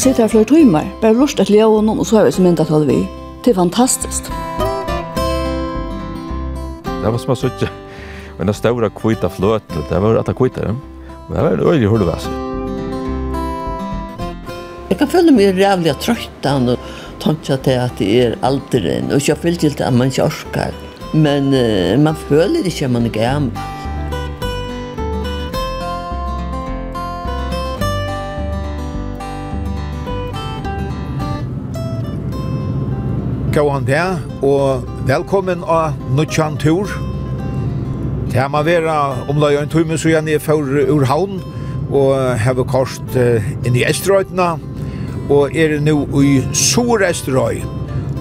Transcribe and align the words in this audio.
kan 0.00 0.14
sitte 0.14 0.22
her 0.24 0.30
flere 0.32 0.48
timer, 0.48 0.86
bare 1.02 1.12
lurt 1.12 1.40
et 1.42 1.50
leo 1.52 1.74
og 1.76 1.82
noen, 1.84 1.98
og 2.00 2.06
så 2.08 2.22
er 2.22 2.30
vi 2.30 2.32
som 2.32 2.46
mynda 2.46 2.64
til 2.64 2.86
vi. 2.88 3.02
Det 3.44 3.52
er 3.52 3.56
fantastisk. 3.58 4.30
Det 6.88 7.10
var 7.10 7.18
som 7.20 7.32
jeg 7.34 7.40
sitter, 7.42 7.72
men 8.38 8.48
den 8.48 8.56
store 8.56 8.88
kvita 8.96 9.28
fløt, 9.28 9.66
det 9.90 9.98
var 10.00 10.16
at 10.22 10.30
jeg 10.32 10.38
kvita 10.38 10.64
dem. 10.70 10.78
Men 11.28 11.36
det 11.36 11.44
var 11.44 11.52
en 11.52 11.66
øyelig 11.68 11.90
hulvæse. 11.92 12.32
Jeg 14.88 14.98
kan 15.02 15.10
føle 15.12 15.34
meg 15.36 15.60
rævlig 15.60 15.92
trøytan 16.00 16.72
og 16.72 16.88
tanke 17.20 17.60
til 17.60 17.76
at 17.76 18.00
det 18.00 18.08
er 18.22 18.38
alderen, 18.40 19.12
og 19.12 19.20
ikke 19.20 19.36
føle 19.42 19.60
til 19.60 19.84
at 19.84 19.92
man 19.92 20.08
ikke 20.08 20.24
orskar. 20.30 20.72
Men 21.12 21.52
uh, 21.52 22.00
man 22.00 22.16
føler 22.16 22.64
ikke 22.64 22.88
at 22.88 22.96
man 22.96 23.10
er 23.10 23.12
gammel. 23.12 23.79
Gåan 33.50 33.82
der, 33.82 34.20
og 34.46 34.84
velkommen 35.08 35.64
av 35.66 35.96
Nuttjan 36.14 36.54
Tur. 36.60 36.86
Det 38.30 38.44
må 38.46 38.60
være 38.62 38.92
omlai 39.32 39.56
en 39.58 39.72
time, 39.72 39.96
så 39.98 40.12
gjerne 40.12 40.36
jeg 40.36 40.42
for 40.44 40.62
ur 40.62 41.02
havn, 41.10 41.40
og 41.90 42.38
heve 42.38 42.62
kost 42.70 43.16
inn 43.18 43.74
i 43.74 43.82
Estrøytene, 43.88 44.52
og 45.34 45.58
er 45.58 45.74
nå 45.82 45.96
i 46.22 46.36
Sor 46.54 47.02
Estrøy, 47.08 47.58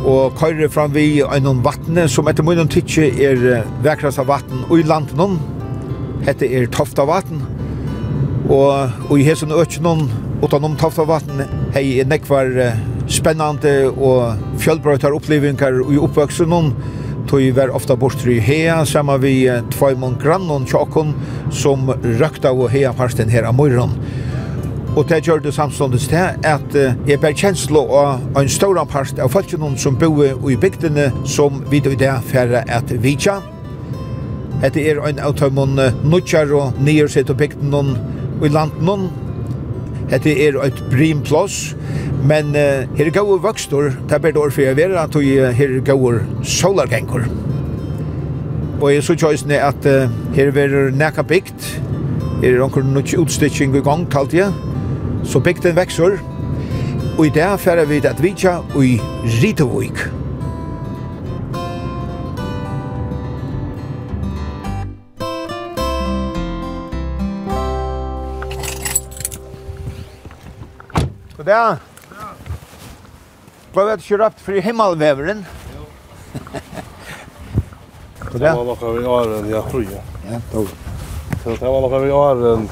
og 0.01 0.33
køyre 0.39 0.71
fram 0.73 0.97
vi 0.97 1.21
en 1.21 1.61
vattne, 1.61 2.07
som 2.09 2.25
etter 2.31 2.47
munnen 2.47 2.71
tidsje 2.71 3.11
er 3.21 3.69
vekrast 3.85 4.23
av 4.23 4.31
vatten 4.33 4.65
i 4.73 4.81
landen, 4.81 5.37
hette 6.25 6.49
er 6.49 6.71
Tofta 6.73 7.05
vatten, 7.05 7.45
og, 8.49 8.97
og 9.11 9.17
i 9.19 9.29
hesen 9.29 9.53
økjenon, 9.53 10.07
utan 10.41 10.65
om 10.65 10.79
Tofta 10.79 11.05
vatten, 11.05 11.45
hei 11.77 12.01
nekvar 12.01 12.49
vatten, 12.49 12.87
spennande 13.09 13.73
og 13.89 14.39
fjellbrøytar 14.61 15.15
opplevingar 15.17 15.81
i 15.89 15.97
uppväxten 15.97 16.53
hon 16.53 16.73
tog 17.29 17.41
ju 17.41 17.51
var 17.51 17.69
ofta 17.75 17.95
bort 17.95 18.25
i 18.27 18.39
hea 18.39 18.85
samma 18.85 19.17
vi 19.17 19.61
två 19.71 19.95
mon 19.97 20.17
grannon 20.23 20.65
chakon 20.65 21.13
som 21.51 21.89
røkta 22.03 22.51
og 22.51 22.69
hea 22.69 22.93
parsten 22.93 23.29
her 23.29 23.43
av 23.43 23.55
morgon. 23.55 23.89
og 24.95 25.05
det 25.09 25.21
gjør 25.27 25.39
det 25.39 25.53
samståndes 25.53 26.07
til 26.07 26.17
at 26.43 26.75
jeg 27.07 27.19
ber 27.21 27.35
kjenslo 27.37 27.85
av 27.95 28.37
en 28.37 28.49
stor 28.49 28.79
part 28.89 29.19
av 29.21 29.29
folkene 29.31 29.77
som 29.77 29.95
bor 29.95 30.49
i 30.49 30.57
bygdene 30.57 31.11
som 31.25 31.63
vi 31.69 31.77
i 31.77 31.95
det 31.95 32.13
færre 32.25 32.63
at 32.67 32.91
vidja. 33.03 33.39
Hette 34.61 34.81
er 34.81 34.99
en 35.07 35.19
av 35.19 35.37
tøymon 35.39 35.79
nutjar 36.03 36.51
og 36.51 36.81
nyer 36.81 37.07
sett 37.07 37.31
bygdene 37.37 37.83
og 38.39 38.45
i 38.45 38.49
landen 38.51 39.09
Hette 40.09 40.33
er 40.47 40.57
et 40.65 40.83
brimplås, 40.89 41.75
men 42.25 42.53
uh, 42.57 42.85
her 42.97 43.09
er 43.09 43.13
gode 43.13 43.41
vøkstor, 43.43 43.91
det 44.09 44.17
er 44.17 44.39
år 44.41 44.49
for 44.49 44.61
jeg 44.65 44.77
vera, 44.77 45.03
at 45.03 45.15
her 45.55 45.75
er 45.77 45.85
gode 45.85 46.23
solargengur. 46.43 47.27
Og 48.81 48.93
jeg 48.93 49.03
så 49.03 49.15
tjøysene 49.15 49.59
at 49.61 49.85
uh, 49.85 50.09
her 50.35 50.51
er 50.51 50.89
nekka 50.91 51.21
bygd, 51.21 51.71
her 52.41 52.55
er 52.55 52.63
onker 52.65 52.83
nukk 52.83 53.13
utstitching 53.19 53.75
i 53.75 53.83
gang, 53.85 54.07
kalt 54.11 54.33
jeg, 54.33 54.53
så 55.23 55.39
bygden 55.39 55.75
vekser, 55.75 56.17
og 57.17 57.25
i 57.27 57.35
det 57.35 57.51
færer 57.59 57.85
vi 57.85 58.01
at 58.03 58.23
vi 58.23 58.33
tja 58.33 58.61
i 58.79 58.95
Ritavik. 59.41 60.18
dag. 71.49 71.77
Ja. 72.11 72.27
Prøv 73.73 73.89
at 73.93 74.05
kjøre 74.05 74.29
opp 74.29 74.39
for 74.41 74.61
himmelveveren. 74.61 75.45
Ja. 75.45 75.81
Det 78.29 78.41
var 78.45 78.61
noe 78.61 78.89
vi 78.93 79.05
har 79.05 79.31
en, 79.39 79.45
jeg 79.49 79.63
tror 79.71 79.81
jeg. 79.81 80.01
Ja, 80.29 80.37
tog. 80.51 80.67
Så 81.43 81.49
det 81.55 81.65
var 81.65 81.81
noe 81.81 81.99
vi 82.03 82.11
har 82.13 82.41
en, 82.51 82.67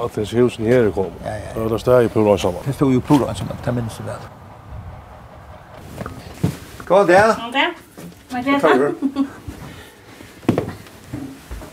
at 0.00 0.14
det 0.16 0.24
husen 0.30 0.64
her 0.70 0.88
kom. 0.94 1.10
Ja, 1.24 1.34
ja. 1.34 1.50
Det 1.52 1.60
var 1.60 1.68
det 1.74 1.80
steg 1.82 2.04
i 2.06 2.12
Pura 2.14 2.36
sammen. 2.40 2.62
Det 2.64 2.74
stod 2.74 2.94
jo 2.94 3.00
Pura 3.04 3.34
sammen, 3.36 3.56
det 3.64 3.74
minnes 3.76 3.98
jeg 4.00 4.06
vel. 4.06 4.22
God 6.88 7.06
dag. 7.12 7.34
God 7.36 7.52
dag. 7.52 7.70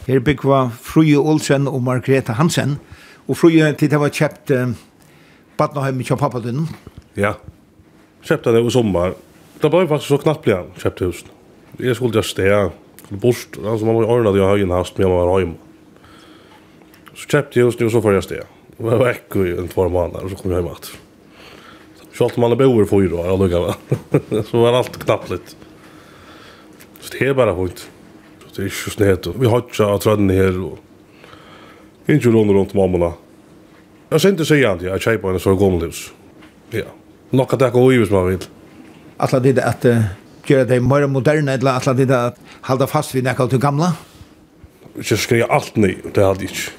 Her 0.08 0.20
bygg 0.20 0.44
var 0.46 0.70
Fruje 0.82 1.18
Olsen 1.18 1.68
og 1.68 1.84
Margrethe 1.84 2.34
Hansen. 2.34 2.80
Og 3.28 3.38
Fruje, 3.38 3.72
til 3.80 3.92
det 3.92 4.00
var 4.00 4.10
kjøpt 4.10 4.52
Badnaheim 5.58 6.04
kjøp 6.06 6.20
pappa 6.22 6.42
din. 6.44 6.68
Ja. 7.18 7.36
Köpte 8.22 8.52
det 8.52 8.62
i 8.62 8.72
sommar. 8.72 9.16
Det 9.62 9.72
var 9.74 9.88
faktiskt 9.88 10.10
så 10.10 10.18
knappt 10.22 10.48
igjen, 10.48 10.70
köpte 10.78 11.06
husen. 11.06 11.30
Jag 11.78 11.96
skulle 11.96 12.18
just 12.18 12.30
sted, 12.30 12.70
skulle 13.06 13.20
bort, 13.20 13.58
Alltså 13.66 13.86
man 13.86 13.96
var 13.96 14.04
jo 14.04 14.10
ordne 14.10 14.32
det 14.32 14.42
i 14.42 14.46
høyen 14.46 14.72
hast, 14.72 14.98
med 14.98 15.06
jeg 15.08 15.14
var 15.14 15.32
være. 15.34 15.58
Så 17.14 17.28
köpte 17.28 17.60
jeg 17.60 17.66
husen, 17.66 17.86
og 17.86 17.92
så 17.92 18.02
får 18.02 18.14
jag 18.14 18.24
sted. 18.24 18.38
det. 18.38 18.48
jeg 18.78 18.86
var 18.86 19.06
veck 19.06 19.36
i 19.36 19.58
en 19.58 19.68
två 19.68 19.90
månader 19.90 20.26
och 20.26 20.30
så 20.30 20.36
kom 20.36 20.52
jeg 20.52 20.62
hjemme 20.62 20.76
Så 22.14 22.24
allt 22.24 22.38
man 22.38 22.52
er 22.52 22.56
boer 22.56 22.86
for 22.86 23.02
år, 23.14 23.30
og 23.30 23.40
lukket 23.40 23.62
meg. 23.62 24.46
Så 24.50 24.58
var 24.58 24.74
allt 24.74 25.00
knappt 25.00 25.30
lite. 25.30 25.56
Så 27.00 27.18
det 27.18 27.28
är 27.28 27.34
bara 27.34 27.56
fint. 27.56 27.90
Så 28.48 28.56
det 28.56 28.62
er 28.62 28.66
ikke 28.66 28.92
snedet. 28.92 29.34
Vi 29.40 29.48
har 29.48 29.62
ikke 29.62 29.86
av 29.86 30.00
trønnen 30.00 30.30
här. 30.30 30.58
og 30.58 30.78
ikke 32.08 32.32
rundt 32.32 32.52
rundt 32.52 32.74
mammene. 32.74 33.14
Jag 34.10 34.22
syns 34.22 34.32
inte 34.32 34.46
säga 34.46 34.72
att 34.72 34.82
jag 34.82 35.02
köper 35.02 35.30
en 35.30 35.40
så 35.40 35.56
gammal 35.56 35.82
hus. 35.82 36.12
Ja. 36.70 36.84
Nog 37.30 37.54
att 37.54 37.60
det 37.60 37.70
går 37.70 37.94
ju 37.94 38.06
som 38.06 38.16
man 38.16 38.28
vill. 38.28 38.40
Alla 39.18 39.40
det 39.40 39.64
att 39.64 39.86
göra 40.50 40.66
det 40.66 40.80
mer 40.80 41.08
moderna 41.08 41.54
eller 41.54 41.72
alla 41.72 41.94
det 41.94 42.26
att 42.26 42.40
hålla 42.62 42.88
fast 42.88 43.16
vid 43.16 43.24
något 43.24 43.40
av 43.40 43.50
det 43.50 43.58
gamla. 43.58 43.94
Jag 44.96 45.20
skrev 45.20 45.52
allt 45.52 45.76
ny, 45.76 45.98
det 46.14 46.24
hade 46.24 46.40
jag 46.40 46.52
inte. 46.52 46.72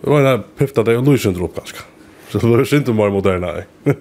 Det 0.00 0.10
var 0.10 0.20
en 0.20 0.42
pifta 0.58 0.82
där 0.82 0.96
och 0.96 1.12
lysen 1.12 1.34
drog 1.34 1.54
ganska. 1.54 1.80
Så 2.28 2.38
det 2.38 2.46
var 2.46 2.74
inte 2.74 2.92
mer 2.92 3.10
moderna. 3.10 3.54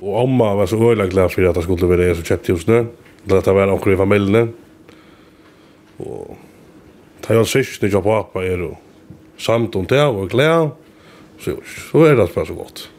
Och 0.00 0.20
amma 0.20 0.54
var 0.54 0.66
så 0.66 0.90
öjla 0.90 1.06
glad 1.06 1.32
för 1.32 1.42
att 1.44 1.54
det 1.54 1.62
skulle 1.62 1.86
vara 1.86 1.96
det 1.96 2.14
som 2.14 2.24
köpte 2.24 2.52
just 2.52 2.68
nu. 2.68 2.86
Det 3.24 3.46
var 3.46 3.66
omkring 3.66 3.94
i 3.94 3.96
familjen. 3.96 4.52
Och 5.96 6.36
Ta 7.20 7.34
var 7.34 7.44
sist 7.44 7.82
när 7.82 7.88
jag 7.88 8.04
pappa 8.04 8.44
är 8.44 8.62
och 8.62 8.78
samt 9.38 9.76
om 9.76 9.86
det 9.86 10.02
og 10.02 10.30
glede, 10.32 10.70
så, 11.40 11.56
så 11.66 12.04
er 12.06 12.16
det 12.16 12.30
bare 12.34 12.46
så 12.46 12.56
godt. 12.56 12.90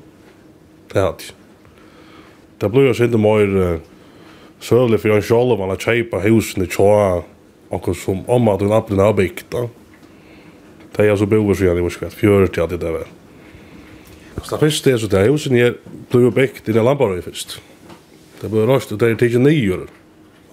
Det 0.94 1.02
hadde 1.02 1.28
jeg. 1.30 1.36
Det 2.62 2.72
blir 2.74 2.88
jo 2.90 2.94
ikke 3.06 3.22
mer 3.22 3.58
uh, 3.58 3.80
søvlig 4.60 5.00
for 5.02 5.14
en 5.14 5.26
sjål 5.26 5.58
man 5.60 5.74
har 5.74 5.82
kjøpet 5.82 6.26
husene 6.26 6.66
tjåa 6.70 7.22
akkur 7.74 7.98
som 7.98 8.24
om 8.32 8.50
at 8.50 8.64
hun 8.64 8.74
appen 8.74 9.02
har 9.02 9.14
bygd. 9.14 9.54
Det 10.96 11.04
er 11.04 11.12
jeg 11.12 11.20
så 11.22 11.28
bor 11.30 11.54
så 11.54 11.68
gjerne 11.68 11.84
i 11.84 11.86
Voskvett, 11.86 12.16
fjøret 12.16 12.54
til 12.56 12.66
at 12.66 12.74
det 12.74 12.82
er 12.82 12.96
vel. 12.96 13.10
Så 14.42 14.56
det 14.56 14.62
første 14.62 14.92
er 14.92 14.98
så 15.02 15.10
det 15.12 15.28
husen 15.30 15.58
her 15.58 15.76
blir 16.10 16.28
jo 16.28 16.34
bygd 16.34 16.70
i 16.70 16.74
den 16.74 16.86
lamparøy 16.86 17.22
først. 17.26 17.60
Det 18.42 18.50
blir 18.50 18.70
røst, 18.70 18.94
det 18.94 19.06
er 19.06 19.18
ikke 19.18 19.42
nye 19.42 19.80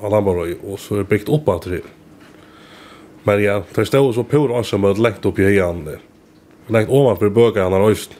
av 0.00 0.12
lamparøy, 0.12 0.56
og 0.64 0.80
så 0.80 0.96
er 0.96 1.04
det 1.04 1.12
bygd 1.12 1.32
opp 1.32 1.48
at 1.54 1.68
det 1.68 1.78
her. 1.78 1.90
Men 3.24 3.42
ja, 3.42 3.62
det 3.74 3.86
stod 3.86 4.14
så 4.14 4.24
pur 4.24 4.58
asamöld 4.60 4.98
lengt 4.98 5.24
upp 5.24 5.38
i 5.38 5.44
hejan 5.44 5.84
där. 5.84 5.98
Lengt 6.66 6.88
han 6.88 7.72
har 7.72 7.88
röst. 7.88 8.10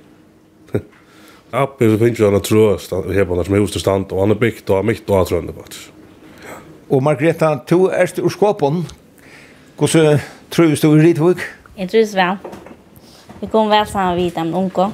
Appen 1.50 1.98
så 1.98 2.04
finns 2.04 2.20
ju 2.20 2.34
en 2.34 2.40
tröst 2.40 2.92
här 2.92 3.24
på 3.24 3.34
den 3.34 3.44
som 3.44 3.54
hus 3.54 3.80
stand 3.80 4.12
och 4.12 4.20
han 4.20 4.30
är 4.30 4.34
byggt 4.34 4.70
och 4.70 4.84
mitt 4.84 5.10
och 5.10 5.26
trönde 5.26 5.52
faktiskt. 5.52 5.92
Och 6.88 7.02
Margreta, 7.02 7.60
du 7.68 7.88
är 7.88 8.20
ur 8.20 8.28
skåpen. 8.28 8.84
Hvordan 9.76 10.18
tror 10.50 10.66
du 10.66 11.00
i 11.00 11.02
Ritvik? 11.02 11.38
Jeg 11.76 11.90
tror 11.90 12.00
det 12.00 12.14
vel. 12.14 12.36
Vi 13.40 13.46
kom 13.46 13.68
vel 13.68 13.86
sammen 13.86 14.16
med 14.16 14.32
dem 14.32 14.54
unge. 14.54 14.92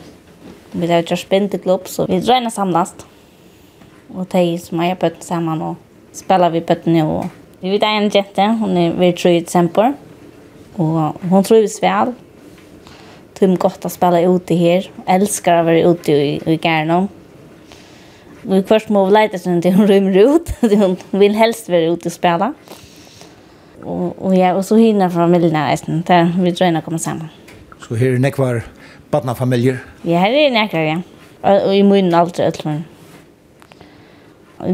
Vi 0.73 0.87
har 0.87 1.03
gjort 1.03 1.19
spinteklubb, 1.19 1.89
så 1.89 2.07
vi 2.07 2.21
drøyner 2.21 2.51
samlast. 2.51 3.07
Og 4.15 4.27
de 4.33 4.59
som 4.59 4.79
har 4.79 4.95
bøtten 4.95 5.23
sammen, 5.23 5.61
og 5.62 5.77
spiller 6.12 6.51
vi 6.51 6.61
bøtten 6.61 6.97
og 7.03 7.29
Vi 7.61 7.69
vet 7.69 7.83
en 7.85 8.09
jente, 8.09 8.45
hon 8.57 8.77
er 8.81 8.95
ved 8.97 9.19
tro 9.21 9.31
i 9.37 9.43
Tsemper, 9.45 9.93
og 10.81 11.17
hon 11.29 11.45
vi 11.51 11.67
vel. 11.83 12.15
Tror 13.37 13.57
godt 13.61 13.85
å 13.85 13.91
spille 13.93 14.23
ute 14.29 14.57
her, 14.57 14.87
elsker 15.05 15.61
å 15.61 15.67
være 15.67 15.91
ute 15.93 16.15
i, 16.15 16.31
i 16.41 16.57
Gärna. 16.57 17.03
Vi 18.41 18.62
først 18.65 18.89
må 18.89 19.03
vi 19.05 19.12
leite 19.12 19.41
sånn 19.41 19.61
til 19.61 19.77
hun 19.77 19.89
rymmer 19.91 20.17
ut, 20.17 20.53
hun 20.81 20.97
vil 21.12 21.37
helst 21.37 21.69
være 21.69 21.93
ute 21.93 22.09
og 22.09 22.17
spille. 22.17 22.49
Og, 23.81 24.07
og, 24.17 24.33
ja, 24.37 24.55
og 24.57 24.65
så 24.65 24.81
hinner 24.81 25.12
familien 25.12 25.57
her, 25.57 25.85
der 26.09 26.33
vi 26.37 26.53
drøyner 26.57 26.81
kommer 26.81 26.97
komme 26.97 27.03
sammen. 27.05 27.29
Så 27.85 27.97
her 28.01 28.15
er 28.15 28.25
nekvar 28.25 28.62
badnafamiljer? 29.12 29.83
Ja, 30.09 30.25
her 30.25 30.33
er 30.33 30.57
nekvar, 30.57 30.89
ja. 30.89 30.99
Og, 31.43 31.69
og 31.69 31.77
i 31.77 31.85
munnen 31.85 32.17
alt 32.17 32.41
er 32.41 32.53
utlån 32.55 32.83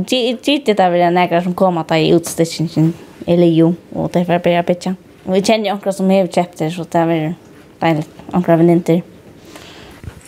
gitt 0.07 0.67
det 0.67 0.81
er 0.81 0.91
var 0.91 1.11
några 1.11 1.43
som 1.43 1.55
kommer 1.55 1.83
til 1.83 1.97
i 1.97 2.15
utstitchingen 2.15 2.95
eller 3.27 3.47
jo, 3.47 3.75
og 3.95 4.13
det 4.13 4.29
er 4.29 4.39
bare 4.39 4.63
bitcha. 4.63 4.95
Og 5.27 5.35
vi 5.35 5.41
kjenner 5.43 5.71
jo 5.71 5.75
några 5.75 5.93
som 5.93 6.11
har 6.11 6.27
kjøpt 6.27 6.59
det 6.59 6.73
så 6.73 6.85
det 6.85 7.07
var 7.07 7.35
dejligt, 7.81 8.09
akkurat 8.33 8.59
venninter. 8.59 9.03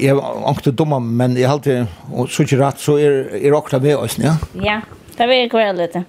Jeg 0.00 0.14
har 0.14 0.48
inte 0.48 0.70
dumma, 0.70 0.98
men 0.98 1.36
jeg 1.36 1.48
har 1.48 1.54
alltid, 1.54 1.86
og 2.12 2.28
så 2.30 2.42
ikke 2.42 2.58
rett, 2.58 2.80
så 2.80 2.98
er 2.98 3.34
är 3.34 3.58
akkurat 3.58 3.82
med 3.82 3.96
oss, 3.96 4.18
ja? 4.18 4.36
Ja, 4.54 4.80
det 5.16 5.26
var 5.26 5.34
ju 5.34 5.48
kvar 5.48 5.72
lite. 5.72 6.04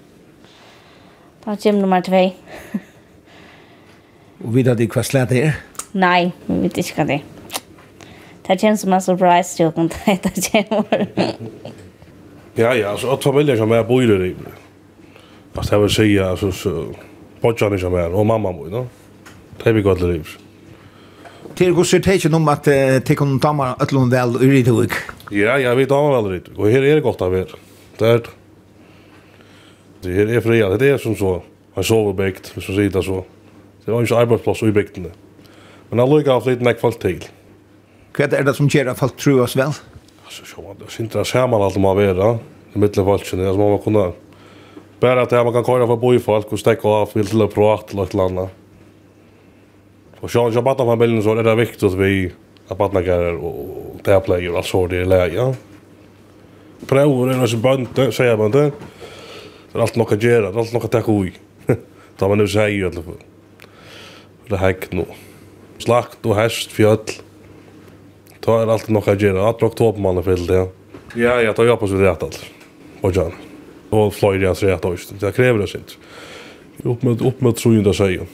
Det 1.40 1.48
var 1.48 1.58
gym 1.62 1.80
nummer 1.80 2.02
två. 2.02 2.32
Og 4.44 4.56
vet 4.56 4.78
du 4.78 4.88
hva 4.88 5.04
slät 5.04 5.30
det 5.30 5.42
är? 5.44 5.54
Nej, 5.92 6.32
vi 6.46 6.62
vet 6.62 6.78
ikke 6.78 6.96
hva 6.96 7.06
det 7.08 7.14
er. 7.14 7.24
Det 8.48 8.62
känns 8.62 8.82
som 8.82 8.94
en 8.94 9.02
surprise, 9.02 9.64
jag 9.64 9.76
kan 9.76 9.90
ta 9.90 10.18
det 10.24 10.54
här. 10.54 11.08
Ja, 12.60 12.74
ja, 12.76 12.92
altså, 12.92 13.14
at 13.16 13.24
familjer 13.24 13.56
som 13.56 13.72
er 13.72 13.86
bor 13.88 14.02
i 14.02 14.08
det. 14.08 14.36
altså, 15.56 15.76
jeg 15.76 15.82
vil 15.82 15.90
si, 15.90 16.18
altså, 16.18 16.52
så, 16.52 16.86
Bodjan 17.42 17.80
som 17.80 17.94
er, 17.94 18.12
og 18.12 18.26
mamma 18.28 18.52
bor, 18.52 18.68
no? 18.70 18.88
Det 19.60 19.68
er 19.68 19.74
vi 19.74 19.82
gott 19.82 20.02
liv. 20.02 20.28
Till 21.56 21.74
går 21.74 21.84
sig 21.84 22.04
tecken 22.04 22.34
om 22.34 22.48
att 22.48 22.64
te 22.64 23.16
kan 23.18 23.40
ta 23.40 23.54
mig 23.54 23.74
att 23.80 23.92
lån 23.92 24.10
väl 24.10 24.36
ur 24.42 24.64
det 24.64 24.72
huk. 24.72 24.92
Ja, 25.32 25.60
jag 25.60 25.76
vet 25.76 25.92
av 25.92 26.24
väl 26.24 26.32
det. 26.32 26.58
og 26.58 26.72
her 26.72 26.84
er 26.84 26.96
det 26.96 27.04
godt 27.04 27.22
av 27.22 27.36
her. 27.36 27.56
Det 28.00 28.08
er. 28.08 28.18
det. 28.18 28.30
Det 30.02 30.14
här 30.14 30.28
är 30.28 30.42
fria, 30.42 30.78
det 30.78 30.90
er 30.90 30.98
som 30.98 31.16
så. 31.16 31.42
Han 31.76 31.84
sover 31.84 32.14
bäckt, 32.14 32.52
hvis 32.54 32.68
man 32.70 32.76
sier 32.78 32.90
det 32.90 33.06
så. 33.06 33.26
Det 33.86 33.94
var 33.94 34.02
ikke 34.02 34.16
arbeidsplass 34.16 34.64
i 34.64 34.72
bäkten. 34.72 35.08
Men 35.90 36.00
jeg 36.00 36.10
lukker 36.10 36.32
av 36.32 36.48
litt 36.48 36.62
nekk 36.62 36.80
folk 36.80 37.00
til. 37.00 37.26
Hva 38.16 38.28
er 38.32 38.44
det 38.44 38.56
som 38.56 38.68
gjør 38.68 38.92
at 38.92 39.00
folk 39.00 39.18
tror 39.18 39.42
oss 39.44 39.58
väl? 39.58 39.74
alltså 40.30 40.46
så 40.46 40.62
vad 40.62 40.76
det 40.80 40.92
syns 40.92 41.14
syntra 41.14 41.48
man 41.48 41.62
allt 41.62 41.78
man 41.78 41.98
vara 41.98 42.40
i 42.74 42.80
mitten 42.80 43.02
av 43.02 43.08
valsen 43.08 43.48
alltså 43.48 43.60
man 43.60 43.80
kunna 43.80 44.12
bara 45.00 45.22
att 45.22 45.32
man 45.32 45.54
kan 45.54 45.66
köra 45.66 45.88
för 45.88 45.96
boy 45.96 46.20
folk 46.20 46.52
och 46.52 46.60
stäcka 46.60 46.88
av 46.88 47.10
vill 47.14 47.28
till 47.28 47.48
prata 47.48 47.94
eller 47.94 48.04
ett 48.04 48.14
landa. 48.14 48.50
Och 50.20 50.32
så 50.32 50.52
jag 50.54 50.64
bara 50.64 50.76
familjen 50.76 51.24
så 51.24 51.36
är 51.36 51.44
det 51.44 51.56
viktigt 51.56 51.84
att 51.84 51.94
vi 51.94 52.32
att 52.68 52.78
barnen 52.78 53.06
går 53.06 53.46
och 53.46 54.04
ta 54.04 54.20
play 54.20 54.50
och 54.50 54.58
alltså 54.58 54.88
det 54.88 54.98
är 54.98 55.06
läge. 55.06 55.56
Prövar 56.88 57.28
är 57.28 57.42
alltså 57.42 57.58
bönte 57.58 58.12
säger 58.12 58.38
man 58.38 58.52
det. 58.52 58.72
Det 59.72 59.78
är 59.78 59.82
allt 59.82 59.96
något 59.96 60.12
att 60.12 60.24
göra, 60.24 60.52
det 60.52 60.58
är 60.58 60.60
allt 60.60 60.74
något 60.74 60.86
att 60.86 61.06
ta 61.06 61.12
ui. 61.12 61.32
Ta 62.18 62.28
man 62.28 62.38
nu 62.38 62.48
säger 62.48 62.80
i 62.80 62.84
alla 62.84 63.02
fall. 63.02 63.24
Det 64.48 64.58
häck 64.58 64.92
nu. 64.92 65.06
Slakt 65.78 66.26
och 66.26 66.36
häst, 66.36 66.72
fjöll. 66.72 66.98
Då 68.50 68.58
är 68.58 68.64
er 68.64 68.72
allt 68.72 68.90
nog 68.90 69.10
att 69.10 69.22
göra. 69.22 69.50
Att 69.50 69.64
oktober 69.64 70.00
man 70.02 70.24
fel 70.24 70.46
ja. 70.50 70.68
Ja, 71.16 71.42
jag 71.42 71.56
tar 71.56 71.66
jag 71.66 71.80
på 71.80 71.88
så 71.88 71.94
det 71.94 72.10
allt. 72.10 72.46
Och 73.02 73.12
John. 73.12 73.34
Och 73.90 74.14
Floyd 74.14 74.42
jag 74.42 74.58
säger 74.58 74.74
att 74.74 74.82
det 74.82 75.20
Det 75.20 75.32
kräver 75.32 75.60
det 75.60 75.68
sint. 75.68 75.98
Upp 76.84 77.04
med 77.04 77.22
upp 77.22 77.42
med 77.42 77.56
tror 77.56 77.76
ju 77.76 77.82
där 77.82 77.94
säger. 77.94 78.26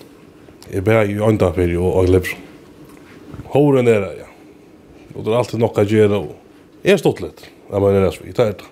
Jag 0.71 0.83
bär 0.83 1.05
ju 1.05 1.23
andra 1.23 1.53
för 1.53 1.77
och 1.77 1.97
och 1.97 2.09
lever. 2.09 2.37
Horen 3.45 3.87
är 3.87 4.01
det 4.01 4.15
ja. 4.19 4.25
Och 5.15 5.23
det 5.23 5.31
är 5.31 5.35
alltid 5.35 5.59
nog 5.59 5.79
att 5.79 5.91
göra. 5.91 6.27
Är 6.83 6.97
stått 6.97 7.21
lite. 7.21 7.43
Jag 7.71 7.81
menar 7.81 8.01
det 8.01 8.11
så. 8.11 8.23
Det 8.23 8.39
är 8.39 8.45
det. 8.45 8.63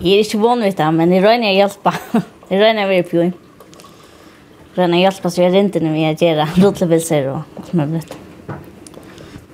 Jeg 0.00 0.12
er 0.12 0.18
ikke 0.18 0.38
vann 0.38 0.62
vidt 0.62 0.76
det, 0.76 0.92
men 0.92 1.12
jeg 1.12 1.22
røyner 1.22 1.50
å 1.50 1.54
hjelpe. 1.54 1.92
Jeg 2.50 2.60
røyner 2.60 2.84
å 2.84 2.88
være 2.88 3.02
på. 3.02 3.16
Jeg 3.16 3.32
røyner 4.76 4.98
å 4.98 5.00
hjelpe 5.00 5.30
så 5.30 5.42
jeg 5.42 5.52
rinner 5.52 5.80
når 5.80 5.92
vi 5.94 6.26
gjør 6.26 6.36
det. 6.42 6.48
Lodlebilser 6.62 7.30
og 7.30 7.62
alt 7.62 7.74
mulig. 7.74 8.23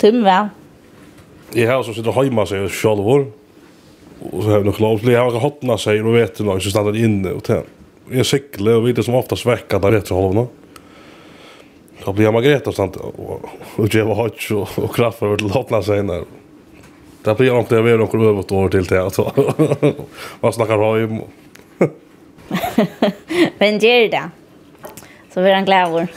Tim 0.00 0.22
vel. 0.24 0.48
Jeg 1.52 1.68
har 1.68 1.82
så 1.84 1.92
sitter 1.94 2.16
hjemme 2.24 2.46
seg 2.48 2.70
selv 2.72 3.04
vår. 3.04 3.26
Og 4.30 4.42
så 4.42 4.48
har 4.48 4.56
jeg 4.60 4.66
nok 4.68 4.80
lov 4.80 4.98
til. 5.00 5.12
Jeg 5.12 5.20
har 5.20 5.42
hattene 5.42 5.76
seg 5.80 6.04
og 6.04 6.14
vet 6.16 6.38
du 6.38 6.42
noe, 6.46 6.60
så 6.62 6.70
stender 6.72 6.96
inne 7.00 7.30
og 7.36 7.42
til. 7.46 7.62
Jeg 8.10 8.26
sykler 8.26 8.74
og 8.78 8.84
vet 8.86 8.96
det 8.98 9.04
som 9.06 9.18
oftast 9.18 9.46
vekk 9.48 9.68
der 9.76 9.90
det 9.96 10.02
er 10.02 10.16
halvna. 10.16 10.44
Da 12.00 12.08
blir 12.16 12.26
jeg 12.26 12.32
Margrethe 12.32 12.72
stand 12.72 12.96
og 12.96 13.88
jeg 13.92 14.06
var 14.08 14.16
hodge 14.16 14.56
og, 14.56 14.68
og 14.80 14.88
kraft 14.94 15.22
over 15.26 15.36
til 15.40 15.52
hattene 15.52 15.82
seg 15.84 15.96
inne. 16.04 16.16
Det 17.20 17.36
blir 17.36 17.52
nok 17.52 17.68
det 17.68 17.82
vi 17.84 17.92
er 17.92 18.00
noen 18.00 18.28
øvått 18.30 18.52
år 18.56 18.68
til 18.72 18.86
til. 18.88 19.04
Man 20.42 20.56
snakker 20.56 20.84
hjem. 21.00 21.16
Men 23.60 23.72
gjør 23.82 24.04
det. 24.16 24.26
Så 25.30 25.36
blir 25.44 25.54
han 25.54 25.68
glad 25.68 25.84
over. 25.92 26.06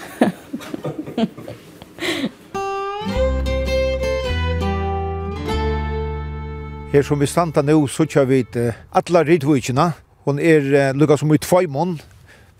Her 6.93 7.01
som 7.01 7.17
vi 7.17 7.25
standa 7.25 7.61
nu 7.65 7.87
så 7.89 8.05
kjør 8.05 8.25
vi 8.29 8.43
uh, 8.53 8.75
alla 8.93 9.23
ridvujkina. 9.25 9.87
Hon 10.27 10.37
er 10.39 10.61
uh, 10.61 10.91
lukka 10.93 11.15
som 11.17 11.31
i 11.33 11.39
tvojmån. 11.41 11.95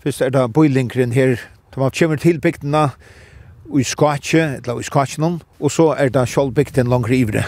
Først 0.02 0.24
er 0.26 0.32
det 0.34 0.48
bøylinkren 0.52 1.12
her. 1.14 1.36
De 1.74 1.80
har 1.80 1.94
kommer 1.94 2.16
til 2.16 2.40
bygdena 2.40 2.88
i 3.78 3.84
Skatje, 3.86 4.56
eller 4.56 4.80
i 4.80 4.82
Skatjenon, 4.82 5.38
og 5.60 5.70
så 5.70 5.94
er 5.94 6.10
det 6.10 6.26
sjálf 6.28 6.54
bygden 6.54 6.90
langt 6.90 7.14
ivre. 7.14 7.44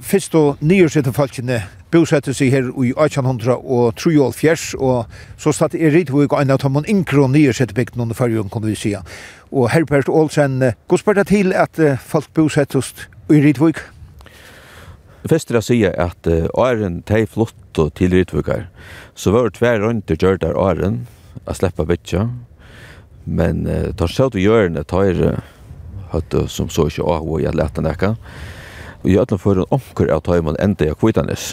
Først 0.00 0.34
og 0.34 0.56
nyårsette 0.60 1.12
falskene 1.12 1.60
bosetter 1.92 2.32
seg 2.32 2.56
her 2.56 2.72
i 2.80 2.94
1800 2.96 3.60
og 3.60 3.94
Trujol 4.00 4.32
Fjers, 4.32 4.72
og 4.80 5.12
så 5.36 5.52
satt 5.52 5.76
er 5.76 5.92
Ridhvig 5.92 6.32
og 6.32 6.40
en 6.40 6.56
av 6.56 6.64
dem 6.64 6.84
inkro 6.88 7.28
nyårsette 7.28 7.76
bygden 7.76 8.00
under 8.00 8.16
fargen, 8.16 8.48
kunne 8.48 8.72
vi 8.72 8.80
sija. 8.80 9.04
Og 9.52 9.68
Herbert 9.76 10.08
Olsen, 10.08 10.62
uh, 10.62 10.72
går 10.88 11.04
spørre 11.04 11.28
til 11.28 11.52
at 11.52 11.76
uh, 11.78 11.98
folk 12.00 12.32
bosettes 12.32 12.94
i 13.28 13.44
Ridhvig? 13.44 13.99
Først 15.28 15.50
er 15.50 15.58
å 15.58 15.64
si 15.64 15.78
at 15.84 16.28
uh, 16.30 16.46
åren 16.56 17.02
de 17.08 17.24
flott 17.28 17.80
og 17.80 17.92
til 17.98 18.14
Rytvukar, 18.16 18.68
så 19.14 19.34
var 19.34 19.48
det 19.50 19.58
tver 19.58 19.82
rundt 19.84 20.10
og 20.12 20.22
gjør 20.22 20.40
der 20.40 20.56
åren, 20.56 21.02
å 21.44 21.56
slippe 21.56 21.84
bytja, 21.88 22.28
men 23.28 23.66
uh, 23.68 23.90
tar 23.96 24.12
seg 24.12 24.32
til 24.32 24.46
hjørnet, 24.46 24.88
tar 24.88 25.20
uh, 25.20 25.42
høyde 26.14 26.46
som 26.48 26.70
så 26.72 26.88
ikke 26.88 27.04
av 27.04 27.28
og 27.28 27.44
jeg 27.44 27.56
lette 27.58 27.84
nekka, 27.84 28.14
og 29.00 29.08
jeg 29.08 29.20
ødler 29.22 29.40
for 29.40 29.60
en 29.60 29.76
omkur 29.76 30.12
av 30.12 30.24
tar 30.24 30.42
man 30.44 30.58
enda 30.60 30.88
jeg 30.88 30.98
kvitanes. 31.00 31.52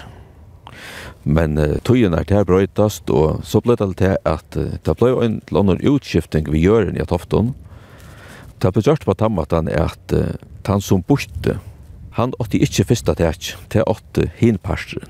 Men 1.27 1.59
uh, 1.59 1.75
tøyen 1.83 2.15
er 2.15 2.27
til 2.27 2.47
brøytast, 2.47 3.11
og 3.11 3.43
så 3.43 3.59
ble 3.63 3.75
det 3.79 3.91
til 3.99 4.15
at 4.23 4.59
uh, 4.59 4.75
det 4.79 4.99
ble 4.99 5.13
en 5.25 5.41
eller 5.51 5.83
utskifting 5.91 6.47
vi 6.53 6.63
gjør 6.63 6.93
i 6.95 7.07
Tofton. 7.07 7.51
Det 8.63 8.71
ble 8.71 8.85
gjort 8.85 9.05
på 9.05 9.15
tammatan 9.19 9.67
er 9.67 9.89
at 9.91 10.15
uh, 10.15 10.37
han 10.67 10.83
som 10.83 11.03
borte, 11.03 11.59
han 12.17 12.33
åtte 12.41 12.57
ikke 12.57 12.87
første 12.89 13.13
tæk, 13.13 13.51
til 13.69 13.85
åtte 13.85 14.25
hinparstren. 14.39 15.09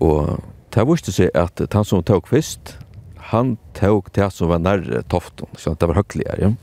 Og 0.00 0.38
det 0.72 0.84
viste 0.88 1.12
seg 1.12 1.34
at 1.36 1.60
han 1.74 1.84
som 1.84 2.04
tok 2.06 2.30
først, 2.30 2.76
han 3.32 3.56
tok 3.76 4.08
det 4.16 4.30
som 4.32 4.48
var 4.48 4.62
nærre 4.64 5.02
toften, 5.12 5.50
så 5.60 5.74
det 5.76 5.88
var 5.90 6.00
høyligere. 6.00 6.54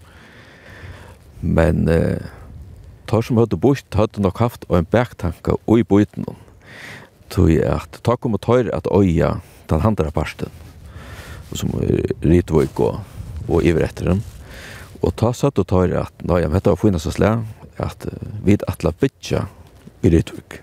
Men 1.45 1.85
eh, 1.91 2.25
tar 3.05 3.21
som 3.21 3.38
hadde 3.38 3.59
bort, 3.62 3.85
hadde 3.93 4.24
nok 4.24 4.41
haft 4.41 4.65
en 4.74 4.88
baktanke 4.89 5.53
og 5.59 5.81
i 5.81 5.85
bøyten. 5.85 6.25
Tog 7.29 7.51
at 7.62 8.00
takk 8.05 8.25
om 8.25 8.38
å 8.38 8.41
tøyre 8.41 8.74
at 8.74 8.89
øya 8.89 9.35
den 9.69 9.85
andre 9.85 10.09
parsten, 10.13 10.50
som 11.53 11.74
ritvøyk 12.25 12.81
og, 12.81 13.03
og 13.45 13.62
iveretter 13.65 14.13
dem. 14.13 14.25
Og 15.03 15.13
ta 15.19 15.29
satt 15.38 15.62
og 15.62 15.69
tar 15.69 15.93
at, 16.01 16.25
nei, 16.25 16.41
men 16.47 16.57
dette 16.57 16.74
var 16.74 16.81
finnes 16.81 17.05
å 17.05 17.13
slæ, 17.13 17.35
at 17.82 18.08
vi 18.46 18.58
atla 18.67 18.91
bytja 18.91 19.46
i 20.01 20.12
Rytvik. 20.13 20.60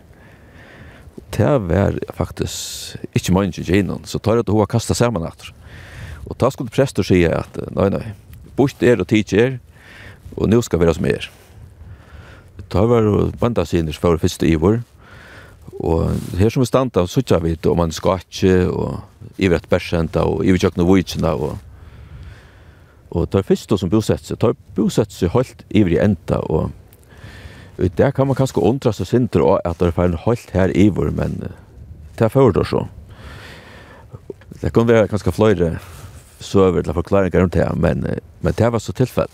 Det 1.33 1.53
var 1.69 1.97
faktisk 2.15 2.97
ikke 3.17 3.33
mange 3.33 3.65
gjennom, 3.65 4.05
så 4.05 4.19
tar 4.19 4.41
jeg 4.41 4.47
til 4.47 4.57
hun 4.57 4.69
kastet 4.69 4.99
sammen 4.99 5.25
etter. 5.25 5.53
Og 6.29 6.37
da 6.39 6.51
skulle 6.53 6.73
prester 6.73 7.07
si 7.07 7.23
at 7.25 7.57
nei, 7.73 7.89
nei, 7.93 8.05
bort 8.57 8.83
er 8.85 9.01
og 9.01 9.09
tid 9.09 9.33
er, 9.33 9.59
og 10.37 10.49
nå 10.49 10.61
skal 10.63 10.81
vi 10.81 10.87
være 10.87 10.99
som 10.99 11.09
er. 11.09 11.29
Da 12.73 12.85
var 12.89 13.05
det 13.05 13.41
banda 13.41 13.65
sinnes 13.69 13.99
for 14.01 14.21
første 14.21 14.49
ivor, 14.49 14.83
og 15.81 16.13
her 16.39 16.53
som 16.53 16.63
vi 16.63 16.69
stand 16.69 16.97
av 17.01 17.09
suttja 17.11 17.41
vi 17.43 17.57
om 17.67 17.81
man 17.81 17.93
skal 17.93 18.21
ikke, 18.21 18.69
og 18.69 19.41
ivrett 19.41 19.69
bersenta, 19.73 20.25
og 20.29 20.45
i 20.45 20.53
iverkjøkken 20.53 20.85
og 20.85 20.91
vujtjena, 20.93 21.35
og 21.35 21.59
Og 23.13 23.27
tar 23.29 23.45
fyrst 23.45 23.69
som 23.77 23.91
bosett 23.93 24.25
seg, 24.25 24.39
tar 24.41 24.55
bosett 24.73 25.13
seg 25.13 25.35
holdt 25.35 25.67
ivrig 25.69 25.99
enda, 26.01 26.39
og 26.49 26.71
Og 27.79 27.97
der 27.99 28.13
kan 28.13 28.29
man 28.29 28.37
kanskje 28.37 28.63
undra 28.63 28.93
seg 28.93 29.09
sinter 29.09 29.45
og 29.45 29.61
at 29.65 29.81
det 29.81 29.91
er 29.91 29.97
ferdig 29.97 30.21
holdt 30.27 30.53
her 30.55 30.75
ivor, 30.77 31.11
men 31.11 31.39
det 32.19 32.27
er 32.27 32.33
fører 32.33 32.67
så. 32.69 32.87
Det 34.61 34.73
kan 34.75 34.89
være 34.89 35.09
ganske 35.11 35.33
flere 35.33 35.77
søver 36.43 36.83
til 36.83 36.95
forklaringer 36.95 37.41
rundt 37.41 37.55
det, 37.57 37.69
men, 37.77 38.07
men 38.41 38.55
det 38.59 38.73
var 38.73 38.83
så 38.83 38.93
tilfell. 38.93 39.31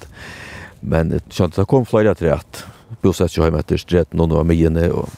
Men 0.81 1.17
skjønt, 1.29 1.57
det 1.57 1.67
kom 1.69 1.87
flere 1.89 2.15
til 2.15 2.31
at 2.37 2.65
bosett 3.03 3.33
seg 3.33 3.49
hjemme 3.49 3.61
etter 3.65 3.81
stret 3.81 4.15
noen 4.15 4.37
av 4.39 4.47
myene, 4.47 4.87
og 4.95 5.09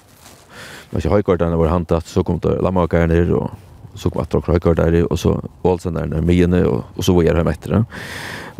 men 0.90 0.98
ikke 0.98 1.12
høykordene 1.20 1.58
var 1.58 1.70
hantet, 1.70 2.08
så 2.10 2.24
kom 2.26 2.40
det 2.42 2.56
lammakerne 2.64 3.20
og 3.38 3.52
så 3.98 4.10
kom 4.10 4.24
etter 4.24 4.42
høykordene 4.42 5.04
og 5.06 5.18
så 5.18 5.36
ålsenderne 5.66 6.22
myene, 6.26 6.64
og, 6.66 6.82
og 6.96 7.06
så 7.06 7.14
var 7.14 7.26
jeg 7.26 7.36
hjemme 7.38 7.54
etter. 7.54 7.84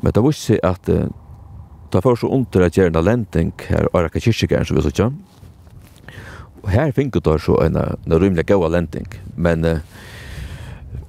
Men 0.01 0.15
det 0.15 0.23
var 0.23 0.37
ikke 0.37 0.61
at 0.69 0.91
Ta 1.91 2.01
var 2.05 2.17
så 2.17 2.29
under 2.31 2.63
at 2.63 2.77
gjerne 2.79 3.03
lenting 3.03 3.51
her 3.67 3.89
og 3.89 3.97
Araka 3.99 4.21
Kirkjegæren 4.23 4.67
som 4.67 4.77
vi 4.77 4.83
så 4.85 4.93
ikke. 4.93 5.09
Og 6.63 6.69
her 6.71 6.93
finner 6.95 7.23
det 7.25 7.41
så 7.43 7.57
en, 7.65 7.79
en 7.81 8.15
rymlig 8.15 8.45
gøy 8.47 8.69
lenting, 8.71 9.09
men 9.35 9.65
uh, 9.65 9.81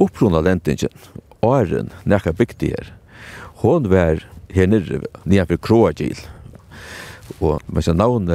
opprunna 0.01 0.41
lentingen, 0.41 0.89
åren, 1.45 1.91
nekka 2.05 2.33
bygdi 2.33 2.71
her, 2.71 2.89
hon 3.61 3.89
var 3.91 4.23
her 4.49 4.71
nere 4.71 5.03
nirre 5.25 5.57
Kroagil. 5.61 6.17
Og 7.39 7.61
med 7.67 7.85
sin 7.85 7.99
navn 8.01 8.31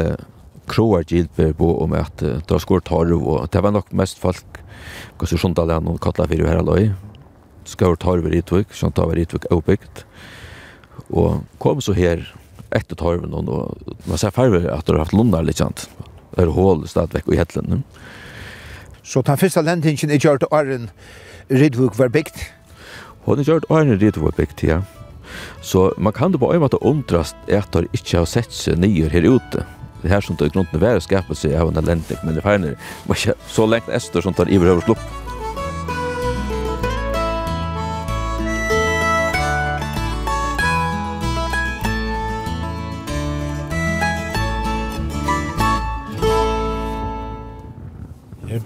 Kroagil 0.70 1.26
ber 1.36 1.54
på 1.56 1.72
om 1.82 1.96
at 1.98 2.22
uh, 2.22 2.38
det 2.38 2.52
var 2.52 2.62
skor 2.62 2.84
torv, 2.84 3.26
og 3.26 3.50
det 3.50 3.64
var 3.64 3.74
nok 3.74 3.90
mest 3.90 4.22
folk, 4.22 4.62
kanskje 5.18 5.40
Sjundalen 5.40 5.88
og 5.90 5.98
Katla 6.04 6.28
fyrir 6.30 6.46
her 6.46 6.62
aløy, 6.62 6.92
skor 7.66 7.98
torv 7.98 8.28
i 8.28 8.36
Ritvik, 8.36 8.70
Sjundalen 8.70 9.16
i 9.16 9.24
Ritvik 9.24 9.50
er 9.50 9.66
bygd. 9.66 10.06
Og 11.10 11.44
kom 11.62 11.80
så 11.80 11.94
her 11.96 12.24
etter 12.74 12.98
torven, 12.98 13.34
og 13.34 13.76
man 14.06 14.18
ser 14.18 14.34
farver 14.34 14.66
at 14.72 14.86
du 14.86 14.96
har 14.96 15.04
haft 15.04 15.14
lundar 15.14 15.46
litt 15.46 15.62
sant. 15.62 15.86
Det 16.34 16.44
er 16.44 16.52
hål 16.52 16.84
stadigvæk 16.88 17.30
i 17.32 17.38
hetlen 17.38 17.84
Så 19.02 19.22
den 19.22 19.38
første 19.38 19.62
lendingen 19.62 20.10
er 20.10 20.18
gjort 20.18 20.44
åren 20.50 20.90
Ridvuk 21.50 21.98
var 21.98 22.08
bygd? 22.08 22.42
Hun 23.24 23.38
er 23.38 23.44
gjort 23.44 23.64
Arren 23.70 24.00
Ridvuk 24.00 24.24
var 24.24 24.36
bygd, 24.36 24.64
ja. 24.66 24.80
Så 25.62 25.92
man 25.98 26.12
kan 26.12 26.32
det 26.32 26.40
på 26.40 26.52
en 26.52 26.60
måte 26.60 26.82
undrast 26.82 27.36
at 27.48 27.72
de 27.72 27.86
ikke 27.92 28.18
har 28.18 28.26
sett 28.26 28.52
seg 28.52 28.78
nyer 28.78 29.10
her 29.10 29.26
ute. 29.26 29.62
Det 30.02 30.10
her 30.10 30.20
som 30.20 30.36
det 30.36 30.52
grunnen 30.52 30.82
være 30.82 31.00
skapet 31.00 31.38
seg 31.38 31.54
av 31.54 31.70
en 31.70 31.86
lending, 31.86 32.18
men 32.22 32.34
det 32.34 32.42
ferner 32.42 32.76
var 33.06 33.16
ikke 33.16 33.38
så 33.50 33.66
lengt 33.66 33.88
ester 33.88 34.22
som 34.22 34.34
tar 34.34 34.50
iverhøver 34.50 34.84
slupp. 34.86 35.25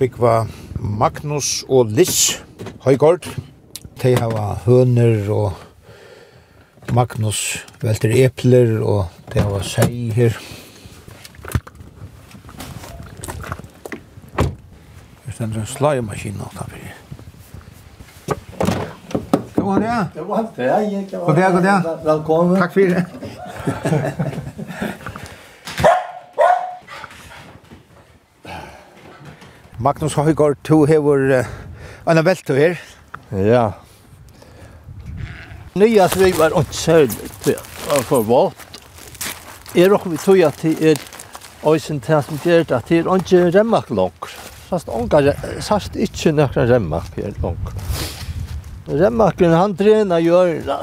byggva 0.00 0.46
Magnus 0.80 1.60
og 1.68 1.90
Liss 1.92 2.40
Høygård. 2.86 3.26
De 4.00 4.14
har 4.16 4.62
høner 4.64 5.28
og 5.28 5.52
Magnus 6.96 7.66
velter 7.82 8.14
epler 8.22 8.78
og 8.80 9.12
de 9.34 9.44
har 9.44 9.66
sei 9.68 10.08
her. 10.16 10.38
Det 14.40 15.36
stender 15.36 15.60
en 15.60 15.68
slagemaskin 15.68 16.40
nå, 16.40 16.48
da 16.56 16.64
blir 16.72 16.96
God 19.60 19.80
dag. 19.84 20.06
God 20.16 21.36
dag, 21.36 21.52
god 21.52 21.62
dag. 21.62 21.84
Velkommen. 22.04 22.56
Takk 22.56 22.72
for 22.72 22.80
det. 22.80 23.04
Magnus 29.80 30.12
Høygaard, 30.12 30.58
to 30.60 30.82
hever 30.84 31.46
Anna 32.04 32.20
Velto 32.20 32.52
her. 32.52 32.74
Ja. 33.32 33.70
Nya 35.72 36.04
svig 36.12 36.36
var 36.36 36.52
ikke 36.52 36.76
særlig 36.76 37.54
for 38.04 38.26
vått. 38.28 38.66
Er 39.72 39.94
også 39.96 40.12
vi 40.12 40.18
tog 40.20 40.42
at 40.44 40.60
det 40.60 40.74
er 40.90 41.00
Øysen 41.64 42.02
til 42.04 42.20
som 42.26 42.42
gjør 42.44 42.66
at 42.76 42.90
det 42.90 42.98
er 42.98 43.08
ikke 43.14 43.40
remmak 43.56 43.88
langt. 43.88 44.28
Sast 44.68 44.92
ongar, 44.92 45.32
sast 45.64 45.96
ikke 45.96 46.34
nokra 46.36 46.66
remmak 46.68 47.16
her 47.16 47.32
langt. 47.40 47.72
Remmakken 48.84 49.56
han 49.56 49.78
drena 49.80 50.20
gjør 50.20 50.60
det. 50.68 50.78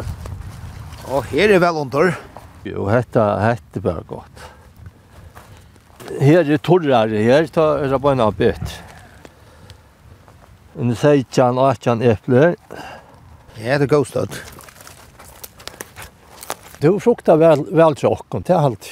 Og 1.13 1.29
her 1.35 1.53
er 1.53 1.61
vel 1.61 1.83
under. 1.85 2.11
Jo, 2.65 2.89
hetta 2.89 3.29
hette 3.45 3.81
bare 3.81 4.01
godt. 4.09 4.45
Her 6.17 6.49
er 6.49 6.57
torrere 6.57 7.21
her, 7.21 7.45
ta 7.53 7.75
er 7.83 7.93
det 7.93 8.01
bare 8.01 8.17
en 8.17 8.33
bit 8.33 8.77
en 10.79 10.95
16-18 10.95 12.03
äpple. 12.11 12.55
Ja, 13.55 13.77
det 13.77 13.83
är 13.83 13.87
gostat. 13.87 14.29
Du 16.79 16.99
fruktar 16.99 17.37
vel, 17.37 17.65
väl 17.71 17.95
tjocken 17.95 18.43
till 18.43 18.55
allt. 18.55 18.89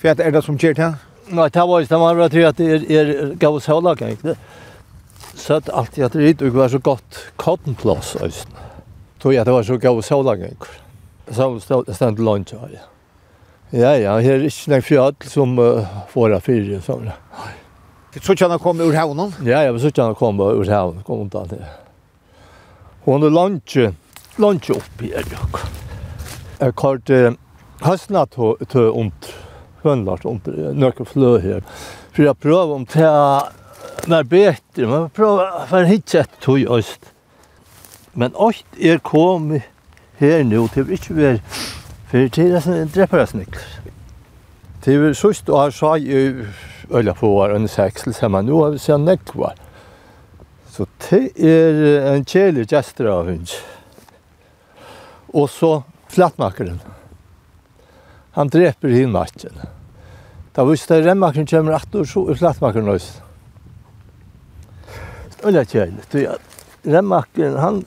För 0.00 0.08
att 0.08 0.20
er 0.20 0.30
det 0.30 0.42
som 0.42 0.58
kört 0.58 0.78
här? 0.78 0.94
Nei, 1.26 1.48
det 1.48 1.60
var 1.60 1.80
ju 1.80 1.86
det 1.86 1.98
man 1.98 2.30
tror 2.30 2.44
at 2.44 2.56
det 2.56 2.70
är, 2.70 2.90
är 2.90 3.34
gavs 3.34 3.66
hålla 3.66 3.96
kan 3.96 4.10
inte. 4.10 4.36
Så 5.34 5.54
at 5.54 5.70
allt 5.70 5.96
jag 5.96 6.12
tror 6.12 6.24
ikke 6.24 6.50
var 6.50 6.68
så 6.68 6.78
godt 6.78 6.84
gott 6.84 7.32
kottenplås. 7.36 8.16
Tror 9.22 9.38
at 9.38 9.46
det 9.46 9.52
var 9.52 9.62
så 9.62 9.76
gav 9.76 9.98
oss 9.98 10.08
kan 10.08 10.44
inte. 10.44 10.66
Så 11.30 11.60
ständ 11.94 12.18
lunch 12.18 12.52
här. 12.52 12.80
Ja, 13.70 13.96
ja, 13.96 14.18
her 14.18 14.34
er 14.36 14.42
ikke 14.44 14.68
nek 14.68 14.84
fjall 14.84 15.14
som 15.24 15.58
uh, 15.58 15.86
våra 16.12 16.40
fyra. 16.40 16.80
Så. 16.80 16.98
Nej. 16.98 17.61
Det 18.12 18.20
tror 18.20 18.36
så 18.36 18.44
kjenner 18.44 18.58
kom 18.60 18.80
ur 18.80 18.92
havnen? 18.92 19.32
Ja, 19.44 19.62
jeg 19.64 19.80
så 19.80 19.92
han 20.02 20.14
kom 20.14 20.40
ur 20.40 20.68
havnen, 20.68 21.02
kom 21.06 21.24
undan 21.24 21.48
det. 21.48 21.62
Hon 23.06 23.22
er 23.22 23.30
Lunch 23.32 23.78
lunge 24.38 24.76
oppi 24.76 25.12
her, 25.12 25.24
Jokk. 25.28 25.60
Jeg 26.60 26.76
kallt 26.78 27.10
eh, 27.10 27.34
høstene 27.82 28.26
til 28.30 28.90
ont. 28.90 29.32
hønlart 29.82 30.24
ont. 30.24 30.46
nøkker 30.46 31.04
flø 31.04 31.38
her. 31.42 31.60
For 32.12 32.22
jeg 32.22 32.36
prøver 32.36 32.74
om 32.74 32.86
til 32.86 33.08
mer 34.08 34.22
bedre, 34.22 34.56
men 34.76 34.92
jeg 35.00 35.12
prøver 35.16 35.66
for 35.66 35.84
hitje 35.84 36.20
et 36.20 36.30
tog 36.40 36.78
øst. 36.78 37.12
Men 38.14 38.32
alt 38.38 38.66
er 38.80 38.98
kommet 38.98 39.62
her 40.18 40.44
nu 40.44 40.68
det 40.74 40.86
vil 40.86 40.92
ikke 40.92 41.16
være, 41.16 41.38
for 42.06 42.18
det 42.18 42.38
er 42.38 42.82
en 42.82 42.92
dreperasnikler. 42.94 43.62
Det 44.84 44.94
er 44.94 45.12
sørst 45.12 45.48
og 45.48 45.62
her 45.62 45.70
sa 45.70 45.94
jeg, 45.94 46.46
øyla 46.92 47.14
på 47.14 47.30
var 47.34 47.54
under 47.56 47.70
seksel, 47.70 48.14
sier 48.14 48.30
man, 48.32 48.46
nå 48.46 48.58
har 48.64 48.74
vi 48.74 48.80
sett 48.82 49.00
nekvar. 49.00 49.58
Så 50.72 50.86
det 51.08 51.34
er 51.36 52.14
en 52.14 52.24
kjelig 52.24 52.68
gestor 52.70 53.10
av 53.12 53.28
hund. 53.28 53.50
Og 55.32 55.50
så 55.52 55.72
flattmakeren. 56.12 56.80
Han 58.36 58.48
dreper 58.52 58.92
hinmakken. 58.92 59.60
Da 60.56 60.64
hvis 60.68 60.86
det 60.88 61.02
remmakeren 61.04 61.48
kommer 61.48 61.76
at 61.76 61.94
år, 61.96 62.08
så 62.08 62.24
er 62.28 62.40
flattmakeren 62.40 62.88
løs. 62.88 63.10
Det 65.32 65.42
er 65.42 65.50
øyla 65.50 65.64
kjelig. 65.68 66.26
Remmakeren, 66.84 67.60
han, 67.60 67.84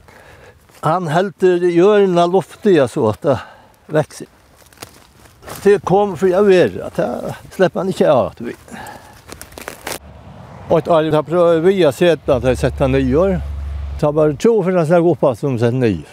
han 0.86 1.10
helter 1.10 1.66
hjørna 1.66 2.26
luftiga 2.30 2.88
så 2.90 3.10
at 3.14 3.26
det 3.26 3.40
vekser. 3.94 4.30
Det 5.64 5.80
kom 5.86 6.18
för 6.18 6.28
jag 6.28 6.44
vet 6.44 6.82
att 6.82 6.98
jeg 6.98 7.34
släpper 7.52 7.80
han 7.80 7.88
inte 7.88 8.12
av 8.12 8.28
att 8.28 8.42
vi... 8.42 8.56
Och 10.70 10.78
ett 10.78 10.88
arv 10.88 11.14
har 11.14 11.24
prövat 11.24 11.64
via 11.64 11.92
sett 11.92 12.30
att 12.30 12.44
jag 12.44 12.58
sett 12.58 12.80
nyår. 12.80 13.42
Så 14.00 14.12
bara 14.12 14.34
tro 14.34 14.64
för 14.64 14.78
att 14.78 14.90
jag 14.90 15.04
går 15.04 15.16
på 15.16 15.36
som 15.36 15.60
sett 15.60 15.74
nyår. 15.74 16.06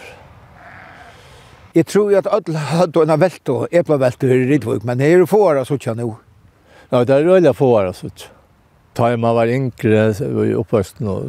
Jeg 1.73 1.87
tror 1.87 2.13
at 2.15 2.27
alle 2.27 2.57
hadde 2.57 3.01
en 3.01 3.19
vält 3.19 3.49
och 3.49 3.67
äppelvält 3.73 4.23
i 4.23 4.27
Rydvik, 4.27 4.83
men 4.83 4.97
det 4.97 5.05
är 5.05 5.09
ju 5.09 5.25
fåra 5.25 5.65
så 5.65 5.77
tjena 5.77 6.01
nå. 6.01 6.15
Ja, 6.89 7.05
det 7.05 7.13
är 7.13 7.23
röjliga 7.23 7.53
fåra 7.53 7.93
så 7.93 8.09
tjena. 8.09 8.29
Ta 8.93 9.17
man 9.17 9.35
var 9.35 9.47
yngre 9.47 10.13
i 10.47 10.53
uppväxten 10.53 11.07
och 11.07 11.23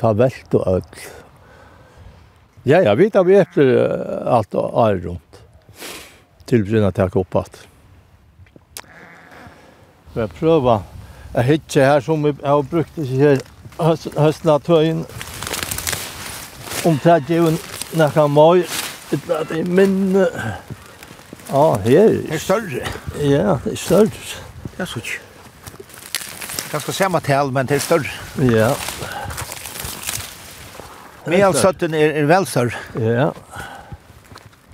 ta 0.00 0.12
vält 0.12 0.54
och 0.54 0.66
öll. 0.66 0.82
Ja, 2.62 2.80
ja, 2.80 2.94
vet 2.94 3.16
att 3.16 3.26
vi 3.26 3.36
äter 3.36 3.92
allt 4.26 4.54
och 4.54 4.88
är 4.88 4.94
runt. 4.94 5.42
Tillbryna 6.44 6.92
till 6.92 7.02
att 7.02 7.04
jag 7.04 7.10
går 7.10 7.24
på 7.24 7.38
att. 7.38 7.66
Jag 10.14 10.34
prövar 10.34 10.80
Jeg 11.34 11.44
hittar 11.44 11.84
her 11.86 12.00
som 12.02 12.24
jeg 12.26 12.34
har 12.42 12.62
brukt 12.66 12.96
i 12.98 13.04
her 13.20 13.38
høstna 13.78 14.58
tøyen. 14.58 15.04
Om 16.86 16.98
det 17.04 17.12
er 17.12 17.36
jo 17.36 17.52
kan 18.14 18.30
mai, 18.30 18.64
det 19.10 19.20
er 19.30 19.44
det 19.44 19.66
minne. 19.68 20.26
Ja, 21.50 21.76
her. 21.84 22.08
Det 22.08 22.34
er 22.34 22.38
større. 22.38 22.82
Ja, 23.20 23.58
det 23.64 23.72
er 23.72 23.76
større. 23.76 24.10
Det 24.76 24.80
er 24.80 24.84
så 24.84 24.98
ikke. 24.98 25.20
Ganske 26.72 26.92
samme 26.92 27.20
tal, 27.20 27.52
men 27.52 27.66
det 27.66 27.76
er 27.76 27.84
større. 27.84 28.10
Ja. 28.50 28.72
Medelstøtten 31.26 31.94
er, 31.94 32.14
er 32.22 32.26
vel 32.26 32.46
større. 32.46 32.78
Ja. 32.94 33.30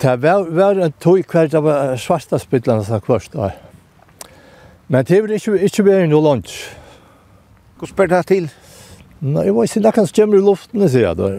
Det 0.01 0.19
var, 0.23 0.49
var 0.57 0.81
en 0.85 0.93
tog 1.01 1.25
hver 1.33 1.49
det 1.53 1.63
var 1.65 1.97
svarta 1.97 2.39
spillene 2.39 2.85
som 2.85 3.01
kvart. 3.01 3.29
da. 3.33 3.51
Ja. 3.53 3.76
Men 4.89 5.05
det 5.05 5.23
vil 5.23 5.35
ikke, 5.35 5.59
ikke 5.67 5.85
være 5.87 6.07
noe 6.11 6.23
langt. 6.23 6.53
Hvordan 7.77 7.93
spør 7.93 8.11
det 8.13 8.23
til? 8.31 8.49
Nei, 9.21 9.49
jeg 9.49 9.55
vet 9.57 9.71
ikke, 9.71 9.83
det 9.87 9.95
kan 9.97 10.07
skjemme 10.07 10.39
i 10.39 10.45
luften, 10.45 10.85
sier 10.89 11.09
jeg 11.09 11.19
da. 11.19 11.31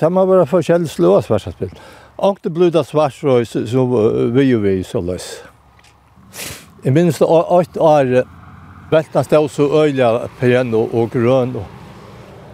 Det 0.00 0.10
må 0.12 0.24
være 0.26 0.46
forskjellig 0.48 0.90
slå 0.90 1.14
av 1.18 1.26
svarsatspill. 1.26 1.72
Og 2.18 2.40
det 2.42 2.50
blod 2.54 2.76
av 2.78 2.86
svarsrøy, 2.88 3.46
så 3.46 3.62
så 3.66 3.84
vi 4.34 4.48
jo 4.48 4.58
vi 4.64 4.82
så 4.82 5.02
løs. 5.04 5.28
Jeg 6.84 6.94
minnes 6.94 7.18
det 7.18 7.26
åtte 7.28 7.82
år, 7.82 8.12
velten 8.90 9.26
stod 9.26 9.50
så 9.54 9.66
øyla 9.84 10.28
pen 10.40 10.74
og 10.74 10.94
og 10.94 11.10
grøn. 11.14 11.56
Og, 11.56 11.66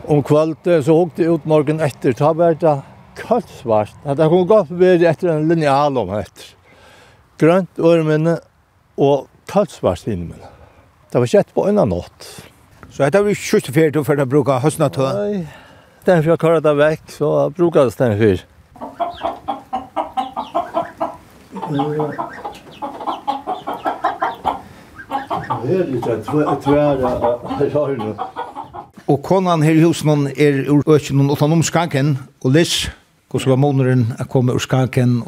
Om 0.05 0.23
kvalitet 0.23 0.85
så 0.85 0.93
hukte 0.93 1.23
jeg 1.23 1.33
ut 1.33 1.47
morgen 1.47 1.81
etter, 1.81 2.13
ta 2.13 2.33
var 2.33 2.55
det 2.61 2.83
kallt 3.17 3.49
svart. 3.49 3.95
Det 4.05 4.29
kunne 4.29 4.47
godt 4.47 4.69
være 4.71 5.09
etter 5.09 5.31
en 5.33 5.49
linjal 5.49 5.97
om 5.97 6.11
etter. 6.13 6.51
Grønt 7.41 7.79
øreminne 7.79 8.39
og 8.97 9.29
kalsvart 9.51 10.07
inne 10.09 10.31
men. 10.33 10.51
Det 11.13 11.23
var 11.23 11.31
kjett 11.31 11.55
på 11.55 11.69
en 11.69 11.79
av 11.79 11.89
nått. 11.89 12.27
Så 12.91 13.03
dette 13.03 13.21
var 13.21 13.29
vi 13.29 13.35
kjøtt 13.39 13.69
og 13.71 13.75
fjerde 13.75 14.03
for 14.07 14.23
å 14.23 14.27
bruke 14.27 14.59
høstene 14.63 14.89
til? 14.95 15.07
Nei, 15.07 15.47
den 16.07 16.23
for 16.23 16.31
jeg 16.35 16.41
kaller 16.43 16.65
det 16.65 16.75
vekk, 16.79 17.05
så 17.11 17.31
bruker 17.55 17.89
det 17.89 17.99
den 17.99 18.19
for. 18.19 18.37
Det 25.65 25.79
er 25.81 25.87
litt 25.91 26.07
tvære 26.67 27.13
rarene. 27.75 28.15
Og 29.05 29.21
konan 29.25 29.63
her 29.65 29.77
i 29.77 29.83
husen 29.85 30.29
er 30.33 30.63
ur 30.71 30.83
økjen 30.89 31.21
og 31.27 31.37
utan 31.37 31.53
om 31.53 31.63
skanken, 31.67 32.17
og 32.45 32.55
Liss, 32.57 32.87
hvordan 33.29 33.53
var 33.53 33.61
måneden 33.61 34.05
å 34.23 34.25
komme 34.31 34.55
ur 34.57 34.63
skanken 34.63 35.19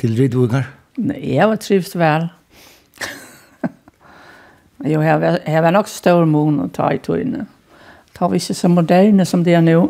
til 0.00 0.16
Rydvugar? 0.18 0.66
Nei, 1.00 1.20
jeg 1.36 1.48
var 1.48 1.60
trivst 1.62 1.96
vel. 1.96 2.28
Jo, 4.84 5.00
her 5.00 5.18
var, 5.22 5.38
her 5.46 5.60
var 5.60 5.74
nok 5.74 5.88
stor 5.88 6.24
mån 6.26 6.60
å 6.64 6.70
ta 6.74 6.88
i 6.90 6.98
tøyene. 7.02 7.46
Ta 8.16 8.28
vi 8.30 8.40
ikke 8.40 8.56
så 8.56 8.68
moderne 8.68 9.26
som 9.28 9.44
det 9.44 9.54
er 9.54 9.62
nå. 9.64 9.86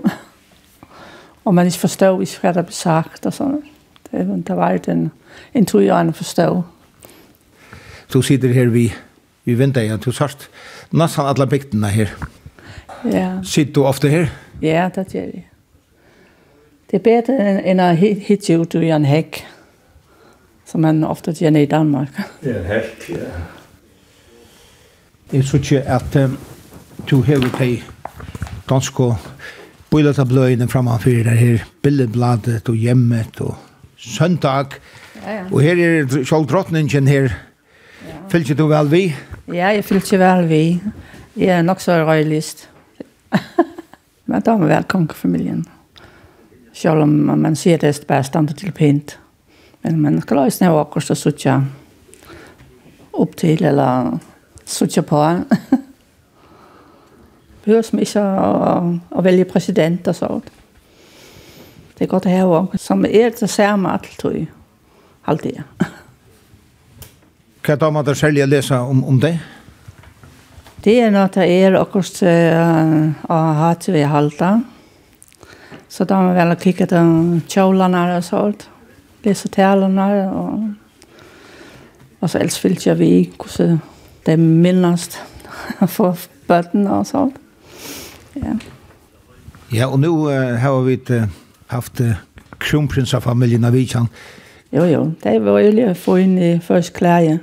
og 1.45 1.55
man 1.55 1.67
ikke 1.67 1.87
forstår 1.87 2.21
ikke 2.23 2.53
det 2.53 2.67
blir 2.69 2.77
sagt 2.77 3.27
og 3.27 3.37
sånn. 3.37 3.63
Det, 4.11 4.27
det 4.47 4.57
var 4.57 4.77
en, 4.93 5.09
en 5.55 5.67
tog 5.67 5.87
og 5.87 5.97
en 5.97 6.13
forstår. 6.13 6.61
Du 8.13 8.21
sitter 8.23 8.53
her 8.53 8.69
vi, 8.69 8.91
vi 9.45 9.57
venter 9.59 9.87
igjen, 9.87 10.01
du 10.03 10.13
sørst. 10.13 10.51
Nesten 10.93 11.25
alle 11.25 11.49
bygdene 11.49 11.89
her. 11.89 12.13
Ja. 13.09 13.31
Sitter 13.43 13.73
du 13.73 13.87
ofte 13.89 14.13
her? 14.13 14.29
Ja, 14.63 14.91
det 14.95 15.09
gjør 15.15 15.33
jeg. 15.33 15.47
Det 16.91 17.01
er 17.01 17.05
bedre 17.07 17.55
enn 17.65 17.81
å 17.81 17.89
hitte 17.97 18.59
ut 18.61 18.75
i 18.77 18.91
en 18.93 19.07
hekk, 19.09 19.41
som 20.69 20.85
man 20.85 21.01
ofte 21.09 21.33
gjør 21.33 21.57
i 21.63 21.67
Danmark. 21.67 22.13
Det 22.45 22.53
er 22.53 22.61
en 22.61 22.69
hekk, 22.69 23.09
ja. 23.17 23.31
Jeg 25.33 25.45
tror 25.45 25.59
ikke 25.59 25.81
at 25.89 26.17
du 27.11 27.23
hever 27.25 27.49
de 27.59 27.81
danske 28.69 29.15
bøyletabbløyene 29.91 30.69
framfor 30.69 31.11
der 31.25 31.37
her 31.37 31.65
billedbladet 31.83 32.69
og 32.69 32.75
hjemmet 32.77 33.41
og 33.41 33.55
søndag. 33.97 34.77
Ja, 35.23 35.37
ja. 35.37 35.45
Og 35.53 35.61
her 35.61 35.81
er 35.81 36.25
selv 36.25 36.47
drottningen 36.51 37.09
her. 37.09 37.33
Ja. 38.09 38.17
Fylker 38.29 38.55
du 38.55 38.67
vel 38.69 38.91
vi? 38.91 39.03
Ja, 39.49 39.73
jeg 39.73 39.85
fylker 39.85 40.19
vel 40.19 40.49
vi. 40.49 40.81
Jeg 41.37 41.59
er 41.59 41.63
nok 41.63 41.81
så 41.81 42.03
røylist. 42.05 42.69
Men 44.27 44.41
da 44.41 44.57
var 44.57 44.69
vel 44.69 44.85
kongefamilien. 44.85 45.65
Selv 46.73 47.07
om 47.07 47.09
man 47.41 47.57
sier 47.57 47.81
det 47.81 47.89
er 47.89 48.05
bare 48.09 48.25
standet 48.25 48.61
til 48.61 48.73
pent. 48.73 49.17
Men 49.83 50.01
man 50.01 50.21
skal 50.21 50.45
også 50.45 50.65
nå 50.65 50.77
akkurat 50.81 51.09
så 51.09 51.15
suttje 51.15 51.57
opp 53.13 53.37
til 53.37 53.65
eller 53.65 54.19
suttje 54.67 55.03
på. 55.03 55.23
Behøver 57.65 57.87
som 57.87 58.03
ikke 58.03 58.23
å, 58.23 58.99
å 59.15 59.23
velge 59.23 59.47
president 59.51 60.09
og 60.11 60.19
sånt. 60.19 60.51
Det 61.95 62.07
er 62.07 62.11
godt 62.11 62.27
å 62.27 62.35
ha 62.35 62.45
om. 62.59 62.71
Som 62.81 63.07
er 63.07 63.31
det 63.37 63.51
samme 63.51 63.93
alt, 63.95 64.11
tror 64.19 64.35
jeg. 64.35 64.49
Alt 65.31 65.45
det. 65.47 65.63
Hva 67.63 67.77
er 67.77 67.79
det 67.79 67.89
om 67.89 68.01
at 68.01 68.09
det 68.09 68.19
selv 68.19 68.43
leser 68.51 68.91
om, 68.91 69.05
om 69.07 69.21
det? 69.23 69.37
Det 70.83 70.97
er 70.99 71.13
noe 71.15 71.31
det 71.31 71.47
er 71.47 71.79
akkurat 71.79 72.17
uh, 72.27 73.31
å 73.31 73.39
ha 73.61 73.71
til 73.79 73.95
vi 73.95 74.03
halda. 74.03 74.57
Så 75.87 76.09
da 76.09 76.19
må 76.19 76.33
vi 76.33 76.41
vel 76.41 76.57
kikke 76.59 76.89
til 76.91 77.43
kjolene 77.47 78.07
og 78.17 78.27
sånt. 78.27 78.67
Lese 79.23 79.53
talene 79.53 80.09
og... 80.27 80.71
Og 82.23 82.31
så 82.31 82.39
ellers 82.39 82.59
fyllte 82.63 82.87
jeg 82.87 83.01
vi 83.01 83.15
hvordan 83.35 83.81
det 84.27 84.39
minnast 84.39 85.19
for 85.97 86.19
bøtten 86.49 86.87
og 86.87 87.07
sånt. 87.09 87.39
Ja. 88.39 88.57
Ja, 89.73 89.89
og 89.89 90.01
nå 90.03 90.11
uh, 90.29 90.59
har 90.61 90.83
vi 90.85 90.99
uh, 91.11 91.29
haft 91.73 92.01
uh, 92.05 92.19
kronprinsafamiljen 92.61 93.65
av 93.65 93.73
Vikan. 93.73 94.09
Jo, 94.73 94.85
jo, 94.89 95.07
det 95.23 95.39
var 95.45 95.61
jo 95.61 95.73
lige 95.73 95.95
å 95.95 95.99
få 95.99 96.19
inn 96.25 96.37
i 96.41 96.53
første 96.65 96.97
klæje. 96.97 97.39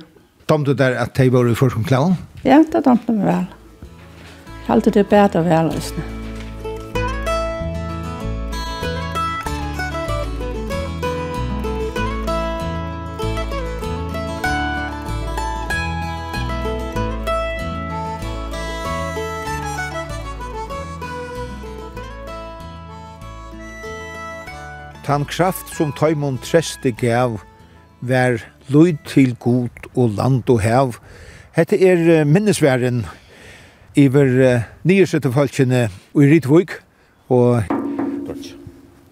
Tom 0.50 0.64
du 0.66 0.72
der 0.74 0.98
at 0.98 1.14
de 1.18 1.30
var 1.30 1.50
i 1.50 1.58
første 1.58 1.82
klæje? 1.86 2.14
Ja, 2.46 2.62
det 2.62 2.84
tomte 2.86 3.14
meg 3.14 3.26
vel. 3.26 3.50
Jeg 3.50 4.70
Halte 4.70 4.94
det 4.94 5.08
bedre 5.10 5.42
vel, 5.46 5.74
løsene. 5.74 6.19
tan 25.10 25.24
kraft 25.24 25.72
som 25.74 25.90
Taimon 25.90 26.36
Treste 26.38 26.92
gav 26.94 27.40
vær 28.06 28.36
lyd 28.70 29.00
til 29.10 29.32
god 29.42 29.88
og 29.98 30.12
land 30.14 30.52
og 30.52 30.60
hev. 30.62 30.92
Hette 31.56 31.74
er 31.82 32.22
minnesværen 32.24 33.00
iver 33.98 34.62
nyesette 34.86 35.32
falskene 35.34 35.88
i 36.14 36.28
Ritvøk 36.30 36.76
og 37.26 37.66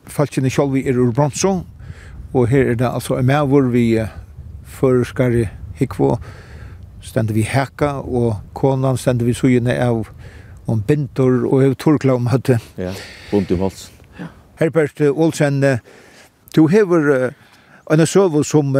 falskene 0.07 0.55
sjolvi 0.55 0.85
er 0.87 1.03
ur 1.03 1.11
bronso 1.11 1.65
og 2.31 2.47
her 2.47 2.71
er 2.71 2.79
det 2.79 2.93
altså 2.93 3.19
en 3.19 3.27
mævur 3.27 3.73
vi 3.75 3.99
førskare 4.79 5.49
hikvå 5.83 6.15
stender 7.03 7.35
vi 7.35 7.43
hekka 7.43 7.97
og 8.07 8.37
konan 8.55 9.03
stender 9.03 9.27
vi 9.27 9.35
sugene 9.35 9.75
av 9.75 10.07
om 10.71 10.79
bintor 10.79 11.43
og 11.51 11.79
torkla 11.83 12.15
om 12.15 12.31
høtte. 12.31 12.63
Ja, 12.79 12.95
bunt 13.33 13.51
i 13.51 13.59
hals. 13.59 13.89
Herbert 14.59 15.01
Olsen, 15.11 15.63
du 16.57 16.67
hever 16.67 17.31
en 17.91 18.07
søve 18.07 18.45
som 18.45 18.75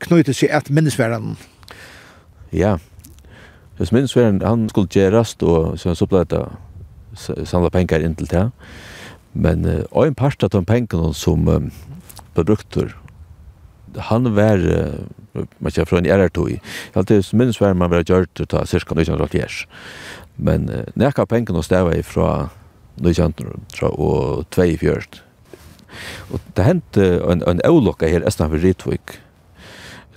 knyter 0.00 0.36
seg 0.36 0.52
et 0.52 0.70
minnesværen. 0.70 1.36
Ja, 2.52 2.76
hvis 3.80 3.92
minnesverden, 3.92 4.42
han 4.44 4.68
skulle 4.68 4.92
gjerast, 4.92 5.42
og 5.42 5.78
så 5.78 5.94
så 5.94 6.06
ble 6.06 6.24
det 6.28 6.44
samla 7.48 7.70
pengar 7.72 8.04
inn 8.04 8.14
til 8.14 8.28
det. 8.28 8.50
Men 9.32 9.64
og 9.90 10.06
en 10.06 10.14
part 10.14 10.42
av 10.44 10.50
de 10.52 10.60
pengene 10.66 11.14
som 11.14 11.48
um, 11.48 11.70
ble 12.34 12.44
brukt 12.44 12.76
han 13.96 14.28
var, 14.36 14.60
uh, 14.60 15.40
man 15.58 15.72
kjenner 15.72 15.88
fra 15.88 15.98
en 15.98 16.06
RR2 16.06 16.46
i, 16.50 16.58
alt 16.94 17.32
minns 17.32 17.60
var 17.60 17.74
man 17.74 17.90
var 17.90 18.04
gjørt 18.04 18.34
til 18.36 18.66
cirka 18.66 18.94
1980. 18.94 19.64
Men 20.36 20.68
uh, 20.68 20.84
nekka 20.94 21.24
pengene 21.24 21.62
stedet 21.62 22.04
fra 22.06 22.50
1900 23.00 23.90
og 23.90 24.46
24. 24.54 25.22
Og 26.30 26.40
det 26.56 26.66
hendte 26.66 27.08
en, 27.26 27.42
en 27.48 27.62
eulokka 27.66 28.08
her 28.10 28.26
Estan 28.28 28.52
for 28.52 28.62
Ritvik. 28.62 29.18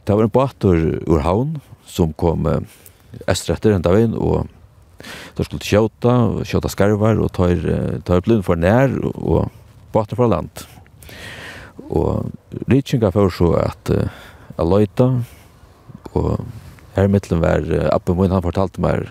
Det 0.03 0.15
var 0.15 0.27
en 0.27 0.33
båter 0.33 0.99
ur 1.07 1.23
havn 1.23 1.57
som 1.87 2.13
kom 2.19 2.47
estretter 3.29 3.75
enda 3.75 3.91
veien, 3.93 4.15
og 4.17 4.49
der 5.37 5.47
skulle 5.47 5.65
kjøta, 5.65 6.43
kjøta 6.47 6.71
skarvar, 6.71 7.19
og 7.21 7.31
tar, 7.35 7.59
tar 8.07 8.23
blind 8.25 8.45
for 8.47 8.59
nær, 8.59 8.93
og 9.13 9.51
båter 9.93 10.19
fra 10.19 10.29
land. 10.31 10.65
Og 11.89 12.31
Ritvinga 12.69 13.11
får 13.13 13.33
så 13.37 13.49
at 13.61 13.93
uh, 13.93 14.21
Aloita, 14.61 15.09
og 16.13 16.45
her 16.95 17.09
mittlen 17.09 17.41
var 17.43 17.65
uh, 17.67 17.89
Appen 17.93 18.17
min, 18.19 18.33
han 18.33 18.45
fortalte 18.45 18.81
meg 18.83 19.09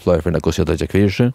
flere 0.00 0.22
for 0.22 0.30
en 0.30 0.38
akkurat 0.38 0.62
kjøtta 0.62 0.88
kvirse, 0.90 1.30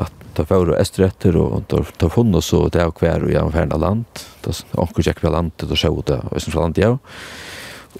at 0.00 0.24
ta 0.34 0.44
fyrir 0.48 0.74
estretter 0.78 1.36
og 1.38 1.68
ta 1.70 2.08
funna 2.10 2.40
så 2.42 2.64
det 2.72 2.82
er 2.82 2.90
hver 2.90 3.26
og 3.26 3.32
jeg 3.32 3.52
ferna 3.54 3.78
land. 3.78 4.24
Da 4.42 4.54
onkur 4.80 5.06
kjekk 5.06 5.22
vi 5.24 5.32
landet 5.32 5.70
og 5.70 5.78
sjå 5.78 5.92
det 6.08 6.20
og 6.30 6.42
som 6.42 6.58
land 6.60 6.80
ja 6.80 6.96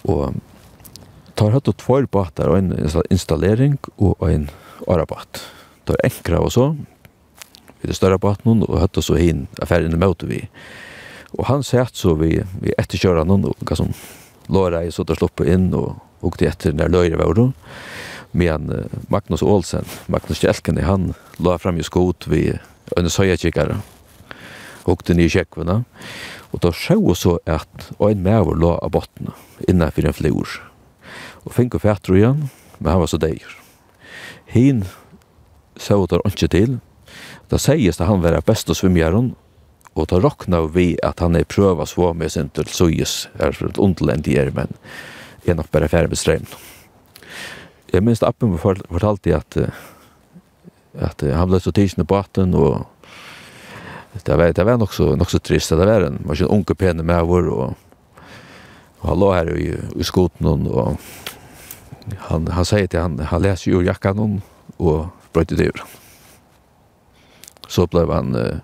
og 0.02 0.35
tar 1.38 1.54
hatt 1.54 1.70
og 1.70 1.76
tvær 1.78 2.09
båtar 2.11 2.50
og 2.50 2.59
en 2.59 2.72
installering 3.11 3.78
og 3.96 4.24
en 4.26 4.48
arabat 4.90 5.42
tar 5.87 6.00
enkra 6.07 6.42
og 6.42 6.52
så 6.54 6.72
vi 6.74 7.90
det 7.90 7.96
større 7.98 8.18
båten 8.18 8.64
og 8.66 8.80
hatt 8.80 8.98
og 8.98 9.07
så 9.07 9.18
hin 9.20 9.46
affæren 9.62 9.94
møter 10.00 10.30
vi 10.30 10.42
og 11.38 11.46
han 11.48 11.62
sett 11.66 11.96
så 11.98 12.14
vi, 12.18 12.37
vi 12.62 12.74
etterkjører 12.78 13.26
noen 13.26 13.46
og 13.50 13.62
hva 13.62 13.78
som 13.78 13.94
låra 14.50 14.85
i 14.85 14.92
så 14.94 15.07
der 15.07 15.18
sloppe 15.18 15.46
inn 15.50 15.70
og 15.78 15.94
og 16.24 16.38
det 16.40 16.48
etter 16.48 16.72
når 16.76 16.92
løyre 16.92 17.20
var 17.20 17.40
medan 18.35 18.88
Magnus 19.09 19.42
Olsen, 19.42 19.85
Magnus 20.07 20.42
Kjelken, 20.42 20.79
han 20.83 21.14
la 21.37 21.59
fram 21.59 21.77
ju 21.77 21.83
skot 21.83 22.27
vi 22.27 22.59
under 22.97 23.11
söjakikare. 23.11 23.79
Och 24.85 25.03
den 25.07 25.20
i 25.20 25.44
og 25.57 25.85
Och 26.51 26.59
då 26.61 26.73
såg 26.73 27.16
så 27.16 27.40
att 27.47 27.92
en 27.99 28.23
mäver 28.23 28.55
la 28.55 28.79
av 28.79 28.90
bottene 28.90 29.33
innenfor 29.68 30.07
en 30.07 30.12
flor. 30.12 30.49
og 31.44 31.53
fikk 31.53 31.77
og 31.77 31.85
fætter 31.85 32.16
igjen, 32.16 32.49
men 32.79 32.92
han 32.92 33.03
var 33.03 33.11
så 33.11 33.20
deir. 33.20 33.57
Hin 34.51 34.85
såg 35.81 36.09
det 36.11 36.20
ikke 36.31 36.51
til, 36.53 36.77
da 37.53 37.61
sies 37.61 38.01
det 38.01 38.09
han 38.09 38.23
var 38.25 38.40
bästa 38.47 38.75
svimjaren 38.77 39.35
og 39.94 40.09
da 40.11 40.18
råkna 40.18 40.64
vi 40.75 40.94
at 41.07 41.20
han 41.23 41.37
er 41.38 41.47
prøva 41.47 41.87
svå 41.87 42.12
med 42.16 42.33
sin 42.33 42.49
til 42.51 42.66
søyes, 42.66 43.29
er 43.38 43.55
for 43.55 43.70
et 43.70 43.79
underländ 43.79 44.27
i 44.27 44.38
er, 44.40 44.51
men 44.55 44.73
er 45.47 45.55
nok 45.55 45.70
bare 45.70 45.88
ferdig 45.88 46.14
med 46.14 46.18
strömmen. 46.18 46.57
Jeg 47.94 48.02
minns 48.02 48.22
appen 48.26 48.57
fortalte 48.59 49.37
at 49.37 49.59
at 50.94 51.22
han 51.26 51.50
ble 51.50 51.59
så 51.62 51.72
tidsen 51.74 52.04
i 52.04 52.09
baten 52.09 52.54
og 52.54 52.85
det 54.24 54.37
var, 54.38 54.52
det 54.54 54.64
var 54.66 54.78
nok 54.78 54.92
så, 54.94 55.14
nok 55.18 55.30
så 55.30 55.40
trist 55.42 55.74
det 55.74 55.87
var 55.88 56.07
en, 56.07 56.20
var 56.22 56.37
ikke 56.37 56.46
en 56.46 56.61
unge 56.61 56.76
pene 56.78 57.02
med 57.02 57.26
vår 57.26 57.50
og, 57.50 57.74
og 59.00 59.09
han 59.09 59.18
lå 59.18 59.30
her 59.35 59.50
i, 59.59 59.68
i 59.74 60.07
skoten 60.07 60.68
og 60.70 60.96
han, 62.28 62.46
han 62.46 62.68
sier 62.68 62.87
til 62.87 63.02
han, 63.02 63.18
han 63.18 63.42
leser 63.42 63.72
jo 63.72 63.83
jakkan 63.83 64.20
hon 64.20 64.38
og 64.78 65.09
brøyte 65.35 65.59
det 65.59 65.72
ur. 65.72 65.83
så 67.66 67.88
ble 67.90 68.04
han 68.12 68.37
uh, 68.38 68.61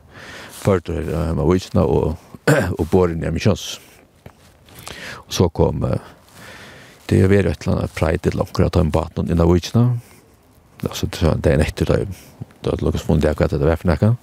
ført 0.54 0.92
her 0.92 1.34
med 1.34 1.46
vitsene 1.50 1.82
og, 1.82 2.14
og 2.78 2.86
bor 2.92 3.10
inn 3.10 3.24
i 3.24 3.42
kjønns 3.42 3.80
og 5.26 5.34
så 5.34 5.48
kom 5.50 5.82
uh, 5.82 5.98
det 7.10 7.18
er 7.24 7.30
vært 7.30 7.50
et 7.50 7.64
eller 7.66 7.80
annet 7.80 7.96
preit 7.96 8.22
til 8.22 8.42
okkur 8.42 8.68
at 8.68 8.78
han 8.78 8.92
bat 8.94 9.16
noen 9.16 9.32
innan 9.32 9.50
vitsina. 9.50 9.86
Altså, 10.86 11.08
det 11.10 11.50
er 11.50 11.58
en 11.58 11.64
etter 11.64 11.90
da, 11.90 11.98
da 12.62 12.72
er 12.72 12.84
lukkast 12.84 13.08
mundi 13.10 13.28
akkurat 13.28 13.52
at 13.56 13.60
det 13.60 13.68
var 13.68 13.82
nekka. 13.88 14.14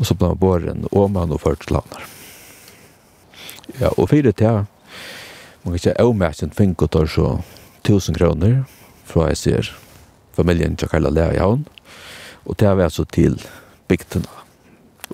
Og 0.00 0.08
så 0.08 0.16
blant 0.18 0.40
båren, 0.40 0.86
og 0.90 1.12
man 1.14 1.32
og 1.32 1.42
ført 1.44 1.62
til 1.62 1.78
havnar. 1.78 2.08
Ja, 3.78 3.92
og 3.94 4.10
fyrir 4.10 4.34
til, 4.36 4.64
man 5.62 5.74
kan 5.74 5.78
ikke 5.78 6.00
avmerkjen 6.02 6.54
finko 6.56 6.88
tar 6.90 7.06
så 7.06 7.36
tusen 7.86 8.16
kroner 8.18 8.64
fra 9.06 9.28
jeg 9.30 9.38
ser 9.38 9.70
familien 10.34 10.74
til 10.76 10.90
Karla 10.90 11.12
Lea 11.12 11.36
i 11.36 11.40
havn. 11.40 11.66
Og 12.44 12.58
det 12.58 12.72
vi 12.76 12.82
altså 12.82 13.04
til 13.04 13.38
bygdena. 13.88 14.40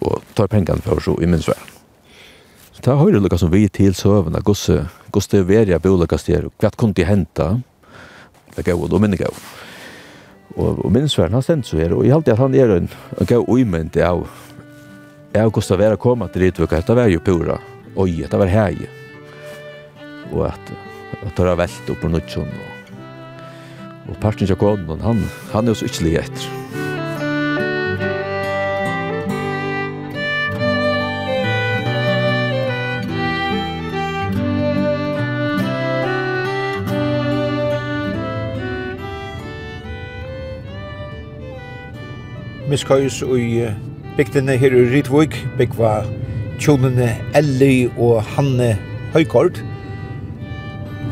Og 0.01 0.23
tar 0.35 0.49
pengene 0.49 0.83
for 0.83 1.03
så 1.05 1.17
i 1.21 1.27
minnsværen. 1.27 1.75
Så 2.73 2.81
det 2.81 2.93
har 2.93 3.03
høyre 3.03 3.21
lukka 3.21 3.37
som 3.37 3.53
vi 3.53 3.67
til 3.69 3.95
søvende 3.99 4.41
gosse 4.47 4.87
det 5.13 5.47
Veria 5.49 5.79
Bolakaster, 5.79 6.49
kvart 6.59 6.77
kunde 6.77 7.05
henta. 7.05 7.61
hva 8.55 8.63
kunne 8.63 8.75
de 8.75 9.01
hente, 9.01 9.09
det 9.11 9.19
går. 9.19 9.35
Og, 10.57 10.67
og 10.67 10.85
og 10.85 10.93
minnsværen, 10.93 11.33
han 11.33 11.43
stendt 11.43 11.67
så 11.67 11.77
her, 11.77 11.95
og 11.95 12.05
jeg 12.05 12.13
halte 12.13 12.33
at 12.33 12.39
han 12.39 12.55
er 12.55 12.77
en, 12.77 12.89
en 13.21 13.27
gav 13.27 13.45
uimend 13.49 13.97
av 13.97 14.27
av 15.37 15.51
hvordan 15.53 15.79
det 15.79 15.85
var 15.85 15.95
å 15.95 16.01
komme 16.01 16.29
til 16.33 16.43
Ritvuka, 16.43 16.81
det 16.81 16.97
var 16.97 17.09
jo 17.13 17.21
pura, 17.21 17.59
oi, 17.97 18.25
det 18.25 18.39
var 18.41 18.49
hei. 18.49 18.89
Og 20.33 20.47
at, 20.49 20.73
at 21.21 21.37
det 21.37 21.45
var 21.45 21.61
velt 21.61 21.91
opp 21.93 22.01
på 22.01 22.09
nødtsjon, 22.09 22.49
og, 22.49 22.93
og 24.09 24.21
parten 24.23 24.49
til 24.49 24.57
koden, 24.57 25.05
han, 25.05 25.23
han 25.53 25.69
er 25.69 25.77
jo 25.77 25.83
så 25.83 25.91
ytterligere 25.91 26.25
etter. 26.25 26.88
miskøys 42.69 43.23
i 43.23 43.65
bygdene 44.17 44.57
her 44.57 44.75
i 44.75 44.85
Ritvøk, 44.93 45.37
bygva 45.59 46.03
tjonene 46.61 47.15
Elli 47.39 47.89
og 47.97 48.23
Hanne 48.35 48.75
Høykord. 49.15 49.61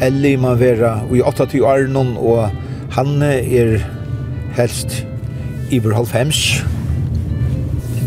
Elli 0.02 0.34
må 0.36 0.54
være 0.60 0.90
i 1.14 1.22
8-10 1.22 1.62
år 1.64 1.86
nå, 1.88 2.04
og 2.20 2.50
Hanne 2.92 3.30
er 3.40 3.78
helst 4.58 5.06
iver 5.70 5.94
halvfems. 5.96 6.64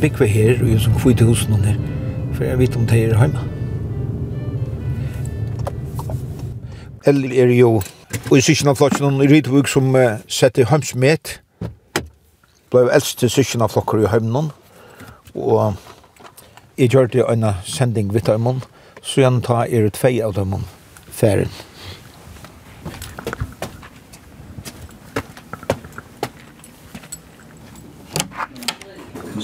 Bygva 0.02 0.26
her, 0.26 0.62
og 0.64 0.80
som 0.80 1.00
kvite 1.00 1.26
hos 1.26 1.48
noen 1.50 1.72
her, 1.72 1.82
for 2.36 2.46
jeg 2.46 2.60
vet 2.60 2.78
om 2.78 2.86
det 2.88 3.04
er 3.08 3.18
hjemme. 3.18 3.46
Elli 7.08 7.40
er 7.40 7.58
jo, 7.58 7.80
og 8.30 8.38
i 8.38 8.42
sykken 8.46 8.70
av 8.70 8.78
flotsen 8.78 9.24
i 9.24 9.28
Ritvøk 9.32 9.68
som 9.72 9.96
uh, 9.96 10.20
setter 10.28 10.68
hjemsmet, 10.70 11.40
ble 12.70 12.86
eldst 12.94 13.20
til 13.20 13.32
syskjene 13.34 13.66
av 13.66 13.74
flokker 13.74 14.04
i 14.04 14.10
heimnen, 14.12 14.52
og 15.34 15.78
jeg 16.78 16.94
gjør 16.94 17.10
det 17.14 17.26
en 17.26 17.48
sending 17.66 18.14
vidt 18.14 18.30
av 18.30 18.38
høymnen, 18.38 18.62
så 19.02 19.24
jeg 19.24 19.42
tar 19.48 19.66
er 19.66 19.90
ut 19.90 19.98
fei 19.98 20.20
av 20.22 20.36
dem 20.38 20.56
ferien. 21.10 21.52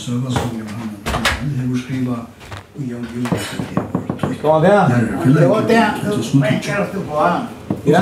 Søva 0.06 0.30
som 0.30 0.52
Johan, 0.54 0.92
han 1.10 1.54
har 1.58 1.78
skriva 1.82 2.20
i 2.78 2.92
Jan 2.92 3.08
Jonsson. 3.16 3.66
Det 4.22 4.44
var 4.44 4.62
det. 4.62 4.70
Det 4.70 4.86
var 5.18 5.26
det. 5.26 5.40
Det 5.40 5.48
var 5.50 5.62
det. 5.62 5.84
Det 6.06 6.12
var 6.14 6.86
det. 6.86 6.94
Det 6.94 7.08
var 7.10 7.30
det. 7.40 7.64
Ja. 7.88 8.00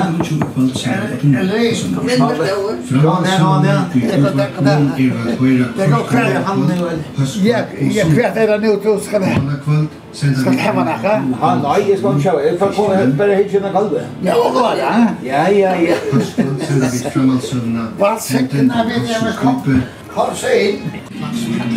Jag 7.94 8.06
kvärt 8.14 8.36
är 8.36 8.48
det 8.48 8.58
nu 8.58 8.80
då 8.84 9.00
ska 9.00 9.18
det. 9.18 9.38
Ska 10.12 10.50
det 10.50 10.56
hemma 10.56 10.84
nacka? 10.84 11.22
Ja, 11.40 11.60
nej, 11.62 11.90
jag 11.90 11.98
ska 11.98 12.08
inte 12.10 12.22
köra. 12.22 12.58
Får 12.58 12.72
komma 12.72 12.94
hit 12.94 13.14
bara 13.14 13.34
hit 13.34 13.52
kalve. 13.72 14.00
Ja, 14.22 14.50
vad 14.54 14.78
ja. 14.78 15.06
Ja, 15.22 15.50
ja, 15.50 15.76
ja. 15.76 15.94
Vad 17.98 18.20
säkert 18.20 18.52
när 18.52 18.84
vi 18.84 19.14
är 19.14 19.24
med 19.24 19.36
koppen. 19.36 19.82
Kom 20.14 20.26
så 20.34 20.46
in. 20.46 20.80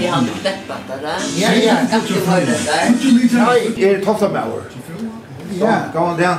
Jag 0.01 0.11
har 0.11 0.21
deppat 0.43 0.87
där. 0.87 1.09
Ja, 1.35 1.49
ja. 1.53 1.63
Jag 1.63 1.99
har 1.99 2.07
deppat 2.07 2.45
där. 2.45 3.75
Nej, 3.75 3.93
är 3.93 4.05
Toftamauer. 4.05 4.61
Ja, 5.59 5.73
gå 5.93 5.99
on 5.99 6.17
down. 6.17 6.35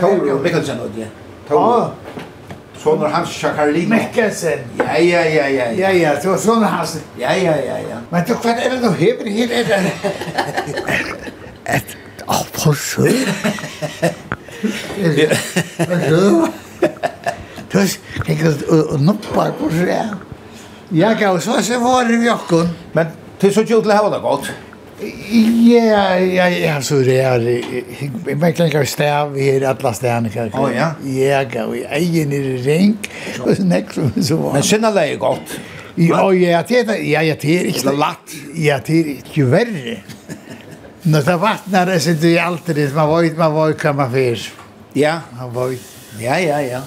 Tore 0.00 0.40
Mikkelsen 0.42 0.80
og 0.80 0.90
det. 0.96 1.08
Tore. 1.48 1.90
Sonar 2.78 3.08
hans 3.08 3.28
Chakarlin. 3.28 3.88
Mikkelsen. 3.90 4.62
Ja, 4.78 5.02
ja, 5.02 5.22
ja, 5.34 5.48
ja. 5.48 5.70
Ja, 5.78 5.90
ja, 5.90 6.14
det 6.22 6.30
var 6.30 6.64
hans. 6.64 6.98
Ja, 7.18 7.32
ja, 7.32 7.56
ja, 7.56 7.78
ja. 7.90 7.98
Men 8.10 8.24
du, 8.28 8.34
hva 8.34 8.50
er 8.54 8.70
det 8.70 8.82
du 8.82 8.90
hever 8.90 9.30
her? 9.30 9.48
Er 9.50 9.64
det... 9.64 9.92
Et... 11.74 11.96
Åh, 12.28 12.44
for 12.52 12.72
søren. 12.72 13.26
Men 15.78 15.98
du... 16.10 16.46
Du 17.72 17.78
vet, 17.78 18.00
jeg 18.28 18.36
kan 18.38 18.54
noppa 19.00 19.50
på 19.58 19.70
søren. 19.70 20.14
Jeg 20.94 21.16
kan 21.18 21.28
også, 21.28 21.62
så 21.62 21.78
var 21.82 22.06
det 22.06 22.20
vi 22.20 22.28
okkon. 22.30 22.70
Men 22.94 23.06
til 23.40 23.54
så 23.54 23.64
gjort 23.64 23.84
det 23.84 23.92
her 23.92 24.02
var 24.02 24.12
det 24.14 24.22
godt. 24.22 24.54
Ja, 24.98 26.18
ja, 26.18 26.48
ja, 26.48 26.80
så 26.82 26.94
det 27.04 27.20
er 27.20 27.40
jag 28.26 28.36
vet 28.40 28.60
ikke 28.60 28.78
hur 28.78 28.84
stäv 28.84 29.32
vi 29.32 29.50
är 29.50 29.74
kan. 30.30 30.50
Ja, 30.52 30.70
ja. 30.72 30.90
Ja, 31.04 31.44
gå 31.44 31.74
i 31.74 31.84
egen 31.84 32.32
i 32.32 32.94
så 33.36 33.64
nek 33.64 33.92
som 33.92 34.12
så 34.22 34.36
var. 34.36 34.52
Men 34.52 34.62
känner 34.62 34.92
det 34.92 35.16
godt. 35.16 35.60
Ja, 35.94 36.32
ja, 36.32 36.62
det 36.68 36.74
ja, 37.02 37.22
ja, 37.22 37.34
det 37.40 37.58
är 37.60 37.64
inte 37.64 37.92
lätt. 37.92 38.54
Ja, 38.54 38.80
det 38.86 39.00
är 39.00 39.16
ju 39.32 39.44
värre. 39.44 39.98
När 41.02 41.22
det 41.22 41.36
vattnar 41.36 41.86
det 41.86 42.00
så 42.00 42.10
det 42.10 42.38
är 42.38 42.42
alltid 42.42 42.76
det 42.76 42.94
man 42.94 43.22
vet 43.22 43.36
man 43.36 43.66
vet 43.66 43.78
kan 43.78 43.96
man. 43.96 44.36
Ja, 44.92 45.20
han 45.38 45.70
vet. 45.70 45.80
Ja, 46.20 46.38
ja, 46.38 46.60
ja. 46.60 46.80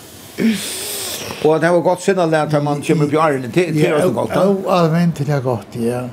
Og 1.44 1.62
det 1.62 1.70
var 1.72 1.80
gott 1.80 2.02
sen 2.02 2.20
at 2.20 2.64
man 2.64 2.82
kommer 2.82 3.08
på 3.08 3.20
Arlen 3.22 3.52
till 3.52 3.74
till 3.74 3.94
oss 3.94 4.14
gott. 4.14 4.30
Ja, 4.34 4.56
allmänt 4.68 5.18
det 5.18 5.30
er 5.30 5.42
godt, 5.42 5.76
ja. 5.76 6.10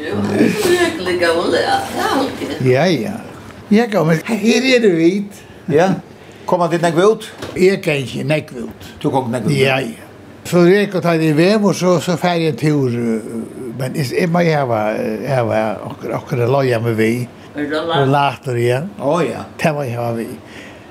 Jo, 0.00 0.16
virkelig 0.26 1.20
gammel, 1.20 1.54
ja. 1.54 1.76
Ja, 2.64 2.84
ja. 2.86 3.12
Ja, 3.70 3.86
gammel. 3.86 4.18
Her 4.26 4.76
er 4.76 4.80
det 4.80 4.96
vidt. 4.96 5.42
Ja. 5.70 5.92
kom 6.46 6.60
han 6.60 6.70
til 6.70 6.80
nekve 6.82 7.04
ut? 7.12 7.26
Jeg 7.56 7.82
kan 7.82 8.00
ikke 8.02 8.24
nekve 8.26 8.64
ut. 8.66 8.94
Du 9.02 9.10
kom 9.10 9.30
nekve 9.30 9.52
ut? 9.52 9.56
Ja, 9.58 9.76
ja. 9.78 10.08
Så 10.44 10.64
jeg 10.66 10.88
kan 10.90 11.02
ta 11.04 11.12
det 11.20 11.28
i 11.30 11.36
vev, 11.36 11.64
og 11.68 11.74
så, 11.78 11.98
så 12.02 12.16
fer 12.18 12.40
jeg 12.40 12.54
en 12.54 12.58
tur. 12.58 12.96
Men 13.78 13.94
jeg 13.94 14.28
må 14.32 14.42
hava, 14.48 14.80
hava 15.28 15.60
akkurat 16.16 16.48
loja 16.50 16.80
med 16.82 16.98
vi. 16.98 17.12
Og 17.54 18.08
later 18.10 18.58
igjen. 18.58 18.90
Å, 18.98 19.20
ja. 19.26 19.44
Det 19.60 19.74
må 19.76 19.86
jeg 19.86 19.94
hava 20.00 20.16
vi. 20.18 20.26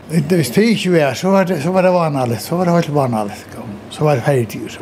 Hvis 0.09 0.53
det 0.55 0.63
ikke 0.75 0.95
var, 0.95 1.13
så 1.19 1.33
var 1.33 1.45
det 1.83 1.93
vanlig. 1.93 2.39
Så 2.41 2.55
var 2.55 2.69
det 2.69 2.77
helt. 2.77 2.87
Så 2.87 2.95
var 2.95 3.11
det 3.11 3.27
helt 3.27 3.43
vanlig 3.57 3.78
så 3.89 4.03
var 4.03 4.15
det 4.15 4.23
ferdig, 4.23 4.61
så. 4.71 4.81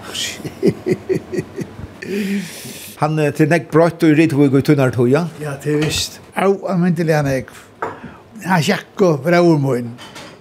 Han 2.97 3.19
er 3.19 3.31
til 3.35 3.49
nekk 3.51 3.67
brøtt 3.71 4.03
og 4.07 4.15
ritt 4.17 4.33
hvor 4.33 4.57
i 4.57 4.61
tunnar 4.65 4.91
tog, 4.95 5.09
ja? 5.11 5.27
Ja, 5.41 5.53
det 5.63 5.73
er 5.75 5.83
visst. 5.85 6.21
Au, 6.35 6.55
han 6.67 6.81
mynte 6.81 7.05
det 7.05 7.15
han 7.15 7.29
ekk. 7.29 7.51
Han 8.45 8.63
sjakk 8.63 9.01
opp 9.05 9.27
min, 9.61 9.91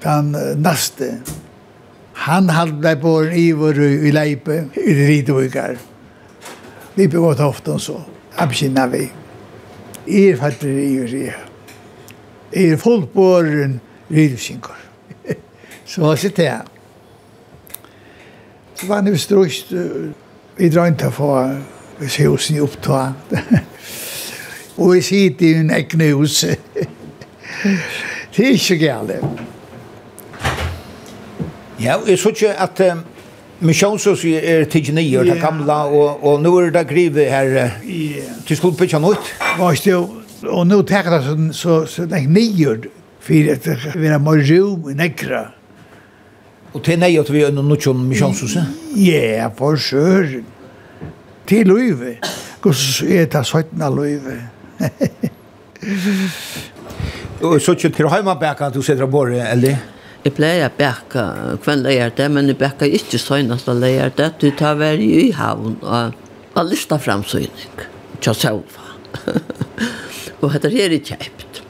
den 0.02 0.32
naste. 0.62 1.20
Han 2.26 2.48
halv 2.48 2.80
deg 2.82 3.00
på 3.02 3.12
en 3.22 3.32
ivor 3.36 3.76
i 3.80 4.10
leipe, 4.12 4.70
i 4.76 4.94
ritt 5.02 5.30
og 5.30 5.44
ikar. 5.44 5.76
Leipe 6.96 7.20
gått 7.20 7.40
ofte 7.44 7.76
og 7.76 7.80
så. 7.80 7.98
Abskinna 8.40 8.86
vi. 8.92 9.04
Er 10.06 10.36
fattig 10.40 10.72
i 10.72 11.00
og 11.02 11.10
sier. 11.12 11.36
Er 12.56 12.76
fullt 12.80 13.12
på 13.12 13.26
og 13.36 13.44
skinkar. 14.40 14.80
Så 15.86 16.16
sitter 16.16 16.44
jeg. 16.48 16.75
Det 18.80 18.88
var 18.88 19.02
nu 19.02 19.16
strust. 19.18 19.72
Vi 20.56 20.68
drar 20.68 20.86
inte 20.86 21.10
få 21.10 21.32
hvis 21.98 22.16
husen 22.16 22.56
i 22.56 22.60
opptå. 22.60 22.98
Og 24.76 24.94
vi 24.94 25.02
sitter 25.02 25.46
i 25.46 25.54
en 25.60 25.70
ekne 25.72 26.12
hus. 26.12 26.44
Det 28.36 28.44
er 28.44 28.52
ikke 28.52 28.76
gale. 28.78 29.14
Ja, 31.80 31.96
jeg 32.08 32.18
så 32.18 32.28
ikke 32.28 32.52
at 32.60 32.80
um, 32.92 33.00
misjonshuset 33.60 34.50
er 34.50 34.64
tidsi 34.64 34.92
nye, 34.92 35.24
det 35.24 35.38
gamla, 35.40 35.78
og, 35.88 36.24
og 36.24 36.42
nå 36.44 36.52
er 36.60 36.70
det 36.70 36.84
grivet 36.88 37.30
her. 37.32 37.70
Du 38.48 38.56
skulle 38.56 38.76
bytja 38.76 39.00
nytt. 39.00 39.32
Vast 39.58 39.88
jo, 39.88 40.02
og 40.44 40.66
nu 40.66 40.82
tenker 40.82 41.16
det 41.16 41.22
så, 41.24 41.36
så, 41.52 41.78
så, 41.86 42.08
så 42.08 42.22
nye, 42.28 42.76
for 43.20 43.52
at 43.52 43.64
det 43.64 44.12
er 44.12 44.18
mer 44.20 44.44
rom 44.50 44.90
i 44.92 44.96
nekra. 45.00 45.46
Og 46.76 46.82
til 46.84 46.98
nei 47.00 47.14
at 47.16 47.30
vi 47.32 47.40
er 47.40 47.54
noe 47.56 47.78
som 47.80 48.02
misjonshus? 48.04 48.58
Ja, 49.00 49.48
for 49.56 49.80
sør. 49.80 50.42
Til 51.48 51.70
løyve. 51.70 52.18
Hvordan 52.60 53.12
er 53.16 53.28
det 53.32 53.42
søyten 53.48 53.84
av 53.86 53.96
løyve. 53.96 54.34
Og 57.46 57.60
så 57.62 57.76
ikke 57.76 57.92
til 57.96 58.08
heimabæka 58.12 58.68
du 58.74 58.82
sitter 58.82 59.06
av 59.06 59.12
båret, 59.12 59.40
eller? 59.54 59.78
Jeg 60.26 60.34
pleier 60.34 60.66
å 60.66 60.74
bæka 60.74 61.24
hvem 61.64 61.84
leier 61.86 62.12
det, 62.18 62.26
men 62.34 62.50
jeg 62.50 62.58
bæka 62.60 62.88
ikke 62.98 63.20
søgnast 63.22 63.70
av 63.72 63.80
leier 63.80 64.12
det. 64.18 64.32
Du 64.42 64.50
tar 64.58 64.76
vær 64.80 65.00
i 65.00 65.30
havn 65.36 65.78
og 65.86 66.12
har 66.58 66.68
lyst 66.68 66.92
av 66.92 67.00
framsøgning. 67.06 67.86
Tja 68.20 68.36
selva. 68.36 68.84
og 70.42 70.52
dette 70.52 70.74
her 70.76 70.92
er 70.92 71.00
kjeipt. 71.00 71.62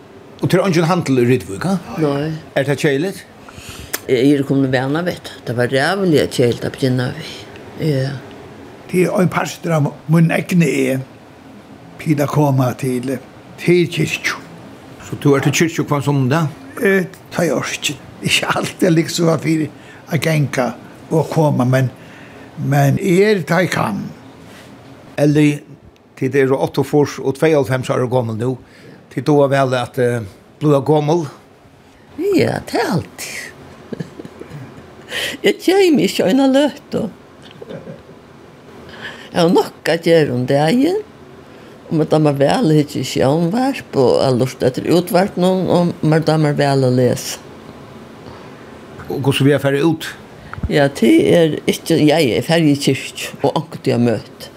Og 0.42 0.50
til 0.50 0.64
ungen 0.64 0.90
handel 0.90 1.22
i 1.22 1.30
Rydvika? 1.30 1.78
Nei. 2.02 2.32
Er 2.58 2.66
det 2.66 2.80
kjeilig? 2.82 3.14
Nei. 3.20 3.35
Jeg 4.06 4.36
er 4.36 4.42
kommet 4.46 4.70
vana, 4.70 5.00
vet 5.02 5.24
du. 5.26 5.30
Det 5.48 5.56
var 5.58 5.72
rævlig 5.72 6.20
at 6.22 6.36
jeg 6.38 6.52
helt 6.52 6.66
å 6.68 6.70
begynne 6.70 7.08
vi. 7.16 7.30
Ja. 7.88 8.12
Det 8.86 9.02
er 9.02 9.14
en 9.18 9.30
pastor 9.32 9.72
av 9.74 9.88
min 10.14 10.30
egne 10.30 10.68
er 10.70 11.00
pida 11.98 12.28
koma 12.30 12.68
til 12.78 13.16
til 13.58 13.88
kyrkjo. 13.90 14.38
Så 15.08 15.18
du 15.22 15.32
er 15.34 15.42
til 15.42 15.56
kyrkjo 15.58 15.86
hva 15.90 15.98
som 16.04 16.28
det? 16.30 16.44
Eh, 16.86 17.08
ta 17.34 17.42
jeg 17.42 17.58
ikke. 17.78 17.96
Ikke 18.22 18.52
alltid 18.60 18.94
liksom 18.94 19.26
var 19.26 19.42
fyrir 19.42 19.72
a 20.06 20.20
genka 20.22 20.68
og 21.10 21.26
koma, 21.32 21.64
men 21.64 21.90
men 22.62 23.00
er 23.02 23.42
ta 23.42 23.58
jeg 23.64 23.72
kan. 23.74 24.04
Eller 25.18 25.58
til 26.16 26.32
det 26.32 26.46
er 26.46 26.54
8 26.54 26.84
fors 26.84 27.18
og 27.18 27.34
92 27.34 27.90
år 27.90 28.06
gammel 28.12 28.38
nå. 28.38 28.54
Til 29.10 29.26
da 29.26 29.50
vel 29.50 29.74
at 29.74 29.98
uh, 29.98 30.22
blod 30.60 30.78
gammel. 30.86 31.26
Ja, 32.36 32.60
det 32.70 32.80
er 32.80 32.92
alltid. 32.92 33.55
Jeg 35.46 35.60
gjør 35.62 36.00
ikke 36.02 36.26
øyne 36.26 36.46
løt. 36.50 36.94
Jeg 39.32 39.38
har 39.38 39.52
nok 39.52 39.88
at 39.92 40.02
gjøre 40.02 40.32
om 40.34 40.46
det 40.46 40.58
igjen. 40.72 41.04
Og 41.86 42.00
man 42.00 42.08
damer 42.10 42.34
vel 42.34 42.72
ikke 42.80 43.04
sjønvarp, 43.06 43.94
og 43.94 44.08
jeg 44.16 44.26
har 44.26 44.38
lyst 44.40 44.64
etter 44.66 44.88
utvarp 44.90 45.36
noen, 45.38 45.68
og 45.70 45.92
man 46.02 46.24
damer 46.26 46.56
vel 46.58 46.82
å 46.82 46.90
lese. 46.90 47.38
Og 49.06 49.20
hvordan 49.20 49.46
vi 49.46 49.54
er 49.54 49.62
ferdig 49.62 49.84
ut? 49.86 50.08
Ja, 50.66 50.88
det 50.90 51.12
er 51.30 51.54
ikke, 51.70 52.00
jeg 52.08 52.32
er 52.34 52.42
ferdig 52.42 52.74
i 52.74 52.80
kyrk, 52.88 53.28
og 53.44 53.52
akkurat 53.52 53.90
jeg 53.92 54.02
møtt. 54.02 54.48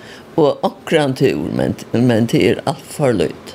Og 0.41 0.65
akkurat 0.65 1.13
tur, 1.19 1.45
men, 1.53 1.77
men 1.93 2.29
det 2.31 2.41
er 2.47 2.63
alt 2.65 2.89
for 2.95 3.13
løyt. 3.13 3.53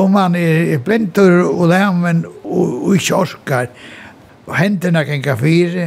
Om 0.00 0.16
man 0.16 0.34
er 0.34 0.80
blindur 0.82 1.44
og 1.44 1.68
læmen 1.70 2.24
og, 2.42 2.80
og 2.88 2.96
ikke 2.98 3.20
orskar, 3.20 3.70
og 4.46 4.56
hendene 4.58 5.04
gjenga 5.08 5.36
fire, 5.40 5.86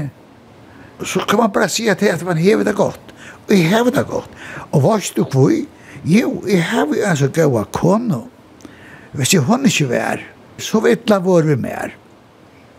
så 1.05 1.21
kan 1.29 1.43
man 1.43 1.53
bare 1.53 1.69
si 1.69 1.85
til 1.99 2.09
at 2.13 2.23
man 2.25 2.39
hever 2.41 2.65
det 2.65 2.75
godt, 2.75 3.13
og 3.47 3.53
jeg 3.53 3.69
hever 3.69 3.93
det 3.93 4.07
godt. 4.09 4.29
Og 4.71 4.81
hva 4.81 4.97
er 4.97 5.11
du 5.15 5.23
kvøy? 5.23 5.65
Jo, 6.07 6.41
jeg 6.47 6.63
hever 6.71 6.97
jo 6.97 7.05
en 7.09 7.19
så 7.19 7.29
gaua 7.33 7.63
kono. 7.73 8.25
Hvis 9.17 9.33
jeg 9.33 9.45
hun 9.47 9.65
ikke 9.65 9.89
vær, 9.89 10.23
så 10.61 10.81
vet 10.83 11.09
la 11.09 11.19
vår 11.23 11.47
vi 11.51 11.55
mer. 11.61 11.93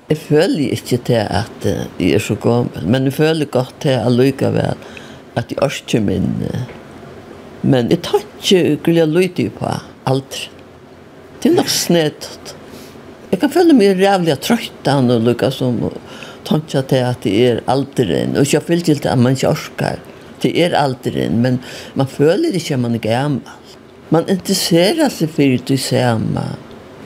Jeg 0.08 0.18
føler 0.22 0.72
ikke 0.72 0.98
til 1.04 1.20
at 1.20 1.66
jeg 1.66 2.12
er 2.14 2.22
så 2.22 2.34
gammel, 2.40 2.86
men 2.88 3.04
jeg 3.04 3.16
føler 3.18 3.50
godt 3.52 3.74
til 3.84 3.96
at 3.96 4.12
lykkevel 4.12 4.86
at 5.36 5.50
jeg 5.52 5.62
orker 5.62 6.00
min. 6.00 6.30
Men 7.62 7.90
jeg 7.90 8.02
tar 8.06 8.22
ikke 8.22 8.78
gulig 8.86 9.06
lytte 9.10 9.50
på 9.58 9.74
aldri. 10.08 10.48
Det 11.42 11.52
er 11.52 11.58
nok 11.58 11.70
snedt. 11.70 12.54
Jeg 13.28 13.42
kan 13.42 13.52
føle 13.52 13.74
meg 13.76 13.98
rævlig 14.00 14.38
trøytan 14.40 15.10
og 15.12 15.26
lukka 15.26 15.50
som 15.52 15.82
tanka 16.48 16.80
til 16.88 17.04
at 17.04 17.24
det 17.26 17.34
er 17.44 17.58
alderen, 17.68 18.36
og 18.36 18.46
ikke 18.46 18.62
fyllt 18.70 18.88
til 18.88 19.08
at 19.08 19.20
man 19.20 19.36
ikke 19.36 19.50
orskar. 19.50 19.98
Det 20.42 20.54
er 20.56 20.76
alderen, 20.78 21.42
men 21.42 21.58
man 21.98 22.08
føler 22.08 22.56
ikke 22.56 22.78
at 22.78 22.80
man 22.80 22.96
er 22.96 23.04
gammal. 23.04 23.74
Man 24.08 24.28
interesserer 24.32 25.10
seg 25.12 25.28
for 25.34 25.60
det 25.68 25.76
samme. 25.82 26.46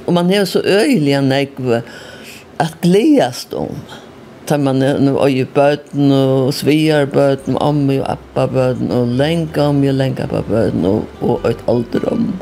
Og 0.07 0.15
man 0.15 0.31
er 0.31 0.47
så 0.47 0.63
øyelig 0.63 1.17
enn 1.19 1.35
jeg 1.35 1.83
at 2.63 2.79
gledast 2.85 3.55
om. 3.59 3.75
Ta 4.47 4.59
man 4.59 4.83
er 4.83 4.99
nu 5.03 5.17
öje 5.23 5.47
bøten 5.55 6.13
og 6.15 6.55
sviar 6.55 7.07
bøten, 7.11 7.59
om 7.59 7.89
og 7.91 8.07
appa 8.15 8.47
bøten 8.47 8.95
og 8.95 9.11
länka 9.19 9.69
om 9.71 9.83
og 9.83 9.99
länka 9.99 10.31
appa 10.31 10.43
bøten 10.47 10.87
og, 10.87 11.07
og 11.21 11.51
et 11.51 11.63
ålder 11.67 12.13
om. 12.13 12.33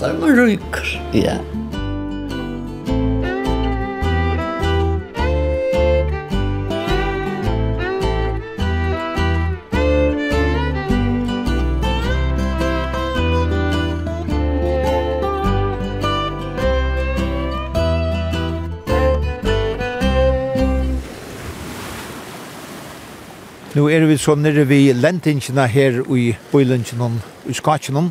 Då 0.00 0.12
man 0.20 0.36
ryker, 0.36 1.02
ja. 1.12 1.20
Yeah. 1.20 1.59
Nå 23.80 23.86
er 23.88 24.02
vi 24.04 24.18
så 24.20 24.34
nere 24.36 24.66
vi 24.68 24.90
lentingene 24.92 25.64
her 25.72 26.02
i 26.12 26.34
bøylingene 26.50 27.06
i 27.48 27.54
skakene. 27.56 28.02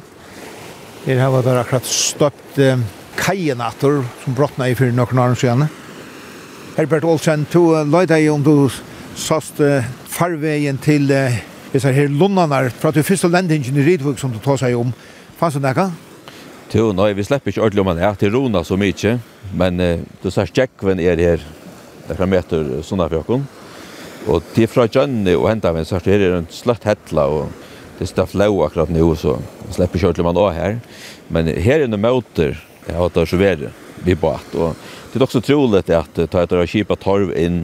Her 1.03 1.19
har 1.21 1.36
vi 1.36 1.51
akkurat 1.51 1.86
støpt 1.86 2.58
eh, 2.58 2.82
kajenator 3.19 3.99
som 4.23 4.34
brottna 4.34 4.65
i 4.65 4.73
fyrir 4.73 4.95
noen 4.97 5.21
år 5.21 5.38
siden. 5.38 5.67
Herbert 6.73 7.05
Olsen, 7.05 7.45
to 7.53 7.84
løyde 7.84 8.15
deg 8.15 8.32
om 8.34 8.41
du 8.41 8.71
sast 9.13 9.62
uh, 9.62 9.86
farveien 10.10 10.82
til 10.82 11.05
uh, 11.13 11.38
disse 11.69 11.93
her 11.93 12.10
lundene 12.10 12.63
fra 12.73 12.89
du 12.89 13.03
første 13.05 13.29
lendingen 13.29 13.77
i 13.77 13.86
Rydvig 13.91 14.17
som 14.17 14.34
du 14.34 14.41
tar 14.41 14.58
seg 14.63 14.73
om. 14.79 14.89
Fanns 15.38 15.60
det 15.60 15.63
nekka? 15.67 15.91
Jo, 16.73 16.89
nei, 16.97 17.12
vi 17.13 17.29
slipper 17.29 17.53
ikke 17.53 17.67
ordentlig 17.67 17.86
om 17.86 17.93
han 17.93 18.01
her. 18.08 18.17
til 18.17 18.34
Rona 18.34 18.65
så 18.65 18.73
mye, 18.73 19.19
men 19.53 19.86
uh, 19.86 20.01
du 20.25 20.32
sier 20.34 20.49
tjekkven 20.49 21.05
er 21.05 21.25
her. 21.27 21.47
Det 22.10 22.17
fra 22.17 22.25
meter 22.25 22.79
sånne 22.82 23.12
fjokken. 23.13 23.45
åkken. 23.45 23.58
Og 24.27 24.43
det 24.55 24.65
er 24.65 24.71
fra 24.71 24.88
Gjønne 24.89 25.36
og 25.39 25.47
hentet 25.49 25.75
meg, 25.75 25.88
så 25.88 26.01
her 26.03 26.19
er 26.23 26.39
en 26.41 26.49
slett 26.51 26.88
hettla, 26.88 27.25
og 27.32 27.99
det 27.99 28.10
står 28.10 28.32
flau 28.34 28.62
akkurat 28.65 28.91
nå, 28.91 29.05
så 29.19 29.38
slipper 29.75 30.01
kjørtelig 30.01 30.27
man 30.27 30.39
også 30.39 30.58
her. 30.58 30.79
Men 31.32 31.51
her 31.51 31.84
er 31.84 31.91
noen 31.91 32.03
møter, 32.03 32.58
jeg 32.86 32.95
har 32.95 33.05
hatt 33.05 33.17
det 33.19 33.27
så 33.32 33.39
verre, 33.39 33.71
vi 34.03 34.15
bort. 34.19 34.55
Og 34.55 34.75
det 35.12 35.19
er 35.19 35.27
også 35.27 35.43
trolig 35.45 35.84
at 35.84 36.19
ta 36.19 36.43
etter 36.43 36.62
å 36.62 36.67
kjipa 36.67 36.97
torv 36.99 37.32
inn, 37.38 37.63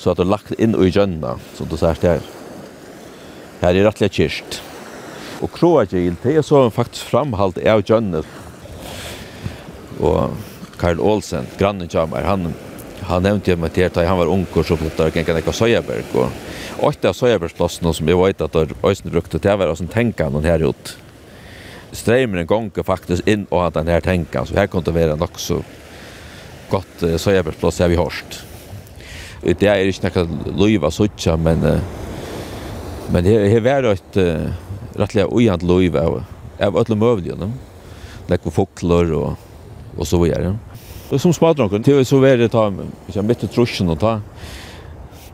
så 0.00 0.12
at 0.12 0.20
det 0.20 0.26
er 0.26 0.32
lagt 0.32 0.54
inn 0.56 0.76
i 0.76 0.90
Gjønne, 0.92 1.36
som 1.56 1.68
du 1.68 1.76
sier 1.80 2.04
her. 2.04 2.24
Her 3.60 3.76
er 3.76 3.88
rettelig 3.88 4.12
kyrst. 4.16 4.60
Og 5.40 5.52
Kroagil, 5.52 6.16
det 6.22 6.36
er 6.36 6.44
så 6.44 6.66
faktisk 6.72 7.08
framhalt 7.12 7.60
av 7.64 7.84
Gjønne. 7.88 8.22
Og 10.00 10.36
Karl 10.80 11.00
Olsen, 11.04 11.48
grannen 11.60 11.88
kommer, 11.92 12.24
han 12.24 12.52
han 13.10 13.24
nevnte 13.26 13.52
jo 13.52 13.58
med 13.60 13.74
det 13.74 13.88
at 13.90 14.00
han 14.06 14.18
var 14.20 14.30
unger 14.30 14.66
så 14.66 14.78
flyttet 14.78 15.02
og 15.04 15.16
gikk 15.16 15.32
nekka 15.34 15.54
Søyaberg. 15.54 16.16
Og 16.16 16.86
åtta 16.90 17.10
av 17.10 17.18
Søyabergsplassen 17.18 17.90
som 17.96 18.10
jeg 18.10 18.18
vet 18.18 18.44
at 18.46 18.58
Øysen 18.60 19.12
brukte 19.12 19.38
til 19.38 19.54
å 19.54 19.60
være 19.60 19.76
som 19.78 19.90
tenker 19.90 20.30
han 20.30 20.46
her 20.46 20.64
ut. 20.64 20.94
Streimeren 21.96 22.46
gang 22.46 22.70
faktisk 22.86 23.26
inn 23.28 23.48
og 23.50 23.64
hadde 23.64 23.82
den 23.82 23.94
her 23.94 24.04
tenker, 24.04 24.46
så 24.46 24.60
her 24.60 24.70
kom 24.70 24.84
det 24.86 24.94
være 24.94 25.18
nok 25.18 25.40
så 25.42 25.58
godt 26.70 27.02
uh, 27.02 27.16
Søyabergsplass 27.18 27.82
har 27.82 27.90
vi 27.90 27.98
hørst. 27.98 28.44
Det 29.42 29.66
er 29.66 29.88
ikke 29.88 30.06
nekka 30.06 30.26
loiva 30.54 30.90
suttja, 30.94 31.34
men 31.40 31.64
uh, 31.66 31.98
men 33.10 33.26
her, 33.26 33.48
her 33.50 33.62
var 33.64 33.82
det 33.82 33.96
et 33.96 34.18
uh, 34.22 34.50
rettelig 35.00 35.26
ujant 35.34 35.64
løyva 35.66 36.04
av, 36.06 36.20
av 36.62 36.76
alle 36.78 36.98
møvligene. 36.98 37.48
Lekko 38.30 38.52
fokler 38.54 39.10
og, 39.18 39.48
og 39.96 40.06
så 40.06 40.20
videre. 40.22 40.52
Ja. 40.52 40.69
Som 41.18 41.32
smadronken, 41.34 41.82
det 41.82 41.94
var 41.94 42.04
så 42.06 42.20
veldig 42.22 42.46
ta, 42.52 42.68
hvis 42.70 43.16
jeg 43.18 43.26
mitt 43.26 43.40
i 43.42 43.48
trusjen 43.50 43.90
og 43.90 43.98
ta, 43.98 44.20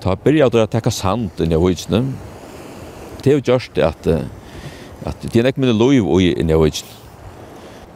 ta 0.00 0.14
byrja 0.16 0.48
til 0.48 0.62
å 0.62 0.68
tekka 0.72 0.92
sand 0.94 1.42
inn 1.44 1.52
i 1.52 1.58
høysene. 1.60 2.00
Det 3.20 3.28
er 3.28 3.36
jo 3.36 3.44
gjørst 3.50 3.74
det 3.76 3.84
at, 3.84 4.08
at 5.04 5.26
det 5.26 5.42
er 5.42 5.50
ikke 5.50 5.66
mye 5.66 5.76
lov 5.76 5.92
inn 6.24 6.48
i 6.48 6.56
høysene. 6.56 7.02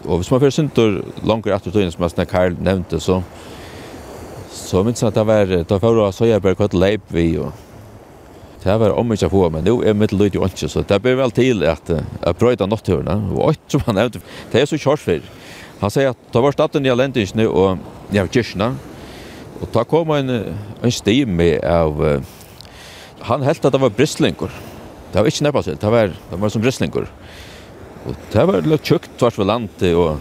Og 0.05 0.21
hvis 0.21 0.31
man 0.33 0.43
fyrir 0.43 0.53
synder 0.53 1.01
langer 1.25 1.57
etter 1.57 1.73
tøyene 1.73 1.93
som 1.93 2.05
jeg 2.05 2.15
snakker 2.15 2.33
Karl 2.35 2.61
nevnte, 2.61 3.01
så, 3.01 3.23
så 4.53 4.85
minns 4.85 5.01
jeg 5.01 5.09
at 5.09 5.17
det 5.17 5.27
var, 5.29 5.57
da 5.69 5.81
fyrir 5.81 6.05
jeg 6.05 6.17
så 6.17 6.29
jeg 6.29 6.45
bare 6.45 6.61
kvart 6.61 6.77
leip 6.77 7.09
vi, 7.13 7.31
og 7.41 7.53
det 8.61 8.77
var 8.81 8.93
om 8.93 9.13
ikke 9.17 9.33
få, 9.33 9.47
men 9.53 9.65
nå 9.65 9.79
er 9.89 9.97
mitt 9.97 10.13
lyd 10.13 10.37
jo 10.37 10.45
ikke, 10.45 10.69
så 10.69 10.85
det 10.85 11.01
blir 11.01 11.17
vel 11.17 11.33
til 11.33 11.65
at 11.65 11.89
jeg 11.97 12.37
brøyda 12.37 12.69
natthørene, 12.69 13.17
og 13.37 13.55
alt 13.55 13.73
som 13.73 13.89
han 13.89 14.03
nevnte, 14.03 14.21
det 14.53 14.61
er 14.61 14.69
så 14.69 14.81
kjørt 14.81 15.05
fyrir. 15.05 15.37
Han 15.81 15.93
sier 15.93 16.13
at 16.13 16.27
det 16.33 16.43
var 16.45 16.55
staten 16.55 16.87
i 16.87 16.93
Alendingene 16.93 17.47
og 17.49 17.81
ja, 18.13 18.27
kyrkene, 18.27 18.75
og 19.61 19.71
da 19.75 19.85
kom 19.89 20.13
en, 20.17 20.33
en 20.81 20.93
stime 20.93 21.55
av... 21.65 22.01
av, 22.01 22.29
han 23.29 23.45
helt 23.45 23.65
at 23.65 23.75
det 23.75 23.81
var 23.83 23.93
bristlingur. 23.93 24.53
Det 25.13 25.21
var 25.21 25.29
ikke 25.29 25.45
neppasil, 25.45 25.77
det 25.81 25.91
var, 25.93 26.13
det 26.31 26.39
var 26.41 26.53
som 26.53 26.63
bristlingur. 26.63 27.09
Og 28.09 28.21
det 28.33 28.45
var 28.49 28.65
litt 28.65 28.87
tjukt 28.87 29.11
tvers 29.21 29.37
ved 29.37 29.51
landet, 29.51 29.91
og, 29.93 30.21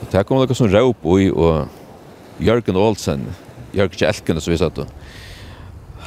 og 0.00 0.08
det 0.10 0.24
kom 0.26 0.40
noe 0.40 0.58
som 0.58 0.70
råp 0.70 1.06
i, 1.18 1.28
og 1.30 2.42
Jørgen 2.42 2.78
Olsen, 2.80 3.28
Jørgen 3.76 4.00
Kjelken, 4.00 4.40
så 4.42 4.50
vi 4.50 4.58
satt 4.58 4.82
og 4.82 4.90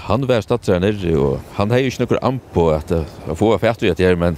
han 0.04 0.26
var 0.28 0.42
stadsrær 0.44 0.82
nere, 0.84 1.14
og 1.16 1.54
han 1.56 1.72
hei 1.72 1.86
ikke 1.88 2.04
noe 2.04 2.20
an 2.28 2.40
på 2.52 2.66
at 2.76 2.90
jeg 2.92 3.38
får 3.40 3.62
fætter 3.62 3.88
i 3.88 3.94
det 3.96 4.04
her, 4.04 4.18
men 4.20 4.36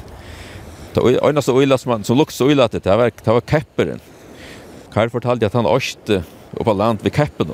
det 0.93 1.15
eneste 1.17 1.55
øyla 1.55 1.77
som, 1.81 2.03
som 2.05 2.19
lukks 2.19 2.37
øyla 2.41 2.67
til, 2.69 2.83
det 2.85 2.97
var, 2.99 3.09
det 3.09 3.33
var 3.33 3.47
kepperen. 3.49 4.03
Karl 4.95 5.11
fortalte 5.11 5.49
at 5.49 5.55
han 5.57 5.67
åkte 5.67 6.21
oppe 6.55 6.71
av 6.71 6.77
land 6.79 7.01
ved 7.03 7.11
Keppen. 7.15 7.51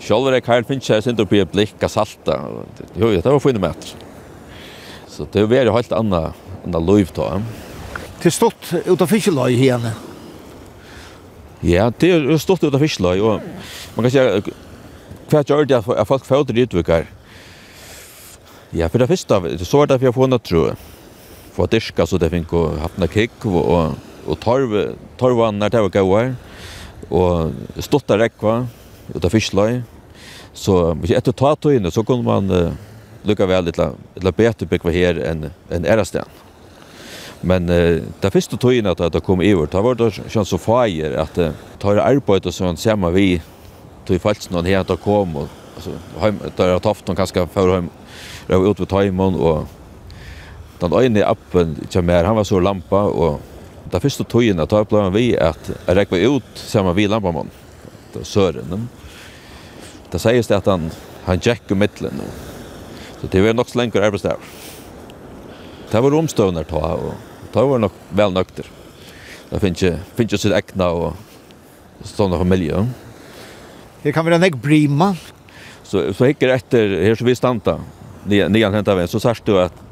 Selv 0.00 0.30
er 0.30 0.42
Karl 0.44 0.62
finnes 0.68 0.86
jeg 0.86 1.02
sint 1.02 1.18
opp 1.20 1.32
blikk 1.52 1.82
av 1.82 1.90
salta. 1.90 2.36
Jo, 2.94 3.10
det 3.10 3.26
var 3.26 3.42
funnet 3.42 3.62
meter. 3.62 3.96
Så 5.10 5.26
det 5.34 5.42
var 5.50 5.66
jo 5.66 5.74
helt 5.74 5.92
annet 5.92 6.38
enn 6.62 6.76
det 6.76 6.82
lov 6.86 7.10
til 7.16 7.26
ham. 7.26 7.48
Det 8.22 8.30
stått 8.32 8.70
ut 8.86 9.00
av 9.00 9.10
fiskeløy 9.10 9.56
henne. 9.58 9.92
Ja, 11.66 11.88
det 11.90 12.12
er 12.14 12.38
stått 12.40 12.62
ut 12.62 12.72
av 12.72 12.80
fiskeløy, 12.80 13.18
og 13.20 13.42
man 13.96 14.06
kan 14.06 14.12
si 14.14 14.52
hva 15.30 15.42
gjør 15.46 15.66
det 15.68 15.80
at 15.82 16.08
folk 16.08 16.24
får 16.26 16.46
til 16.48 16.62
utvikar? 16.62 17.08
Ja, 18.74 18.86
for 18.86 19.02
det 19.02 19.10
første, 19.10 19.40
så 19.64 19.82
var 19.82 19.90
det 19.90 19.98
for 19.98 20.08
jeg 20.08 20.16
får 20.16 20.30
noe 20.30 20.42
tro. 20.46 20.62
For 21.56 21.66
å 21.66 21.70
dyrka, 21.70 22.06
så 22.06 22.18
det 22.22 22.30
fikk 22.32 22.54
å 22.54 22.64
noe 22.78 23.10
kikk, 23.10 23.46
og 23.50 23.98
og 24.30 24.38
torv 24.40 24.96
torvan 25.18 25.58
när 25.58 25.70
det 25.70 25.80
var 25.80 25.88
goar 25.88 26.34
och 27.08 27.50
stotta 27.78 28.18
rekva 28.18 28.66
ut 29.14 29.24
av 29.24 29.30
fisklaj 29.30 29.82
så 30.52 30.94
vi 31.02 31.20
ta 31.20 31.56
ta 31.56 31.72
in 31.72 31.90
så 31.90 32.04
kunne 32.04 32.22
man 32.22 32.50
uh, 32.50 32.72
lukka 33.22 33.46
väl 33.46 33.64
lite 33.64 33.90
lite 34.14 34.32
bättre 34.32 34.66
bygga 34.66 34.90
här 34.90 35.14
än 35.14 35.50
en 35.68 35.84
ärastan 35.84 36.24
men 37.40 37.70
uh, 37.70 38.02
det 38.20 38.30
første 38.30 38.56
tog 38.56 38.86
att 38.86 39.00
att 39.00 39.12
det 39.12 39.20
kom 39.20 39.40
över 39.40 39.66
det 39.66 39.80
var 39.80 39.94
det 39.94 40.10
känns 40.28 40.48
så 40.48 40.58
fajer 40.58 41.16
att 41.18 41.38
uh, 41.38 41.50
tar 41.78 41.96
arbeid 41.96 42.46
og 42.46 42.54
sånn 42.54 42.76
han 42.84 43.14
vi 43.14 43.42
tog 44.06 44.20
falsk 44.20 44.50
någon 44.50 44.66
här 44.66 44.80
att 44.80 45.00
kom 45.00 45.36
och 45.36 45.48
alltså 45.74 45.90
hem 46.20 46.38
där 46.56 46.72
har 46.72 46.80
haft 46.84 47.06
någon 47.06 47.16
kanske 47.16 47.46
för 47.46 47.74
hem 47.74 47.90
ut 48.48 48.76
på 48.76 48.86
timon 48.86 49.34
och 49.34 49.66
den 50.78 50.92
ene 50.92 51.24
appen 51.24 51.76
kommer 51.92 52.24
han 52.24 52.36
var 52.36 52.44
så 52.44 52.60
lampa 52.60 53.02
och 53.02 53.40
Det 53.90 54.02
første 54.02 54.24
tøyen 54.30 54.62
at 54.62 54.72
jeg 54.72 54.86
ble 54.90 55.06
vi 55.14 55.26
at 55.34 55.70
jeg 55.72 55.96
rekker 55.98 56.36
ut 56.36 56.50
sammen 56.60 56.94
med 56.94 57.10
Lambamann, 57.10 57.50
søren. 58.22 58.88
Det 60.10 60.20
sies 60.22 60.50
det 60.50 60.60
at 60.60 60.68
han, 60.70 60.90
han 61.26 61.42
gikk 61.42 61.72
i 61.74 61.78
midtelen. 61.78 62.22
Så 63.20 63.30
det 63.30 63.42
var 63.42 63.56
nok 63.58 63.68
så 63.70 63.80
lenge 63.80 64.02
arbeidsdager. 64.02 64.38
Det 65.90 66.02
var 66.02 66.14
omstøvner 66.14 66.66
ta, 66.70 66.78
og 66.94 67.50
det 67.50 67.66
var 67.66 67.82
nok 67.82 67.98
vel 68.14 68.34
nøkter. 68.34 68.70
Det 69.50 69.58
finnes 69.58 69.82
ikke, 69.82 69.98
finnes 70.14 70.34
ikke 70.36 70.42
sitt 70.44 70.54
ekne 70.54 70.86
og 70.94 72.06
sånne 72.06 72.38
familie. 72.38 72.84
Det 74.04 74.14
kan 74.14 74.24
være 74.24 74.38
en 74.38 74.46
ekk 74.46 74.60
brima. 74.62 75.12
Så, 75.82 76.06
så 76.14 76.28
hikker 76.30 76.54
etter, 76.54 76.94
her 77.02 77.18
som 77.18 77.26
vi 77.26 77.34
standa, 77.34 77.80
nian 78.30 78.76
hentet 78.76 78.94
vi, 78.94 79.08
så 79.10 79.18
sørste 79.18 79.50
du 79.50 79.58
at 79.58 79.86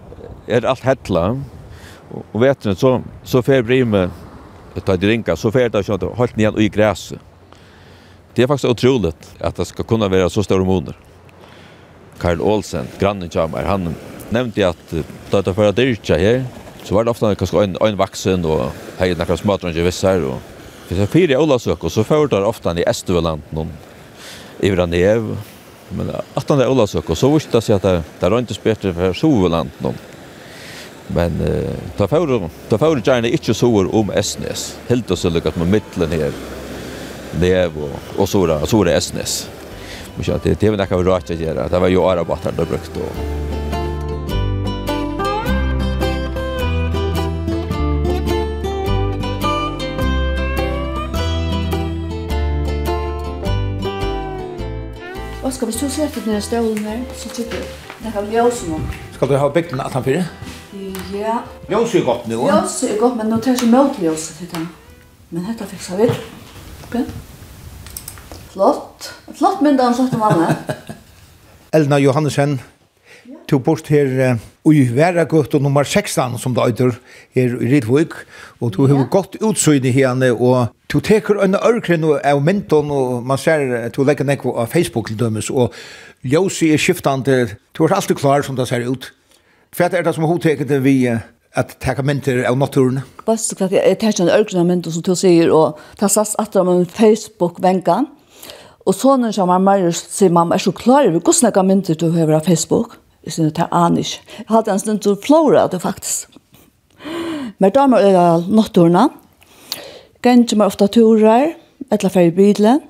er 0.49 0.67
alt 0.71 0.87
hettla, 0.87 1.33
Og 2.11 2.41
vet 2.41 2.63
du, 2.65 2.75
så, 2.79 2.99
så 3.25 3.43
fer 3.45 3.65
Brime, 3.67 4.09
ta 4.85 4.97
de 4.97 5.11
ringa, 5.11 5.37
så 5.37 5.51
fer 5.53 5.69
det 5.73 5.85
ikke 5.85 6.13
holdt 6.17 6.39
ned 6.39 6.61
i 6.63 6.69
græset. 6.73 7.21
Det 8.35 8.45
er 8.45 8.51
faktisk 8.51 8.71
utrolig 8.71 9.13
at 9.43 9.57
det 9.59 9.67
skal 9.67 9.85
kunne 9.89 10.11
være 10.11 10.31
så 10.31 10.45
store 10.47 10.65
moner. 10.65 10.95
Karl 12.23 12.41
Olsen, 12.43 12.87
grannen 13.01 13.31
kommer, 13.31 13.67
han 13.67 13.95
nevnte 14.35 14.69
at 14.69 14.95
da 15.33 15.43
det 15.43 15.55
var 15.57 15.75
dyrtja 15.75 16.19
her, 16.19 16.45
så 16.85 16.95
var 16.95 17.05
det 17.05 17.13
ofte 17.13 17.35
kanskje 17.39 17.65
en, 17.67 17.77
en 17.85 17.99
vaksen 17.99 18.47
og 18.49 18.69
hei 19.01 19.13
nekker 19.19 19.39
smatran 19.39 19.75
ikke 19.75 19.89
viss 19.89 20.05
her. 20.07 20.23
Og, 20.25 20.39
hvis 20.89 21.03
jeg 21.03 21.11
fyrer 21.13 21.35
i 21.35 21.39
Olasøk, 21.39 21.83
så 21.93 22.05
fører 22.07 22.31
det 22.33 22.45
ofte 22.49 22.73
i 22.79 22.87
Esteveland 22.89 23.43
noen 23.53 23.75
i 24.65 24.71
Vranev. 24.73 25.35
Men 25.99 26.13
at 26.15 26.49
han 26.49 26.63
er 26.63 26.71
Olasøk, 26.71 27.11
så 27.17 27.31
visste 27.33 27.59
det 27.59 27.65
seg 27.67 27.79
at 27.79 27.87
det, 27.87 27.97
det 28.21 28.29
er 28.31 28.39
ikke 28.41 28.65
bedre 28.71 28.95
for 28.97 29.19
Soveland 29.19 29.75
noen. 29.85 29.99
Men 31.15 31.41
uh, 31.41 31.71
ta 31.97 32.09
för 32.09 32.49
ta 32.69 32.79
för 32.79 33.03
gärna 33.05 33.29
inte 33.29 33.55
såur 33.55 33.95
om 33.95 34.11
Esnes. 34.11 34.79
Helt 34.89 35.11
och 35.11 35.19
så 35.19 35.31
lyckat 35.31 35.57
med 35.57 35.69
mitten 35.69 36.11
här. 36.11 36.33
Lev 37.41 37.71
och, 37.79 38.21
och 38.21 38.29
så 38.29 38.67
såra 38.67 38.93
Esnes. 38.93 39.49
Men 40.15 40.25
så 40.25 40.41
det 40.43 40.61
det 40.61 40.67
är 40.67 40.71
väl 40.71 40.89
något 40.91 41.07
rakt 41.07 41.31
att 41.31 41.41
göra. 41.41 41.69
Det 41.69 41.79
var 41.79 41.89
ju 41.89 42.01
arabatar 42.03 42.53
då 42.57 42.65
brukt 42.65 42.91
då. 42.95 43.01
Oskar, 55.49 55.67
hvis 55.67 55.77
du 55.77 55.89
ser 55.89 56.09
til 56.09 56.25
denne 56.25 56.41
stølen 56.41 56.79
her, 56.79 56.99
så 57.17 57.29
tykker 57.29 57.57
du, 57.57 57.65
det 58.05 58.13
kan 58.13 58.27
vi 58.27 58.37
gjøre 58.37 58.51
som 58.53 58.75
om. 58.75 58.83
Skal 59.15 59.29
du 59.29 59.37
ha 59.37 59.49
bygd 59.49 59.71
den 59.71 59.81
18-4? 59.81 60.48
Ja. 61.13 61.43
Ljóset 61.69 62.01
er 62.01 62.05
gott 62.05 62.27
nu. 62.29 62.37
Ljóset 62.45 62.93
er 62.93 62.99
gott, 63.01 63.17
men 63.17 63.31
nu 63.33 63.39
tar 63.41 63.55
jeg 63.55 63.63
så 63.63 63.69
møtljóset 63.73 64.41
til 64.43 64.51
den. 64.53 64.69
Men 65.31 65.47
dette 65.49 65.69
fikser 65.71 66.01
vi. 66.01 66.09
Okay. 66.89 67.05
Flott. 68.53 69.13
Flott 69.39 69.63
mynda 69.65 69.89
han 69.89 69.97
slett 69.97 70.17
om 70.17 70.25
alle. 70.29 70.53
Elna 71.77 71.99
Johannesen, 72.01 72.59
to 73.49 73.59
bort 73.59 73.89
her 73.89 74.07
uh, 74.33 74.37
i 74.73 75.25
och 75.33 75.63
nummer 75.63 75.85
16 75.85 76.39
som 76.39 76.55
det 76.55 76.63
øyder 76.67 76.91
her 77.35 77.63
i 77.63 77.75
Ridvøk, 77.75 78.15
og 78.61 78.73
du 78.73 78.87
har 78.87 79.05
godt 79.05 79.37
i 79.85 79.91
henne 79.91 80.33
og 80.33 80.67
du 80.93 81.01
teker 81.01 81.43
en 81.43 81.55
ørkren 81.55 82.05
av 82.25 82.43
menton, 82.43 82.91
og 82.91 83.23
man 83.23 83.39
ser 83.39 83.89
du 83.89 84.05
legger 84.05 84.25
nekko 84.25 84.57
av 84.57 84.67
Facebook 84.67 85.09
til 85.09 85.19
dømes, 85.19 85.51
og 85.51 85.73
Josi 86.23 86.73
er 86.73 86.79
skiftande, 86.79 87.49
du 87.79 87.85
er 87.85 87.95
alltid 87.95 88.17
klar 88.17 88.43
som 88.43 88.57
det 88.57 88.69
ser 88.69 88.89
ut. 88.89 89.13
Hva 89.77 89.91
er 89.93 90.05
det 90.05 90.15
som 90.17 90.25
hun 90.25 90.41
teker 90.41 90.65
hodteket 90.65 90.85
vi 90.85 90.95
at 91.59 91.75
teka 91.83 92.05
mynter 92.07 92.41
av 92.49 92.57
naturen? 92.59 93.03
Basta 93.27 93.57
klart, 93.59 93.75
jeg 93.77 93.99
tar 94.01 94.15
ikke 94.15 94.25
en 94.25 94.33
ørgrunna 94.33 94.65
myndir 94.69 94.95
som 94.95 95.05
du 95.05 95.15
sier, 95.19 95.51
og 95.53 95.79
ta 96.01 96.09
at 96.09 96.55
det 96.55 96.63
er 96.63 96.89
Facebook-venka. 96.97 97.99
Og 98.89 98.97
sånne 98.97 99.33
som 99.37 99.53
er 99.53 99.61
mer, 99.61 99.91
sier 99.93 100.33
mamma, 100.33 100.57
er 100.57 100.65
så 100.65 100.73
klar 100.73 101.09
over 101.09 101.21
hvordan 101.21 101.53
jeg 101.53 101.69
mynter 101.69 101.99
du 102.01 102.09
har 102.15 102.33
av 102.33 102.47
Facebook. 102.47 102.97
Jeg 103.25 103.33
synes 103.33 103.53
det 103.53 103.67
er 103.67 103.75
anish. 103.77 104.21
Jeg 104.39 104.49
hadde 104.49 104.73
en 104.73 104.81
stund 104.81 105.03
til 105.05 105.19
flora 105.21 105.67
det 105.69 105.83
faktisk. 105.83 106.39
Men 107.59 107.75
da 107.75 107.85
er 107.85 108.07
jeg 108.07 108.17
ha 108.17 108.39
natturna. 108.49 109.09
Meg 110.25 110.65
ofte 110.65 110.89
turer, 110.89 111.53
etter 111.93 112.09
ferie 112.09 112.33
bilen. 112.33 112.81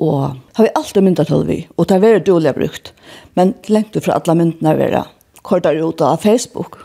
Og 0.00 0.36
har 0.56 0.64
vi 0.64 0.72
alltid 0.76 1.04
mynda 1.04 1.24
til 1.24 1.44
vi, 1.48 1.66
og 1.76 1.88
det 1.88 1.96
er 1.96 2.02
veldig 2.04 2.24
dårlig 2.26 2.54
brukt. 2.56 2.92
Men 3.34 3.54
lengt 3.68 3.94
du 3.94 4.00
fra 4.00 4.16
alle 4.16 4.36
myndene 4.36 4.74
vera 4.76 5.04
kortar 5.46 5.78
ut 5.78 6.02
av 6.02 6.18
Facebook. 6.22 6.78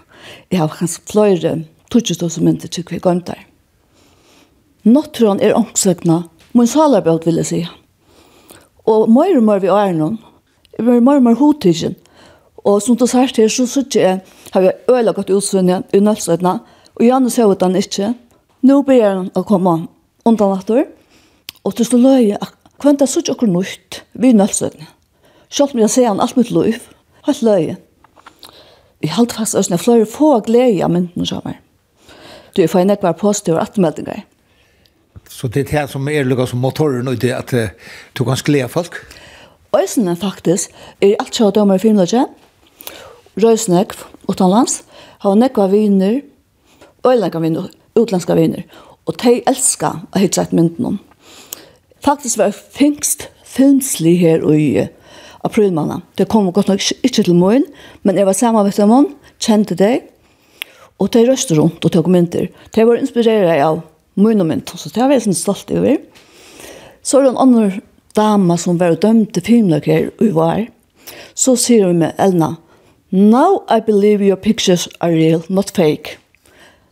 Jeg 0.54 0.62
har 0.62 0.70
kanskje 0.70 1.06
flere 1.10 1.54
tutsjestås 1.92 2.38
som 2.38 2.48
ikke 2.48 2.70
tykker 2.70 2.96
vi 2.96 3.02
gømt 3.02 3.28
der. 3.28 3.42
Nåttron 4.86 5.42
er 5.42 5.58
omsøkna, 5.58 6.24
min 6.58 6.68
salarbøt 6.68 7.26
vil 7.26 7.42
jeg 7.42 7.50
si. 7.50 7.62
Og 8.90 9.10
mer 9.10 9.36
og 9.38 9.44
mer 9.46 9.62
vi 9.62 9.70
er 9.70 9.94
noen, 9.98 10.18
mer 10.80 10.98
og 10.98 11.06
mer 11.06 11.20
og 11.20 11.26
mer 11.28 11.38
hodtidgen. 11.38 11.98
Og 12.66 12.82
som 12.82 12.98
du 12.98 13.06
sier 13.10 13.30
til, 13.34 13.50
så 13.50 13.68
sier 13.70 14.02
jeg, 14.02 14.22
har 14.54 14.66
vi 14.66 14.74
øyla 14.90 15.14
gått 15.18 15.34
utsynne 15.34 15.82
i 15.94 16.02
nødsøkna, 16.02 16.58
og 16.98 17.06
gjerne 17.06 17.30
ser 17.34 17.50
ut 17.50 17.62
han 17.62 17.78
ikke. 17.78 18.14
Nå 18.68 18.82
ber 18.86 19.06
han 19.06 19.30
å 19.38 19.46
komme 19.48 19.76
undan 20.26 20.54
natter, 20.54 20.88
og 21.66 21.78
til 21.78 21.88
så 21.88 21.98
løy 22.02 22.32
jeg, 22.32 22.52
kvendt 22.82 23.02
jeg 23.06 23.14
sier 23.14 23.34
ikke 23.34 23.50
noe 23.50 23.66
nytt, 23.66 24.02
vi 24.14 24.34
nødsøkna. 24.38 24.90
Selv 25.52 25.76
om 25.76 25.82
jeg 25.84 25.94
ser 25.94 26.10
han 26.10 26.22
alt 26.24 26.38
mitt 26.38 26.52
liv, 26.54 26.78
helt 27.28 27.46
løy 27.46 27.72
jeg 27.72 27.80
vi 29.02 29.10
holdt 29.10 29.34
fast 29.34 29.56
oss 29.56 29.70
når 29.72 29.82
flere 29.82 30.06
få 30.10 30.40
glede 30.46 30.84
av 30.86 30.92
mynden 30.94 31.26
sammen. 31.26 31.58
Du 32.56 32.68
får 32.68 32.84
en 32.84 32.94
ekvar 32.94 33.16
positiv 33.18 33.56
og 33.56 33.64
atmeldinger. 33.64 34.26
Så 35.30 35.48
det 35.48 35.64
er 35.64 35.72
det 35.72 35.90
som 35.94 36.08
er 36.12 36.28
lukket 36.28 36.52
som 36.52 36.60
motoren 36.60 37.08
og 37.08 37.22
det 37.22 37.32
at 37.34 37.54
du 38.18 38.24
kan 38.24 38.38
glede 38.46 38.70
folk? 38.70 38.98
Øysene 39.72 40.16
faktisk 40.20 40.72
er 41.02 41.16
alt 41.20 41.36
sjå 41.36 41.50
dømer 41.56 41.80
i 41.80 41.80
filmløsje. 41.80 42.26
Røysnekv 43.40 44.04
utenlands 44.28 44.82
har 45.24 45.38
nekva 45.40 45.70
viner, 45.72 46.20
øylenka 47.08 47.40
viner, 47.40 47.70
utlandska 47.96 48.36
viner. 48.36 48.66
Og 49.08 49.16
de 49.24 49.40
elsker 49.48 50.04
å 50.12 50.20
hitte 50.20 50.42
seg 50.42 50.52
mynden 50.54 50.90
om. 50.92 51.00
Faktisk 52.04 52.42
var 52.42 52.52
fengst 52.52 53.30
filmslig 53.48 54.18
her 54.20 54.44
og 54.44 54.60
i 54.60 54.88
april. 55.44 55.74
Det 56.18 56.28
kom 56.30 56.52
godt 56.52 56.68
nok 56.68 56.82
ikke 57.04 57.24
til 57.24 57.36
morgen, 57.36 57.66
men 58.04 58.18
jeg 58.18 58.26
var 58.26 58.34
sammen 58.34 58.66
med 58.66 58.74
dem, 58.74 59.16
kjente 59.40 59.76
deg, 59.76 60.08
og 61.00 61.10
de 61.14 61.26
røste 61.26 61.58
rundt 61.58 61.86
og 61.86 61.92
tok 61.92 62.08
mynter. 62.08 62.48
De 62.76 62.86
var 62.86 63.00
inspireret 63.00 63.62
av 63.64 63.82
min 64.16 64.42
og 64.42 64.48
mynt, 64.48 64.70
så 64.76 64.90
det 64.90 65.02
var 65.02 65.16
jeg 65.16 65.26
sånn 65.26 65.38
stolt 65.38 65.72
over. 65.74 65.98
Så 67.02 67.18
er 67.18 67.26
det 67.26 67.32
en 67.32 67.42
annen 67.42 67.80
dame 68.16 68.58
som 68.60 68.78
var 68.78 69.00
dømt 69.02 69.34
til 69.34 69.46
filmløkker 69.48 70.12
i 70.22 70.30
var. 70.36 70.68
Så 71.34 71.56
sier 71.58 71.88
hun 71.88 72.04
med 72.04 72.20
Elna, 72.22 72.56
Now 73.12 73.66
I 73.68 73.82
believe 73.82 74.24
your 74.24 74.38
pictures 74.38 74.88
are 75.02 75.12
real, 75.12 75.42
not 75.50 75.72
fake. 75.76 76.18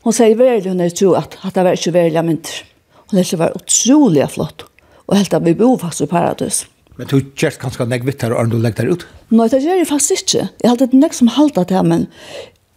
Hun 0.04 0.14
säger 0.14 0.36
veldig, 0.36 0.70
hun 0.70 0.80
er 0.80 0.90
tro 0.90 1.14
att, 1.14 1.38
at 1.44 1.56
det 1.56 1.64
var 1.64 1.72
ikke 1.72 1.94
veldig 1.94 2.26
mynter. 2.26 2.66
Hon 3.10 3.20
lär 3.20 3.38
var 3.38 3.46
vara 3.46 3.56
otroligt 3.56 4.32
flott. 4.32 4.64
Och 5.06 5.16
helt 5.16 5.34
av 5.34 5.44
vi 5.44 5.56
bor 5.56 5.78
faktisk 5.78 6.02
i 6.02 6.08
paradis. 6.08 6.66
Men 7.00 7.08
du 7.08 7.22
kjert 7.40 7.62
kanskje 7.62 7.86
nek 7.88 8.04
vitt 8.04 8.24
her, 8.26 8.34
og 8.36 8.50
du 8.52 8.58
legger 8.60 8.84
der 8.84 8.98
ut? 8.98 9.06
Nei, 9.32 9.46
det 9.48 9.62
gjør 9.64 9.78
jeg 9.80 9.88
faktisk 9.88 10.26
ikke. 10.26 10.50
Jeg 10.60 10.68
har 10.68 10.74
halte 10.76 11.00
nek 11.00 11.14
som 11.16 11.30
halda 11.32 11.64
det 11.64 11.78
her, 11.78 11.86
men 11.88 12.10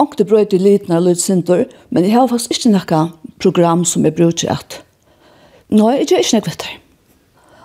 ångte 0.02 0.26
brøyt 0.30 0.54
i 0.54 0.60
liten 0.62 0.94
og 0.94 1.18
sinter, 1.18 1.64
men 1.90 2.06
jeg 2.06 2.14
har 2.14 2.30
faktisk 2.30 2.54
ikke 2.54 2.74
nekka 2.76 3.00
program 3.42 3.82
som 3.88 4.06
jeg 4.06 4.14
bruker 4.14 4.54
at. 4.54 4.78
Nei, 5.74 5.96
jeg 5.98 6.12
gjør 6.12 6.22
ikke 6.22 6.38
nek 6.38 6.52
vitt 6.52 6.68
her. 6.68 6.78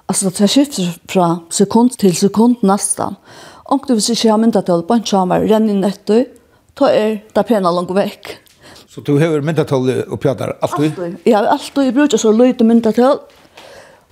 Altså, 0.08 0.32
det 0.32 0.49
skifter 0.49 0.97
fra 1.12 1.30
sekund 1.53 1.93
til 2.01 2.16
sekund 2.18 2.66
nesten. 2.66 3.18
Ångte 3.70 3.93
hvis 3.93 4.10
ikke 4.16 4.30
jeg 4.30 4.34
har 4.34 4.41
til 4.66 4.86
på 4.88 4.97
en 4.97 5.05
sjamer, 5.05 5.45
renn 5.45 5.70
inn 5.70 5.86
etter, 5.86 6.26
ta 6.80 6.89
er 6.89 7.20
det 7.36 7.45
pena 7.45 7.70
langt 7.70 7.93
vekk. 7.93 8.38
Så 8.88 9.03
du 9.05 9.20
har 9.20 9.30
myndet 9.30 9.45
myndatall 9.45 9.91
og 10.08 10.18
pjater 10.24 10.55
alltid? 10.58 10.95
Alltid. 10.95 11.18
Jeg 11.28 11.36
har 11.38 11.51
Jeg 11.86 11.93
bruker 11.93 12.18
så 12.18 12.32
lite 12.34 12.64
myndet 12.66 12.95
til. 12.95 13.20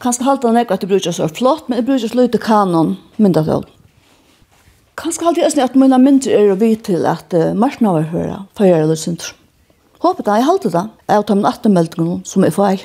Kanskje 0.03 0.25
halte 0.27 0.49
han 0.49 0.59
ikke 0.59 0.75
at 0.75 0.83
det 0.83 0.89
bruker 0.91 1.15
så 1.15 1.27
flott, 1.31 1.69
men 1.69 1.85
det 1.85 2.01
så 2.03 2.11
lite 2.17 2.41
kanon 2.41 2.97
myndatøl. 3.17 3.63
Kanskje 4.99 5.25
halte 5.27 5.43
jeg 5.43 5.63
at 5.63 5.75
mine 5.75 5.97
mynder 5.99 6.31
er 6.31 6.51
å 6.53 6.59
vite 6.59 6.91
til 6.91 7.07
at 7.07 7.33
uh, 7.35 7.51
Martin 7.55 7.87
har 7.89 8.07
hørt 8.13 8.51
for 8.55 8.67
jeg 8.67 8.79
er 8.79 8.87
litt 8.87 9.01
synder. 9.01 9.33
Håper 10.03 10.23
det, 10.23 10.35
jeg 10.39 10.47
halte 10.47 10.71
det. 10.71 10.83
Jeg 11.09 11.25
tar 11.27 11.39
min 11.39 11.49
attermeldingen 11.49 12.21
som 12.27 12.45
jeg 12.45 12.55
får. 12.55 12.83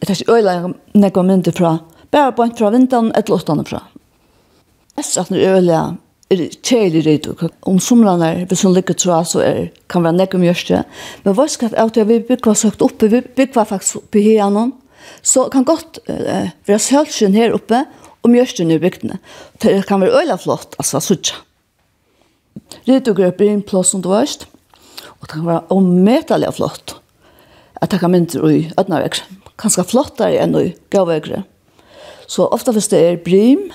Jeg 0.00 0.08
tar 0.08 0.18
ikke 0.18 0.38
øyla 0.38 0.54
nekva 0.98 1.22
mynder 1.26 1.54
fra, 1.54 1.76
bare 2.14 2.34
på 2.34 2.46
en 2.46 2.56
fra 2.58 2.70
vinteren 2.74 3.12
eller 3.14 3.36
åttene 3.36 3.66
fra. 3.68 3.84
Jeg 4.96 5.06
synes 5.06 5.20
at 5.22 5.34
det 5.34 5.44
er 5.44 5.58
øyla 5.58 5.82
er 6.32 6.42
kjelig 6.64 7.04
rydde. 7.06 7.50
Om 7.68 7.78
somrene 7.82 8.30
er, 8.30 8.44
hvis 8.50 8.62
hun 8.66 8.74
ligger 8.74 8.96
tror 8.98 9.26
så 9.28 9.42
er, 9.44 9.68
kan 9.90 10.04
være 10.06 10.18
nekva 10.18 10.40
mjørste. 10.42 10.82
Men 11.24 11.36
hva 11.36 11.46
skal 11.50 11.70
jeg 11.70 11.84
at 11.84 12.08
vi 12.08 12.20
bygger 12.28 12.58
søkt 12.58 12.82
oppe, 12.82 13.10
vi 13.12 13.20
bygger 13.20 13.68
faktisk 13.68 14.02
oppe 14.02 14.22
i 14.22 14.38
henne, 14.38 14.72
så 15.22 15.48
kan 15.52 15.66
godt 15.68 16.00
uh, 16.08 16.50
være 16.68 16.82
sølskjøn 16.82 17.36
her 17.36 17.54
oppe, 17.56 17.84
og 18.24 18.32
mjørsten 18.32 18.72
i 18.72 18.80
bygdene. 18.80 19.18
Det 19.60 19.82
kan 19.86 20.00
være 20.00 20.22
øyla 20.22 20.38
flott, 20.40 20.76
altså 20.80 21.00
suttja. 21.04 21.36
Rydde 22.88 23.12
og 23.12 23.18
grøp 23.18 23.42
inn 23.44 23.62
plass 23.66 23.92
som 23.92 24.02
du 24.04 24.08
varst, 24.12 24.46
og 25.20 25.26
det 25.26 25.34
kan 25.36 25.46
være 25.46 25.66
ommetelig 25.74 26.52
flott. 26.56 26.96
At 27.82 27.92
det 27.92 28.00
kan 28.00 28.14
mindre 28.14 28.48
i 28.48 28.62
ødnavegre. 28.80 29.26
Kanskje 29.60 29.84
flottere 29.86 30.40
enn 30.40 30.56
i 30.56 30.72
gavegre. 30.90 31.42
Så 32.26 32.48
ofte 32.48 32.72
hvis 32.72 32.88
det 32.88 33.00
er 33.04 33.20
brim, 33.20 33.68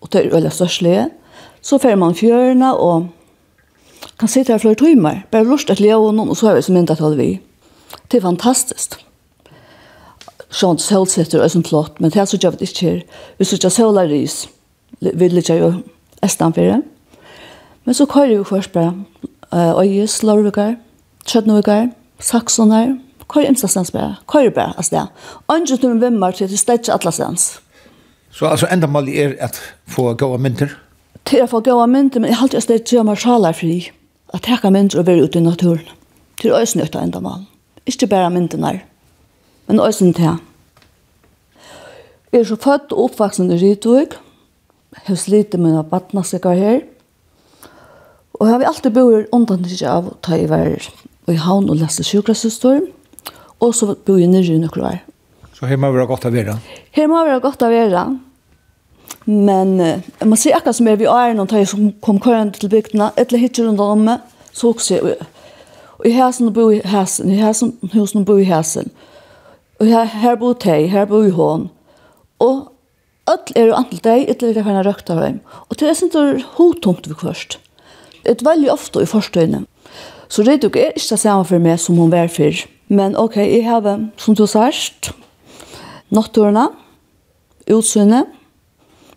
og 0.00 0.08
det 0.12 0.24
er 0.24 0.36
øyla 0.36 0.50
størslige, 0.50 1.10
så 1.60 1.78
fer 1.78 1.98
man 2.00 2.16
fjørene 2.16 2.72
og 2.72 3.10
kan 4.18 4.28
sitte 4.28 4.54
her 4.54 4.62
flere 4.62 4.80
timer. 4.80 5.22
Bare 5.30 5.44
lort 5.44 5.70
et 5.70 5.80
leo 5.80 6.06
og 6.06 6.14
noen, 6.16 6.32
og 6.32 6.40
så 6.40 6.50
er 6.50 6.58
vi 6.58 6.64
som 6.64 6.76
mindre 6.78 6.96
til 6.96 7.18
vi. 7.20 7.30
Det 8.08 8.18
er 8.18 8.24
fantastisk 8.24 8.96
sånn 10.50 10.80
solsetter 10.82 11.42
og 11.42 11.52
sånn 11.52 11.66
flott, 11.66 12.00
men 12.00 12.10
det 12.10 12.20
er 12.20 12.28
så 12.28 12.38
gjør 12.40 12.58
vi 12.58 12.68
ikke 12.68 12.86
her. 12.86 13.02
Vi 13.38 13.46
synes 13.46 13.60
ikke 13.60 13.74
solaris, 13.74 14.36
vi 15.00 15.30
ikke 15.30 15.58
jo 15.60 15.70
estan 16.26 16.54
for 16.56 16.66
det. 16.66 16.80
Men 17.84 17.96
så 17.96 18.06
kører 18.06 18.36
vi 18.38 18.44
først 18.44 18.72
bare 18.72 18.94
Øyes, 19.50 20.20
slårvikker, 20.20 20.76
trødnovikker, 21.26 21.88
Saksonar, 22.20 22.92
kører 23.28 23.48
imstastens 23.48 23.90
bare, 23.90 24.16
kører 24.28 24.50
bare 24.50 24.74
altså 24.76 24.94
det. 24.94 25.06
Andre 25.48 25.76
som 25.76 25.94
vi 25.94 26.04
vimmer 26.04 26.30
til, 26.30 26.48
det 26.48 26.68
er 26.68 26.78
ikke 26.78 26.92
alle. 26.92 27.36
Så 28.30 28.46
altså 28.46 28.66
enda 28.70 28.86
mål 28.86 29.08
er 29.08 29.34
at 29.40 29.58
få 29.86 30.14
gode 30.14 30.38
mynter? 30.38 30.68
Til 31.26 31.42
å 31.42 31.48
få 31.50 31.60
gode 31.60 31.86
mynter, 31.90 32.20
men 32.20 32.30
jeg 32.30 32.38
halte 32.38 32.56
jeg 32.56 32.62
stedet 32.62 32.84
til 32.86 32.98
å 32.98 33.02
være 33.02 33.10
marsjaler 33.10 33.56
fri. 33.58 33.90
At 34.34 34.46
jeg 34.46 34.62
kan 34.62 34.72
mynter 34.72 35.00
og 35.00 35.06
være 35.06 35.24
ute 35.26 35.38
i 35.38 35.42
naturen. 35.42 35.82
Til 36.40 36.54
å 36.54 36.60
øyesnytta 36.60 37.02
enda 37.02 37.20
mål. 37.20 37.42
Ikke 37.86 38.06
bare 38.06 38.30
myntene 38.30 38.80
men 39.70 39.80
øysen 39.86 40.14
til. 40.14 40.38
Jeg 42.32 42.40
er 42.40 42.46
så 42.48 42.56
født 42.58 42.92
og 42.92 43.04
oppvaksen 43.04 43.50
i 43.54 43.58
Rytvig. 43.58 44.16
Jeg 44.90 45.02
har 45.06 45.18
slitt 45.18 45.54
med 45.54 45.76
noen 45.76 45.86
badnastikker 45.86 46.56
her. 46.58 46.80
Og 48.34 48.46
jeg 48.46 48.54
har 48.54 48.64
alltid 48.66 48.94
bodd 48.96 49.28
undan 49.36 49.66
ikke 49.66 49.90
av 49.90 50.08
å 50.10 50.16
ta 50.26 50.38
i 50.38 50.48
vær 50.50 50.74
i 51.30 51.36
havn 51.38 51.68
og 51.70 51.78
leste 51.78 52.02
sjukrasystor. 52.06 52.80
Og 53.60 53.74
så 53.76 53.92
bor 53.94 54.18
jeg 54.18 54.30
nere 54.32 54.56
i 54.56 54.58
noen 54.58 54.86
år. 54.88 55.02
Så 55.54 55.68
her 55.70 55.78
må 55.78 55.92
være 55.94 56.08
godt 56.10 56.26
å 56.26 56.32
være? 56.34 56.56
Her 56.96 57.10
må 57.10 57.20
være 57.28 57.42
godt 57.44 57.62
å 57.62 57.70
være. 57.70 58.04
Men 59.30 59.76
jeg 59.78 60.26
må 60.26 60.38
si 60.40 60.50
akkurat 60.56 60.78
som 60.80 60.88
er 60.90 60.98
vi 60.98 61.06
er 61.10 61.36
noen 61.36 61.50
tar 61.50 61.66
som 61.68 61.92
kom 62.02 62.18
kørende 62.22 62.58
til 62.58 62.72
bygdene, 62.72 63.12
etter 63.20 63.38
hittir 63.38 63.68
rundt 63.68 63.82
om 63.84 64.02
meg, 64.08 64.26
så 64.50 64.72
også 64.72 64.96
jeg 64.96 65.20
Og 66.00 66.06
i 66.08 66.16
hæsen 66.16 66.48
og 66.48 66.54
bo 66.56 66.70
i 66.72 66.80
hæsen, 66.80 67.30
i 67.30 67.36
hæsen 67.36 67.74
husen 67.92 68.22
og 68.22 68.26
bo 68.26 68.38
i 68.40 68.48
hæsen. 68.48 68.90
Og 69.80 69.88
her, 69.88 70.04
her 70.04 70.36
bor 70.36 70.52
tei, 70.60 70.86
her 70.92 71.06
bor 71.08 71.28
hon. 71.32 71.70
Og 72.40 72.68
öll 73.30 73.54
er 73.56 73.70
jo 73.70 73.76
antall 73.78 74.02
deg, 74.04 74.28
ytler 74.34 74.58
er 74.60 74.66
henne 74.66 74.84
røkta 74.84 75.16
heim. 75.16 75.40
Og 75.68 75.78
til 75.80 75.88
eisen 75.88 76.12
er 76.12 76.42
hotomt 76.58 77.08
vi 77.08 77.16
kvørst. 77.16 77.58
Et 78.28 78.44
veldig 78.44 78.68
ofte 78.72 79.00
i 79.00 79.08
forstøyne. 79.08 79.64
Så 80.30 80.44
Reiduk 80.46 80.76
er 80.76 80.92
ikke 80.92 81.16
det 81.16 81.22
samme 81.22 81.46
for 81.48 81.58
meg 81.58 81.80
som 81.80 81.96
hun 81.98 82.12
var 82.12 82.28
for. 82.28 82.54
Men 82.88 83.16
ok, 83.16 83.36
jeg 83.40 83.64
har, 83.64 83.86
som 84.20 84.36
du 84.36 84.44
sørst, 84.46 85.12
natturene, 86.10 86.68
utsynet, 87.70 88.28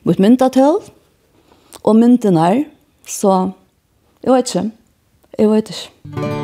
mot 0.04 0.20
myndatel, 0.20 0.80
og 1.84 1.96
mynden 1.96 2.38
er, 2.38 2.64
så 3.08 3.52
jeg 4.24 4.34
vet 4.34 4.56
ikke. 4.56 4.72
Jeg 5.40 5.50
vet 5.50 5.70
ikke. 5.70 6.43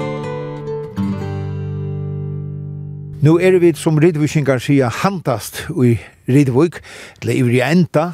Nu 3.20 3.34
er 3.36 3.58
vi 3.60 3.74
som 3.76 3.98
Rydvikingar 4.00 4.62
sier 4.64 4.94
handast 5.02 5.66
i 5.76 5.98
Rydvik, 6.32 6.78
eller 7.20 7.34
i 7.34 7.42
Rienta, 7.44 8.14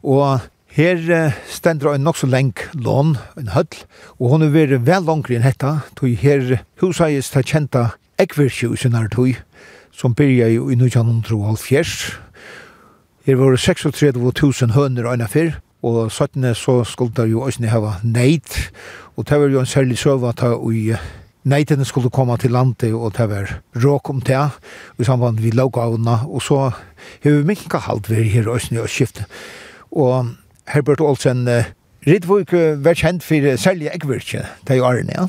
og 0.00 0.46
her 0.72 1.34
stendra 1.52 1.92
en 1.92 2.06
nok 2.06 2.16
så 2.16 2.28
lenk 2.32 2.62
lån, 2.72 3.10
en 3.36 3.50
høll, 3.52 3.82
og 4.16 4.30
hon 4.32 4.46
er 4.46 4.54
veri 4.54 4.78
vel 4.80 5.04
langri 5.04 5.36
enn 5.36 5.44
hetta, 5.44 5.82
tog 5.92 6.14
her 6.22 6.62
husaies 6.80 7.28
ta 7.34 7.42
kjenta 7.44 7.82
ekvirkjusen 8.16 8.96
er 8.96 9.10
tog, 9.12 9.36
som 9.92 10.16
byrja 10.16 10.48
i 10.54 10.56
1912. 10.56 12.16
Her 13.28 13.36
var 13.42 13.60
36.000 13.60 14.72
høner 14.72 15.10
og 15.12 15.28
fyr, 15.36 15.52
og 15.84 16.08
17 16.08 16.48
så 16.56 16.78
skulle 16.88 17.28
jo 17.28 17.44
òsne 17.44 17.68
hava 17.68 17.98
neit, 18.00 18.72
og 19.20 19.28
det 19.28 19.36
var 19.36 19.52
jo 19.52 19.60
en 19.60 19.68
særlig 19.68 20.00
søva 20.00 20.32
ta 20.32 20.54
i 20.72 20.96
neitene 21.46 21.86
skulle 21.86 22.10
komme 22.10 22.36
til 22.40 22.54
landet, 22.54 22.92
og 22.94 23.14
det 23.16 23.28
var 23.30 23.54
råk 23.84 24.10
om 24.10 24.20
det, 24.20 24.42
i 24.98 25.06
samband 25.06 25.40
vi 25.40 25.54
lagavna, 25.54 26.20
og 26.26 26.42
så 26.42 26.60
har 26.68 27.30
vi 27.30 27.46
minka 27.46 27.78
halvt 27.86 28.10
vi 28.10 28.28
her 28.32 28.50
i 28.50 28.78
og 28.78 28.90
skiftet. 28.90 29.26
Og 29.92 30.34
Herbert 30.68 31.00
Olsen, 31.00 31.46
uh, 31.48 31.64
Ridvik 32.06 32.52
uh, 32.52 32.84
var 32.84 32.98
kjent 32.98 33.24
for 33.24 33.56
særlig 33.56 33.90
eggvirkje, 33.94 34.46
det 34.66 34.74
er 34.74 34.80
jo 34.82 34.88
Arne, 34.88 35.12
ja? 35.14 35.26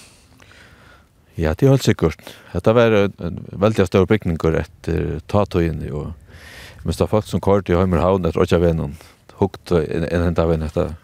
Ja, 1.37 1.53
det 1.53 1.67
er 1.67 1.75
helt 1.75 1.85
sikkert. 1.85 2.17
Det 2.53 2.73
var 2.73 3.11
en 3.21 3.43
veldig 3.51 3.85
stor 3.85 4.07
bygninger 4.09 4.55
etter 4.57 5.19
tatøyene, 5.29 5.91
og 5.93 6.13
mens 6.83 6.97
det 6.97 7.05
er 7.05 7.11
folk 7.11 7.27
som 7.29 7.43
kort 7.43 7.69
i 7.69 7.77
Høymerhavn 7.77 8.25
etter 8.25 8.41
Åtjavenon, 8.41 8.95
hukt 9.37 9.71
en, 9.71 10.07
en 10.09 10.63
etter 10.65 10.95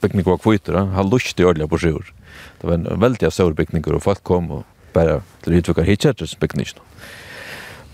byggning 0.00 0.26
var 0.26 0.40
kvitter, 0.42 0.78
han 0.94 1.10
lusht 1.10 1.40
i 1.40 1.44
ordelig 1.44 1.68
på 1.70 1.80
sjur. 1.82 2.12
Det 2.60 2.68
var 2.68 2.78
en 2.78 3.00
veldig 3.00 3.30
stor 3.32 3.54
byggning, 3.56 3.86
og 3.92 4.02
folk 4.02 4.22
kom 4.24 4.50
og 4.50 4.64
bare 4.94 5.20
til 5.44 5.58
utvikker 5.58 5.86
hittkjertes 5.86 6.36
byggning. 6.40 6.68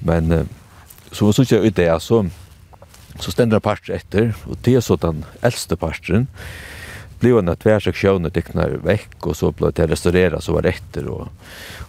Men 0.00 0.48
så 1.12 1.26
var 1.28 1.46
jeg 1.50 1.66
ut 1.66 1.76
det, 1.76 1.88
så, 2.02 2.24
så 3.20 3.34
stender 3.34 3.60
en 3.60 3.94
etter, 3.94 4.34
og 4.46 4.56
det 4.64 4.76
er 4.76 4.80
så 4.80 4.96
den 4.96 5.24
eldste 5.42 5.76
parten, 5.76 6.28
blev 7.22 7.38
en 7.38 7.56
tvärsektion 7.56 8.24
och 8.24 8.32
tecknar 8.32 8.68
veck 8.68 9.26
och 9.26 9.36
så 9.36 9.52
blev 9.52 9.72
det 9.72 9.86
restaurerat 9.86 10.44
så 10.44 10.52
var 10.52 10.62
det 10.62 11.06
och 11.06 11.28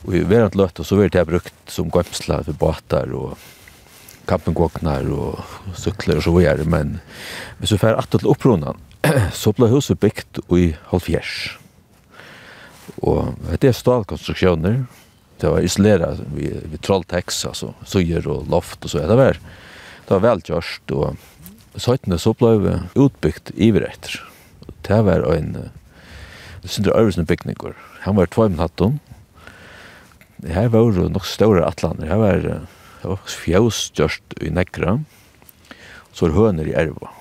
och 0.06 0.16
i 0.16 0.20
verant 0.20 0.56
lött 0.56 0.80
och 0.80 0.86
så 0.86 0.96
vart 0.96 1.12
det 1.12 1.26
brukt 1.26 1.54
som 1.68 1.92
gömsla 1.96 2.44
för 2.44 2.52
båtar 2.52 3.14
och 3.14 3.38
campingvagnar 4.26 5.12
och 5.12 5.40
cyklar 5.76 6.16
och 6.16 6.24
så 6.24 6.38
vidare 6.38 6.64
men 6.64 7.00
men 7.58 7.68
så 7.68 7.78
för 7.78 7.94
att 7.94 8.10
till 8.10 8.28
uppronan 8.28 8.78
så 9.42 9.54
ble 9.56 9.70
huset 9.72 10.00
bygd 10.00 10.42
i 10.56 10.72
halvfjers. 10.92 11.36
Og 13.04 13.36
det 13.62 13.70
er 13.70 13.76
stålkonstruktioner 13.78 14.84
Det 15.42 15.50
var 15.50 15.64
isoleret 15.64 16.20
vi, 16.36 16.50
vi 16.72 16.78
trolltex, 16.80 17.42
altså 17.50 17.74
søyer 17.90 18.28
og 18.32 18.46
loft 18.52 18.86
og 18.86 18.92
så. 18.92 19.02
Det 19.10 19.18
var, 19.18 19.40
det 20.06 20.14
var 20.14 20.22
velkjørst, 20.24 20.94
og 20.96 21.18
søytene 21.76 22.20
så 22.22 22.32
ble 22.38 22.78
utbygd 22.96 23.52
i 23.56 23.72
etter. 23.76 24.22
Det 24.88 25.00
var 25.04 25.26
en 25.34 25.58
Sindre 26.64 26.94
Ørvesen 26.96 27.28
bygninger. 27.28 27.74
Han 28.06 28.16
var 28.16 28.30
tvøymen 28.32 28.62
hatten. 28.62 29.02
Her 30.48 30.70
var 30.72 30.86
jo 30.96 31.10
nok 31.12 31.26
større 31.28 31.66
atlander. 31.68 32.08
Her 32.08 32.22
var, 32.22 32.48
her 33.02 33.12
var 33.12 33.20
fjøsgjørst 33.28 34.38
i 34.40 34.52
Nekra. 34.54 35.02
Så 36.16 36.30
var 36.30 36.38
høner 36.38 36.72
i 36.72 36.78
Erva. 36.78 37.12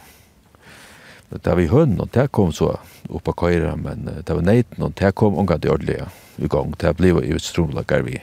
Det 1.32 1.54
var 1.56 1.70
hønn, 1.72 1.96
og 2.02 2.10
det 2.12 2.26
kom 2.34 2.52
så 2.52 2.74
upp 3.08 3.24
på 3.24 3.32
køyre, 3.44 3.72
men 3.80 4.04
det 4.04 4.28
var 4.28 4.44
neiten, 4.44 4.82
og 4.84 4.92
det 4.98 5.14
kom 5.16 5.38
unga 5.38 5.56
til 5.58 5.72
ordelig 5.72 6.02
i 6.38 6.50
gang. 6.50 6.74
Det 6.76 6.92
ble 6.98 7.14
jo 7.14 7.22
et 7.22 7.44
stromlager 7.44 8.04
vi 8.04 8.18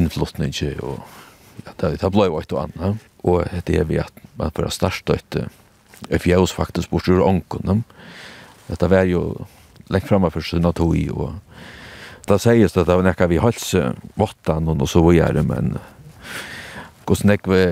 innflottning 0.00 0.52
og 0.82 0.98
ja, 1.64 1.72
det 1.96 2.10
ble 2.12 2.26
jo 2.28 2.40
et 2.40 2.52
og 2.52 2.62
annet. 2.66 3.06
Og 3.26 3.46
det 3.66 3.78
er 3.80 3.86
vi 3.88 4.00
at 4.02 4.12
man 4.38 4.52
bare 4.54 4.70
startet 4.74 5.38
et 6.10 6.22
fjøs 6.22 6.52
faktisk 6.52 6.90
bort 6.90 7.08
ur 7.08 7.24
ånken. 7.24 7.84
Det 8.68 8.90
var 8.90 9.06
jo 9.08 9.46
lengt 9.88 10.08
fremme 10.08 10.30
for 10.30 10.42
sin 10.42 10.66
tog 10.74 10.96
i, 10.98 11.08
og 11.10 11.38
det 12.26 12.40
sies 12.42 12.74
at 12.74 12.86
det 12.88 12.94
var 12.98 13.06
nekka 13.06 13.28
vi 13.30 13.38
halse 13.38 13.92
våttan 14.18 14.68
og 14.68 14.88
så 14.90 15.02
videre, 15.06 15.44
men 15.46 15.76
hvordan 17.06 17.32
nekka 17.32 17.52
vi 17.54 17.66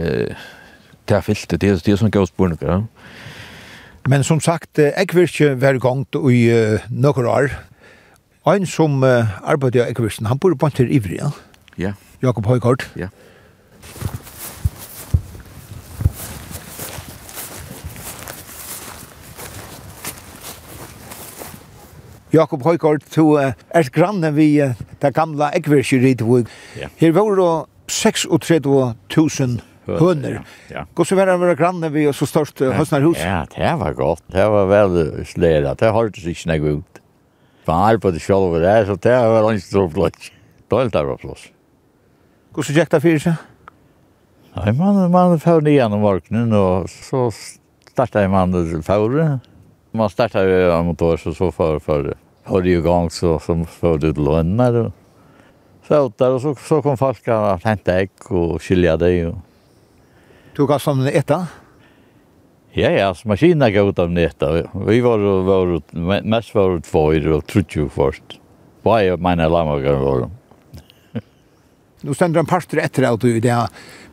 det 1.04 1.16
er 1.18 1.20
fyllt, 1.20 1.50
det 1.60 1.68
er 1.68 1.98
sånn 2.00 2.12
gøy 2.14 2.24
spørninger, 2.30 2.64
ja. 2.64 2.78
Men 4.08 4.24
som 4.24 4.40
sagt, 4.40 4.78
Ekvirke 4.78 5.54
var 5.56 5.78
gongt 5.80 6.12
i 6.28 6.40
uh, 6.52 6.82
noen 6.92 7.24
år. 7.24 7.54
Ein 8.44 8.66
som 8.68 8.98
uh, 9.00 9.24
arbeider 9.40 9.86
i 9.86 9.94
Ekvirsen, 9.94 10.28
han 10.28 10.38
bor 10.38 10.52
på 10.60 10.68
en 10.68 10.74
til 10.76 10.92
Ivri, 10.92 11.16
ja? 11.16 11.30
Ja. 11.80 11.94
Jakob 12.20 12.44
Høygaard. 12.44 12.84
Ja. 13.00 13.08
Jakob 22.34 22.68
Høygaard, 22.68 23.08
du 23.16 23.38
uh, 23.38 23.56
er 23.72 23.88
granne 23.88 24.34
vi 24.36 24.50
uh, 24.60 24.76
det 25.00 25.14
gamla 25.16 25.48
Ekvirke-ridvåg. 25.56 26.52
Ja. 26.76 26.92
Her 27.00 27.16
var 27.16 27.40
det 27.40 27.52
36.000 27.88 29.62
Høner. 29.86 30.38
Ja. 30.72 30.86
Hvordan 30.96 31.18
var 31.18 31.28
det 31.28 31.36
å 31.36 31.40
være 31.42 31.56
grannet 31.58 31.92
vi 31.92 32.06
og 32.08 32.14
så 32.16 32.28
størst 32.28 32.62
høsnerhus? 32.64 33.20
Ja, 33.20 33.42
det 33.52 33.72
var 33.80 33.96
godt. 33.98 34.22
Det 34.32 34.44
var 34.54 34.70
veldig 34.70 35.26
slæret. 35.28 35.80
Det 35.80 35.92
hørte 35.92 36.22
seg 36.22 36.36
ikke 36.38 36.52
noe 36.52 36.76
ut. 36.78 37.02
Man 37.68 37.82
arbeidde 37.94 38.20
selv 38.20 38.50
over 38.50 38.64
det, 38.64 38.76
så 38.88 38.96
det 39.00 39.16
var 39.16 39.50
en 39.50 39.60
stor 39.60 39.90
plass. 39.92 40.30
Det 40.64 40.78
var 40.92 41.06
var 41.10 41.20
plass. 41.20 41.48
Hvordan 42.54 42.76
gikk 42.78 42.90
det 42.92 43.02
for 43.02 43.24
seg? 43.24 43.50
Nei, 44.54 44.72
man, 44.78 44.98
man 45.10 45.38
får 45.42 45.64
ned 45.66 45.74
gjennom 45.74 46.04
morgenen, 46.04 46.52
og 46.54 46.90
så 46.90 47.26
startet 47.90 48.28
man 48.30 48.52
det 48.54 48.68
til. 48.70 49.40
Man 49.94 50.12
startet 50.12 50.46
jo 50.46 50.68
en 50.74 50.86
motor, 50.86 51.16
så 51.18 51.32
så 51.34 51.50
for, 51.54 51.80
for 51.82 52.12
høyre 52.48 52.76
i 52.76 52.82
gang, 52.84 53.10
så, 53.10 53.38
så 53.42 53.56
får 53.80 53.98
du 54.02 54.12
til 54.12 54.24
lønner. 54.24 54.92
Så, 55.88 56.08
der, 56.18 56.36
og 56.36 56.40
så, 56.40 56.54
så 56.54 56.80
kom 56.84 56.96
folk 56.96 57.26
og 57.28 57.64
hentet 57.64 57.94
egg 57.94 58.30
og 58.30 58.60
skilja 58.62 58.96
det, 59.00 59.12
og 59.28 59.42
Du 60.54 60.66
gav 60.66 60.78
som 60.78 61.00
etta? 61.06 61.46
Ja, 62.72 62.90
ja, 62.90 63.14
maskina 63.24 63.70
gav 63.70 63.88
ut 63.88 63.98
av 63.98 64.10
netta. 64.10 64.52
Vi 64.86 65.00
var, 65.00 65.18
var 65.42 66.22
mest 66.22 66.54
var 66.54 66.78
tvåir 66.86 67.26
og 67.34 67.42
trutju 67.50 67.88
først. 67.90 68.38
Hva 68.86 69.00
er 69.02 69.18
meine 69.18 69.48
lammagar 69.50 69.98
var? 69.98 70.28
Nu 72.04 72.14
stender 72.14 72.42
en 72.42 72.46
pastor 72.50 72.78
etter 72.82 73.06
av 73.08 73.18
du 73.18 73.30
i 73.32 73.42
det, 73.42 73.56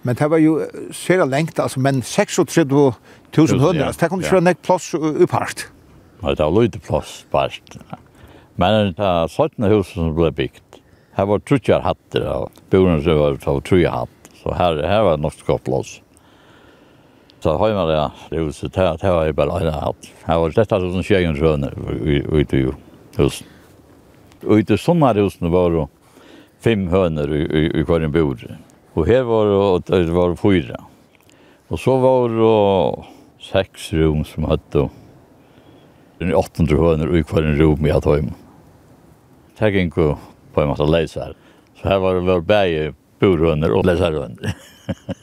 men 0.01 0.17
det 0.17 0.29
var 0.33 0.41
jo 0.41 0.57
sera 0.95 1.25
lengt, 1.29 1.59
altså, 1.59 1.81
men 1.83 2.01
36 2.01 2.65
000 2.65 3.61
hønner, 3.61 3.89
altså, 3.91 4.05
det 4.05 4.09
kom 4.09 4.23
ikke 4.23 4.41
nek 4.41 4.61
plass 4.65 4.91
upphart. 4.97 5.67
Nei, 6.21 6.33
det 6.37 6.45
var 6.45 6.53
lite 6.57 6.81
plass 6.81 7.19
parst. 7.33 7.75
Men 8.61 8.95
det 8.95 9.01
var 9.01 9.27
17 9.29 9.67
hus 9.73 9.93
som 9.93 10.13
ble 10.17 10.31
bygd. 10.37 10.81
Her 11.17 11.27
var 11.29 11.43
trutjar 11.45 11.83
hatter, 11.85 12.25
og 12.31 12.63
boren 12.71 13.03
som 13.03 13.19
var 13.19 13.41
trutjar 13.41 13.93
hatt, 14.03 14.31
så 14.39 14.55
her, 14.57 14.81
her 14.87 15.03
var 15.05 15.21
norsk 15.21 15.45
godt 15.45 15.67
plass. 15.67 15.99
Så 17.43 17.57
har 17.57 17.73
man 17.73 17.87
det, 17.87 18.11
det 18.29 18.35
är 18.35 18.51
så 18.51 18.67
där 18.67 18.97
där 18.97 19.09
har 19.09 19.31
bara 19.31 19.59
en 19.59 19.65
Jag 19.65 20.33
har 20.33 20.39
var 20.39 20.49
detta 20.49 20.79
det 20.79 20.91
som 20.91 21.03
tjejen 21.03 21.35
sjön 21.35 21.63
ut 22.31 22.53
ju. 22.53 22.71
Hus. 23.17 23.43
Ut 24.41 24.71
i 24.71 24.77
sommarhusen 24.77 25.51
var 25.51 25.71
det 25.71 25.87
fem 26.59 26.87
hönor 26.87 27.35
i 27.35 27.79
i 27.79 27.83
kvar 27.85 28.01
en 28.01 28.11
bord. 28.11 28.55
Och 28.93 29.07
här 29.07 29.23
var 29.23 29.45
det 29.45 30.05
det 30.05 30.11
var 30.11 30.35
fyra. 30.35 30.75
Och 31.67 31.79
så 31.79 31.97
var 31.97 32.29
det 32.29 33.03
sex 33.43 33.93
rum 33.93 34.23
som 34.23 34.43
hade 34.43 34.89
den 36.17 36.33
800 36.33 36.77
hönor 36.77 37.17
i 37.17 37.23
kvar 37.23 37.41
en 37.41 37.55
rum 37.55 37.85
i 37.85 37.91
att 37.91 38.05
hem. 38.05 38.31
Det 39.57 39.69
gick 39.69 39.93
på 40.53 40.61
en 40.61 40.67
massa 40.67 40.85
läsar. 40.85 41.33
Så 41.81 41.89
här 41.89 41.99
var 41.99 42.15
det 42.15 42.21
väl 42.21 42.41
bäge 42.41 42.93
borhönor 43.19 43.71
och 43.71 43.85
läsarhönor. 43.85 44.51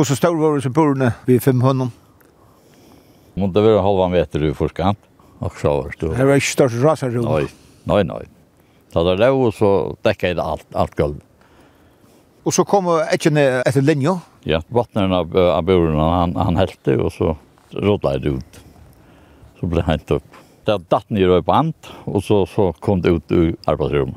Hvordan 0.00 0.16
stor 0.16 0.36
var 0.40 0.54
det 0.56 0.62
som 0.64 0.72
burene 0.72 1.08
ved 1.26 1.42
fem 1.44 1.58
hundene? 1.60 1.90
Måtte 3.36 3.60
være 3.60 3.82
halva 3.84 4.06
meter 4.08 4.46
i 4.48 4.52
forskant. 4.56 4.96
Og 5.44 5.58
så 5.60 5.72
var 5.76 5.90
det. 5.92 6.08
Det 6.16 6.28
var 6.30 6.38
ikke 6.40 6.52
størst 6.54 6.78
raserrom? 6.80 7.26
Nei, 7.28 7.42
nei, 7.84 7.98
nei. 8.08 8.22
Så 8.94 9.02
det 9.04 9.18
lå, 9.20 9.50
så 9.52 9.70
dekket 10.00 10.38
det 10.38 10.46
alt, 10.46 10.64
alt 10.72 10.96
gulv. 10.96 11.18
Og 12.48 12.56
så 12.56 12.64
kom 12.64 12.88
etjen 13.02 13.36
etter 13.42 13.84
linja? 13.84 14.14
Ja, 14.48 14.62
vattnet 14.72 15.12
av, 15.12 15.36
av 15.36 15.68
burene, 15.68 16.08
han, 16.14 16.32
han 16.48 16.56
helte, 16.56 16.96
og 16.96 17.12
så 17.12 17.34
rådde 17.76 18.14
det 18.24 18.34
ut. 18.38 18.62
Så 19.60 19.68
ble 19.68 19.82
det 19.82 19.86
hent 19.90 20.16
opp. 20.16 20.40
Det 20.64 20.78
datt 20.88 21.12
ned 21.12 21.34
på 21.44 21.58
ant, 21.58 21.92
og 22.08 22.24
så, 22.24 22.40
så 22.48 22.70
kom 22.80 23.04
det 23.04 23.12
ut 23.18 23.36
i 23.36 23.50
arbeidsrommet. 23.68 24.16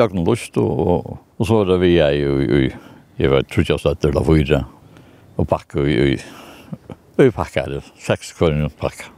Bjørgen 0.00 0.24
Lust, 0.24 0.56
og, 0.56 0.72
og, 0.80 1.14
og 1.36 1.44
så 1.44 1.60
var 1.60 1.74
det 1.74 1.80
vi 1.84 1.94
er 2.00 2.16
jo 2.22 2.40
i, 2.40 2.64
i 2.64 2.93
Jeg 3.14 3.30
var 3.30 3.44
trutjast 3.46 3.86
etter 3.86 4.10
la 4.14 4.22
fyra 4.26 4.64
og 5.38 5.46
pakka 5.46 5.84
i 5.86 6.16
Vi 7.14 7.30
pakka 7.30 7.68
det, 7.70 7.84
seks 8.02 8.32
kroner 8.34 8.72
pakka. 8.74 9.12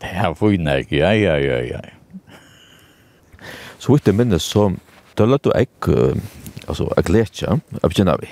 Det 0.00 0.08
her 0.08 0.32
fyna 0.38 0.78
ikke, 0.80 0.96
ja, 0.96 1.12
ja, 1.12 1.34
ja, 1.36 1.58
ja. 1.66 1.80
Så 3.78 3.92
vidt 3.92 4.08
jeg 4.08 4.16
minnes 4.16 4.42
så, 4.42 4.70
da 5.18 5.26
lød 5.28 5.44
du 5.44 5.50
ek, 5.52 5.90
altså, 6.64 6.88
ek 6.96 7.10
letja, 7.12 7.58
av 7.82 7.92
kjenna 7.92 8.16
vi. 8.22 8.30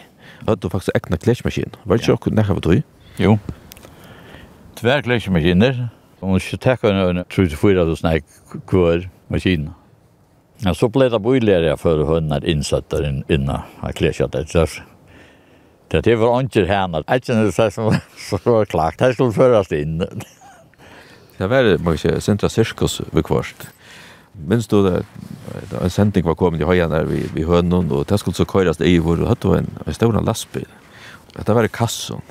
Lød 0.48 0.62
du 0.62 0.70
faktisk 0.72 0.96
ekna 0.96 1.20
kletsmaskin. 1.20 1.76
Var 1.84 1.98
det 1.98 2.06
ikke 2.06 2.16
okkur 2.16 2.36
nekka 2.38 2.56
vi 2.56 2.82
Jo. 3.20 3.36
Tver 4.80 5.04
kletsmaskiner, 5.04 5.88
og 6.22 6.30
man 6.30 6.40
skal 6.40 6.58
tekka 6.58 6.94
34 7.28 7.84
du 7.84 8.08
ek 8.08 8.24
kvar 8.66 9.04
maskiner. 9.28 9.76
Ja, 10.64 10.72
så 10.74 10.88
ble 10.88 11.08
det 11.12 11.20
bojligare 11.20 11.76
for 11.76 12.04
hundar 12.08 12.44
insättare 12.48 13.08
inn, 13.08 13.24
innan 13.28 13.60
av 13.80 13.92
kläschat 13.92 14.32
det. 14.32 14.48
Så 14.48 14.66
det 15.88 16.00
det 16.00 16.16
var 16.16 16.40
inte 16.40 16.64
härna. 16.64 17.02
Alltså 17.06 17.34
det 17.34 17.52
så 17.52 17.70
som 17.70 17.98
så 18.16 18.38
var 18.44 18.64
klart. 18.64 18.98
Det 18.98 19.14
skulle 19.14 19.32
föras 19.32 19.72
inn. 19.72 19.98
Det 21.36 21.46
var 21.46 21.78
mycket 21.78 22.24
centra 22.24 22.48
Sirkus 22.48 23.00
ved 23.12 23.24
kvart. 23.24 23.68
Minns 24.32 24.66
du 24.66 24.82
det? 24.82 25.04
En 25.82 25.90
sending 25.90 26.24
var 26.24 26.34
kommet 26.34 26.60
i 26.60 26.64
höjan 26.64 26.90
der 26.90 27.04
vi 27.04 27.28
vi 27.34 27.44
hønnen, 27.44 27.92
og 27.92 28.06
det 28.06 28.18
skulle 28.18 28.34
så 28.34 28.44
köras 28.44 28.80
i 28.80 28.98
vår 28.98 29.22
och 29.22 29.28
hade 29.28 29.58
en, 29.58 29.70
en 29.86 29.94
stor 29.94 30.12
lastbil. 30.12 30.66
Det 31.36 31.54
var 31.54 31.64
i 31.64 31.68
kassan. 31.68 32.22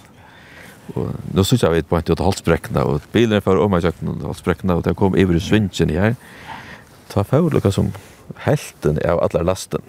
Og 0.95 1.15
nå 1.33 1.43
synes 1.43 1.63
jeg 1.63 1.71
vi 1.71 1.81
på 1.81 1.97
en 1.97 2.03
til 2.03 2.15
halsbrekkene, 2.21 2.83
og 2.83 3.01
bilen 3.13 3.37
er 3.37 3.39
for 3.39 3.57
omgjøkken 3.57 4.21
halsbrekkene, 4.21 4.73
og 4.73 4.83
det 4.85 4.95
kom 4.95 5.15
iver 5.17 5.35
i 5.35 5.39
svinsen 5.39 5.89
her. 5.89 6.15
Ta 7.09 7.23
fag, 7.23 7.49
lukka 7.53 7.71
som 7.71 7.91
helten 8.35 8.99
av 9.09 9.19
alla 9.23 9.41
lasten. 9.41 9.81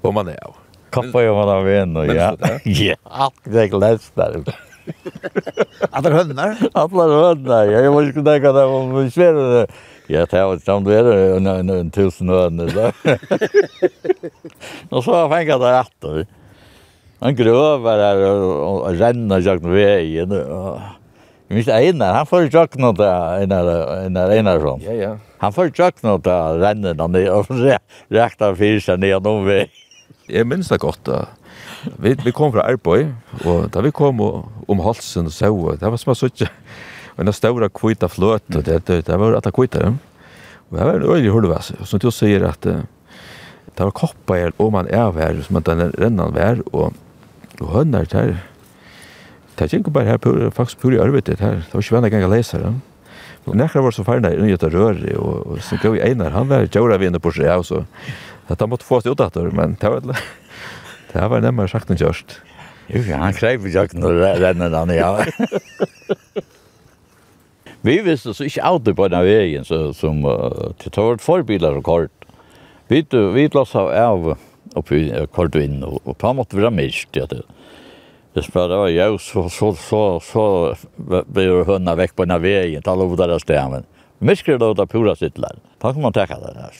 Och 0.00 0.14
man 0.14 0.28
är 0.28 0.44
av. 0.44 0.54
Kappa 0.90 1.22
ju 1.22 1.32
man 1.32 1.48
av 1.48 1.68
en 1.68 1.96
och 1.96 2.06
ja. 2.06 2.36
Ja, 2.64 3.32
det 3.44 3.62
är 3.62 3.80
lätt 3.80 4.10
där. 4.14 4.42
Alla 5.90 6.10
hundar? 6.10 6.56
Alla 6.72 7.04
hundar. 7.04 7.66
Jag 7.66 7.92
måste 7.92 8.12
kunna 8.12 8.30
tänka 8.30 8.52
det 8.52 8.64
om 8.64 9.04
vi 9.04 9.10
svär. 9.10 9.66
Ja, 10.06 10.26
det 10.30 10.44
var 10.44 10.58
samt 10.58 10.86
det 10.86 10.98
är 10.98 11.70
en 11.80 11.90
tusen 11.90 12.28
hundar. 12.28 12.92
Och 14.88 15.04
så 15.04 15.12
har 15.12 15.20
jag 15.20 15.30
fängat 15.30 15.60
det 15.60 15.80
rätt. 15.80 16.26
Han 17.18 17.34
grövar 17.36 17.98
där 17.98 18.30
och 18.40 18.90
ränner 18.90 19.40
jag 19.40 19.62
med 19.62 19.72
vägen. 19.72 20.30
Jag 20.30 21.54
minns 21.54 21.68
Einar, 21.68 22.14
han 22.14 22.26
får 22.26 22.42
ju 22.42 22.48
jag 22.52 22.78
något 22.78 22.96
där, 22.96 23.38
Einar, 23.40 23.96
Einar 23.96 24.30
Einarsson. 24.30 24.80
Ja, 24.84 24.92
ja. 24.92 25.16
Han 25.42 25.54
får 25.54 25.70
tjøkken 25.76 26.08
noe 26.08 26.22
til 26.24 26.62
rennene 26.62 27.08
ned 27.14 27.28
og 27.30 27.50
rekte 28.18 28.52
fyrir 28.58 28.82
seg 28.82 29.02
ned 29.02 29.22
noen 29.24 29.46
vei. 29.46 29.62
Jeg 30.28 30.48
minns 30.48 30.70
det 30.72 30.80
godt 30.82 31.04
da. 31.08 31.24
Vi, 32.02 32.14
vi 32.24 32.34
kom 32.34 32.50
fra 32.52 32.66
Erbøy, 32.68 33.06
og 33.46 33.68
da 33.72 33.82
vi 33.84 33.94
kom 33.94 34.20
om 34.20 34.82
halsen 34.82 35.30
og 35.30 35.34
sau, 35.34 35.54
det 35.78 35.86
var 35.86 36.00
som 36.00 36.12
jeg 36.12 36.20
suttet. 36.20 36.62
Og 37.16 37.24
en 37.24 37.34
større 37.34 37.70
kvita 37.74 38.10
fløt, 38.10 38.44
og 38.54 38.64
det, 38.66 38.82
det, 38.86 39.00
det 39.06 39.18
var 39.18 39.38
at 39.38 39.48
kvita 39.54 39.82
dem. 39.86 39.98
Og 40.68 40.78
det 40.78 40.86
var 40.86 40.98
en 40.98 41.06
øyelig 41.08 41.32
hulvæs. 41.34 41.72
Og 41.78 41.86
som 41.88 42.02
du 42.02 42.10
sier 42.14 42.44
at 42.50 42.66
det 43.78 43.86
var 43.86 43.94
koppa 43.94 44.36
her, 44.38 44.54
og 44.58 44.72
man 44.74 44.90
er 44.90 45.10
her, 45.14 45.38
som 45.46 45.58
at 45.60 45.66
den 45.70 45.94
rennan 45.94 46.34
var, 46.34 46.62
og, 46.72 46.92
og 47.60 47.72
hønner 47.76 48.06
der. 48.10 48.36
Det 49.58 49.66
er 49.66 49.78
ikke 49.78 49.94
bare 49.94 50.04
her, 50.12 50.50
faktisk 50.54 50.82
pur 50.82 50.94
i 50.94 50.98
arbeidet 51.02 51.40
her. 51.40 51.62
Det 51.62 51.74
var 51.74 51.82
ikke 51.82 51.96
vennig 51.96 52.10
gang 52.10 52.26
jeg 52.26 52.34
leser 52.34 52.62
dem. 52.62 52.80
Og 53.48 53.56
nekker 53.58 53.84
var 53.84 53.94
så 53.94 54.04
ferdig 54.06 54.34
i 54.36 54.42
Nyheta 54.42 54.70
Røri, 54.72 55.14
og, 55.16 55.54
og 55.54 55.62
så 55.64 55.78
gav 55.82 55.96
vi 55.96 56.02
Einar, 56.04 56.34
han 56.36 56.50
var 56.50 56.68
djøra 56.68 56.98
vi 57.00 57.08
inne 57.08 57.20
på 57.22 57.32
seg, 57.34 57.50
og 57.54 57.66
så 57.66 57.84
dette 58.48 58.68
måtte 58.68 58.86
få 58.88 59.00
oss 59.00 59.08
ut 59.08 59.24
etter, 59.24 59.50
men 59.54 59.76
det 59.80 59.92
var, 59.92 60.20
det 61.12 61.30
var 61.32 61.44
nemmere 61.44 61.72
sagt 61.72 61.90
enn 61.92 62.00
kjørst. 62.00 62.38
Jo, 62.88 63.02
ja, 63.04 63.20
han 63.20 63.36
kreip 63.36 63.66
i 63.68 63.74
jakten 63.74 64.06
og 64.08 64.20
renner 64.40 64.72
han, 64.72 64.92
ja. 64.96 65.10
vi 67.86 67.98
visste 68.04 68.32
så 68.36 68.48
ikke 68.48 68.64
alltid 68.64 68.96
på 68.96 69.10
den 69.12 69.26
veien, 69.28 69.68
så, 69.68 69.90
som, 69.96 70.22
uh, 70.24 70.72
det 70.80 70.94
var 70.96 71.20
forbiler 71.20 71.80
og 71.80 71.88
kort. 71.88 72.28
Vi, 72.88 73.02
vi 73.12 73.48
la 73.52 73.66
oss 73.66 73.76
av 73.76 74.32
oppe 74.76 74.96
i 74.96 75.26
kort 75.36 75.56
vind, 75.56 75.82
og, 75.84 76.00
og 76.04 76.16
på 76.16 76.30
en 76.30 76.40
måte 76.40 76.56
var 76.56 76.72
mist, 76.72 77.12
ja, 77.16 77.28
det 77.28 77.44
det 78.38 78.44
spelade 78.44 78.76
var 78.76 78.88
jag 78.88 79.20
så 79.20 79.48
så 79.48 79.74
så 79.74 80.20
så 80.20 80.74
blev 81.26 81.66
hundarna 81.66 81.94
väck 81.94 82.16
på 82.16 82.24
den 82.24 82.42
vägen 82.42 82.82
till 82.82 82.92
alla 82.92 83.16
där 83.16 83.38
stämmen. 83.38 83.84
Mycket 84.18 84.60
då 84.60 84.74
där 84.74 84.86
pura 84.86 85.16
sittlar. 85.16 85.56
Tack 85.78 85.96
man 85.96 86.12
tacka 86.12 86.38
där 86.38 86.54
här. 86.54 86.72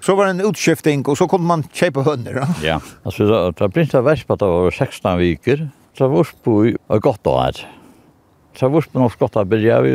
Så 0.00 0.14
var 0.14 0.24
det 0.24 0.30
en 0.30 0.40
utskiftning 0.40 1.06
och 1.06 1.18
så 1.18 1.28
kunde 1.28 1.46
man 1.46 1.64
köpa 1.72 2.00
hundar. 2.00 2.32
Ja, 2.32 2.46
ja. 2.62 2.80
alltså 3.02 3.28
så 3.28 3.50
det 3.50 3.70
prinsa 3.70 4.02
vespa 4.02 4.36
då 4.36 4.46
var 4.46 4.70
16 4.70 5.18
veckor. 5.18 5.68
Så 5.98 6.08
var 6.08 6.28
på 6.42 6.72
och 6.86 7.02
gott 7.02 7.20
då 7.24 7.36
att. 7.36 7.56
Så 8.56 8.68
var 8.68 8.80
på 8.80 8.98
något 8.98 9.18
gott 9.18 9.36
att 9.36 9.46
börja 9.46 9.80
vi 9.80 9.90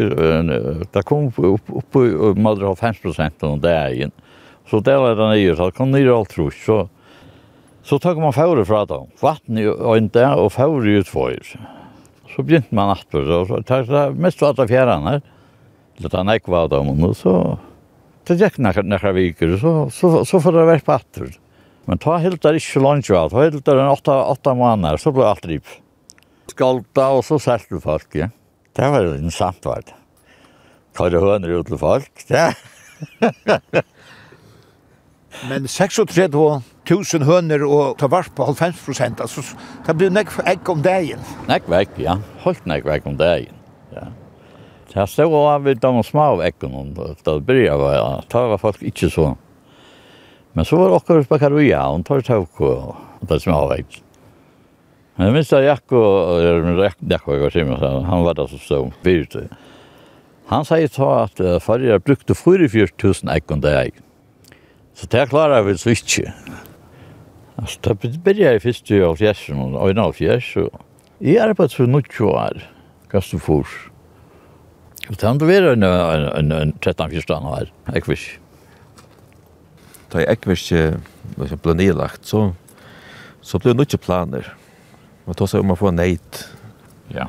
där 0.91 1.01
kom 1.01 1.31
upp 1.37 1.61
upp 1.67 1.91
på 1.91 2.75
50 2.75 3.01
procent 3.01 3.43
av 3.43 3.59
dagen. 3.59 4.11
Så 4.69 4.79
där 4.79 5.07
är 5.11 5.15
det 5.15 5.29
ner 5.29 5.55
så 5.55 5.71
kom 5.71 5.91
ner 5.91 6.19
allt 6.19 6.29
tror 6.29 6.53
så 6.65 6.89
Så 7.87 7.99
tar 8.03 8.17
man 8.19 8.35
fjore 8.35 8.65
fra 8.67 8.83
dem. 8.87 9.07
Vatten 9.21 9.59
i 9.61 9.63
øynene 9.63 10.33
og 10.35 10.51
fjore 10.57 10.97
ut 10.97 11.05
utføyer. 11.05 11.53
Så 12.33 12.43
begynte 12.43 12.75
man 12.75 12.91
atter, 12.91 13.23
og 13.31 13.47
så 13.47 13.61
tar 13.63 13.87
det 13.87 14.03
mest 14.19 14.43
av 14.43 14.59
fjerne. 14.67 15.21
Det 15.97 16.11
tar 16.11 16.27
nekva 16.27 16.65
av 16.65 16.71
dem, 16.75 16.91
og 17.07 17.15
så... 17.17 17.33
Det 18.27 18.35
gikk 18.41 18.59
nekra 18.59 19.13
viker, 19.15 19.55
så, 19.61 19.71
så, 19.93 20.25
så 20.27 20.39
får 20.43 20.57
det 20.57 20.65
vært 20.67 20.85
på 20.85 20.97
atter. 20.97 21.29
Men 21.87 22.01
ta 22.03 22.17
helt 22.19 22.43
der 22.43 22.59
ikke 22.59 22.83
lunch 22.83 23.07
av, 23.15 23.31
ta 23.31 23.45
helt 23.45 23.63
der 23.63 23.79
en 23.79 23.93
åtta, 23.93 24.17
åtta 24.33 24.51
måneder, 24.59 24.99
så 24.99 25.13
ble 25.15 25.23
alt 25.23 25.47
rip. 25.47 25.71
Skalta, 26.51 27.07
og 27.15 27.23
så 27.23 27.39
sært 27.39 27.71
du 27.71 27.79
folk, 27.79 28.11
ja. 28.19 28.27
Det 28.75 28.91
var 28.91 29.07
en 29.15 29.31
sant 29.31 29.63
vart. 29.65 29.95
Tar 30.97 31.13
det 31.13 31.23
høner 31.23 31.55
ut 31.55 31.71
til 31.71 31.79
folk, 31.79 32.11
ja. 32.27 32.51
Men 35.47 35.69
36 35.71 36.35
år, 36.35 36.59
tusen 36.87 37.25
høner 37.27 37.65
og 37.67 37.97
ta 37.99 38.09
vart 38.11 38.31
på 38.35 38.47
90 38.47 38.79
prosent. 38.85 39.21
Altså, 39.23 39.43
det 39.85 39.95
blir 39.99 40.13
nekk 40.13 40.31
for 40.33 40.71
om 40.71 40.81
dagen. 40.85 41.21
Nekk 41.49 41.67
vekk, 41.71 41.99
ja. 42.03 42.17
Helt 42.45 42.65
nekk 42.69 42.87
vekk 42.87 43.11
om 43.11 43.19
dagen, 43.19 43.53
ja. 43.95 44.07
Det 44.87 45.01
her 45.01 45.09
stod 45.11 45.35
av 45.35 45.65
vid 45.67 45.81
de 45.83 46.03
små 46.07 46.29
vekkene, 46.39 46.85
da 46.95 47.11
det 47.27 47.45
byrja 47.45 47.75
var, 47.77 47.93
ja. 47.97 48.09
Det 48.23 48.43
var 48.53 48.63
folk 48.63 48.81
ikke 48.87 49.11
så. 49.13 49.33
Men 50.55 50.65
så 50.65 50.79
var 50.79 50.95
akkurat 50.95 51.27
på 51.29 51.37
Karuja, 51.37 51.83
og 51.91 52.05
tar 52.07 52.23
tåk 52.25 52.61
og 52.65 53.27
det 53.29 53.41
små 53.43 53.65
vekkene. 53.69 54.03
Men 55.17 55.31
jeg 55.31 55.33
minns 55.33 55.53
at 55.57 55.65
Jack 55.65 55.93
eller 55.93 56.77
Jack 56.77 56.99
jeg 57.01 57.41
var 57.41 57.53
simen, 57.53 58.05
han 58.05 58.25
var 58.25 58.37
det 58.37 58.49
som 58.51 58.61
stod 58.61 58.97
fyrt. 59.03 59.37
Han 60.47 60.65
sier 60.65 60.91
så 60.93 61.07
at 61.25 61.41
farger 61.65 61.99
brukte 61.99 62.37
44 62.37 62.93
000 63.01 63.33
egg 63.33 63.51
om 63.51 63.63
dagen. 63.63 64.03
Så 64.97 65.09
det 65.09 65.27
klarer 65.29 65.65
vi 65.65 65.75
så 65.77 65.91
ikke. 65.93 66.31
Alltså, 67.57 67.79
det 67.93 68.17
började 68.23 68.53
jag 68.53 68.61
först 68.61 68.91
i 68.91 69.03
Alfjärsen 69.03 69.75
och 69.75 69.89
en 69.89 69.97
Alfjärsen. 69.97 70.69
Jag 71.17 71.41
har 71.41 71.49
arbetat 71.49 71.73
för 71.73 71.87
90 71.87 72.23
år, 72.23 72.63
ganska 73.09 73.39
fort. 73.39 73.91
Och 75.09 75.15
det 75.15 75.27
har 75.27 75.33
varit 75.33 75.77
en, 75.77 75.83
en, 75.83 76.51
en, 76.51 76.51
en 76.51 76.73
13-14 76.73 77.59
år, 77.59 77.71
ekvis. 77.95 78.27
Da 80.11 80.21
jeg 80.21 80.37
ikke 80.37 81.57
ble 81.63 81.73
nedlagt, 81.75 82.27
så, 82.29 82.51
så 83.41 83.59
ble 83.59 83.73
det 83.73 83.87
ikke 83.87 84.03
planer. 84.05 84.51
Man 85.25 85.35
tar 85.35 85.49
seg 85.49 85.65
om 85.65 85.73
å 85.73 85.79
få 85.79 85.91
neid. 85.95 86.43
Ja. 87.11 87.25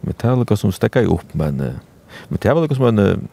Men 0.00 0.16
det 0.16 0.24
er 0.24 0.40
noe 0.40 0.58
som 0.58 0.72
stekker 0.72 1.04
jeg 1.04 1.12
opp, 1.12 1.36
men, 1.36 1.60
men 1.60 2.40
det 2.40 2.48
er 2.48 2.56
noe 2.56 2.78
som 2.78 2.88
en, 2.88 3.28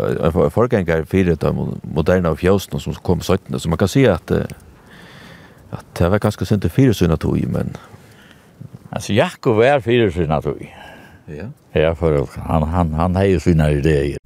en 0.00 0.40
forganger 0.54 1.04
for 1.10 1.30
det 1.44 1.54
moderne 1.84 2.32
av 2.32 2.40
fjøsene 2.40 2.80
som 2.80 2.98
kom 3.04 3.20
17, 3.20 3.60
så 3.60 3.70
man 3.70 3.78
kan 3.78 3.90
si 3.90 4.06
at 4.08 4.32
uh, 4.32 4.48
Ja, 5.70 5.78
det 5.98 6.10
var 6.10 6.18
ganske 6.18 6.46
sent 6.46 6.62
til 6.62 6.70
fire 6.70 6.94
syna 6.94 7.16
tog, 7.16 7.38
men... 7.48 7.76
Altså, 8.92 9.12
Jakob 9.12 9.56
var 9.56 9.80
fire 9.80 10.10
syna 10.10 10.40
tog. 10.40 10.62
Ja. 11.28 11.46
Ja, 11.74 11.92
for 11.94 12.26
han, 12.42 12.62
han, 12.62 12.94
han 12.94 13.14
har 13.14 13.24
jo 13.24 13.38
sina 13.38 13.68
ideer. 13.70 14.16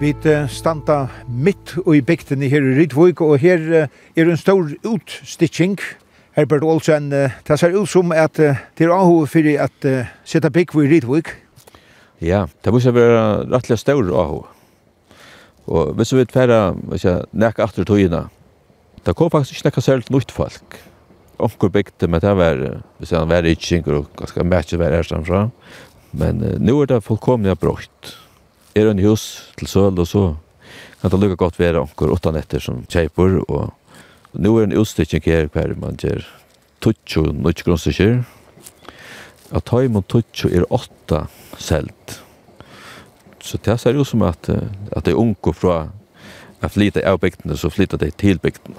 Vi 0.00 0.14
standa 0.48 1.08
mitt 1.28 1.74
og 1.82 1.96
i 1.96 2.00
bygden 2.00 2.42
her 2.42 2.62
i 2.62 2.76
Rydvøk, 2.78 3.20
og 3.20 3.38
her 3.42 3.88
er 4.16 4.22
en 4.22 4.36
stor 4.36 4.70
utstitching. 4.86 5.76
Herbert 6.38 6.62
Olsen, 6.62 7.10
det 7.10 7.58
ser 7.58 7.74
ut 7.74 7.88
som 7.88 8.12
at 8.12 8.38
det 8.38 8.86
er 8.86 8.94
avhov 8.94 9.26
for 9.26 9.50
at 9.58 9.90
sette 10.24 10.50
bygg 10.50 10.72
i 10.78 10.86
Rydvøk. 10.94 11.34
Ja, 12.22 12.46
det 12.64 12.72
måste 12.72 12.94
være 12.94 13.50
rettelig 13.50 13.78
stor 13.82 14.06
avhov. 14.06 14.46
Og 15.66 15.94
hvis 15.98 16.12
vi 16.12 16.22
vet 16.22 16.32
færre, 16.32 16.60
hvis 16.90 17.04
jeg 17.04 17.26
nekker 17.32 17.64
aftur 17.64 17.84
togina, 17.84 18.24
det 19.06 19.16
kom 19.16 19.30
faktisk 19.32 19.58
ikke 19.58 19.68
nekka 19.68 19.84
særlig 19.84 20.12
nytt 20.12 20.32
folk. 20.32 20.78
Onkur 21.40 21.70
bygde, 21.72 22.08
men 22.08 22.20
det 22.20 22.32
var, 22.36 22.58
hvis 22.98 23.12
jeg 23.12 23.28
var 23.28 23.48
itchinger 23.48 24.00
og 24.00 24.10
ganske 24.16 24.44
mætje 24.44 24.78
var 24.78 24.92
her 24.92 25.06
samfra. 25.06 25.48
Men 26.12 26.42
uh, 26.44 26.58
nu 26.60 26.80
er 26.80 26.90
det 26.90 27.04
fullkomlig 27.06 27.56
brått. 27.60 28.16
Er 28.76 28.90
en 28.90 29.02
hus 29.02 29.52
til 29.58 29.68
søl 29.70 29.98
og 29.98 30.06
så 30.06 30.24
kan 31.00 31.10
det 31.10 31.20
lukka 31.20 31.38
godt 31.40 31.58
være 31.58 31.80
onkur 31.80 32.12
åtta 32.12 32.30
netter 32.34 32.62
som 32.62 32.84
kjeipur 32.90 33.40
og 33.48 33.72
nu 34.32 34.52
er 34.58 34.68
en 34.68 34.76
utstikking 34.78 35.24
her 35.26 35.48
hver 35.50 35.72
man 35.80 35.96
gjør 35.98 36.22
tutsjo 36.80 37.32
nødt 37.32 37.64
grunnstykker. 37.64 38.20
At 39.50 39.66
taimon 39.66 40.06
tutsjo 40.06 40.50
er 40.52 40.68
åtta 40.70 41.24
selt. 41.58 42.20
Så 43.50 43.58
det 43.64 43.78
ser 43.78 43.94
ut 43.94 44.06
som 44.06 44.22
att, 44.22 44.48
at 44.92 45.04
det 45.04 45.10
er 45.10 45.18
unge 45.18 45.52
fra 45.54 45.88
att 46.60 46.72
flytta 46.72 47.02
av 47.10 47.18
bygdene, 47.18 47.56
så 47.56 47.70
flyttar 47.70 47.98
det 47.98 48.10
till 48.16 48.38
bygden. 48.38 48.74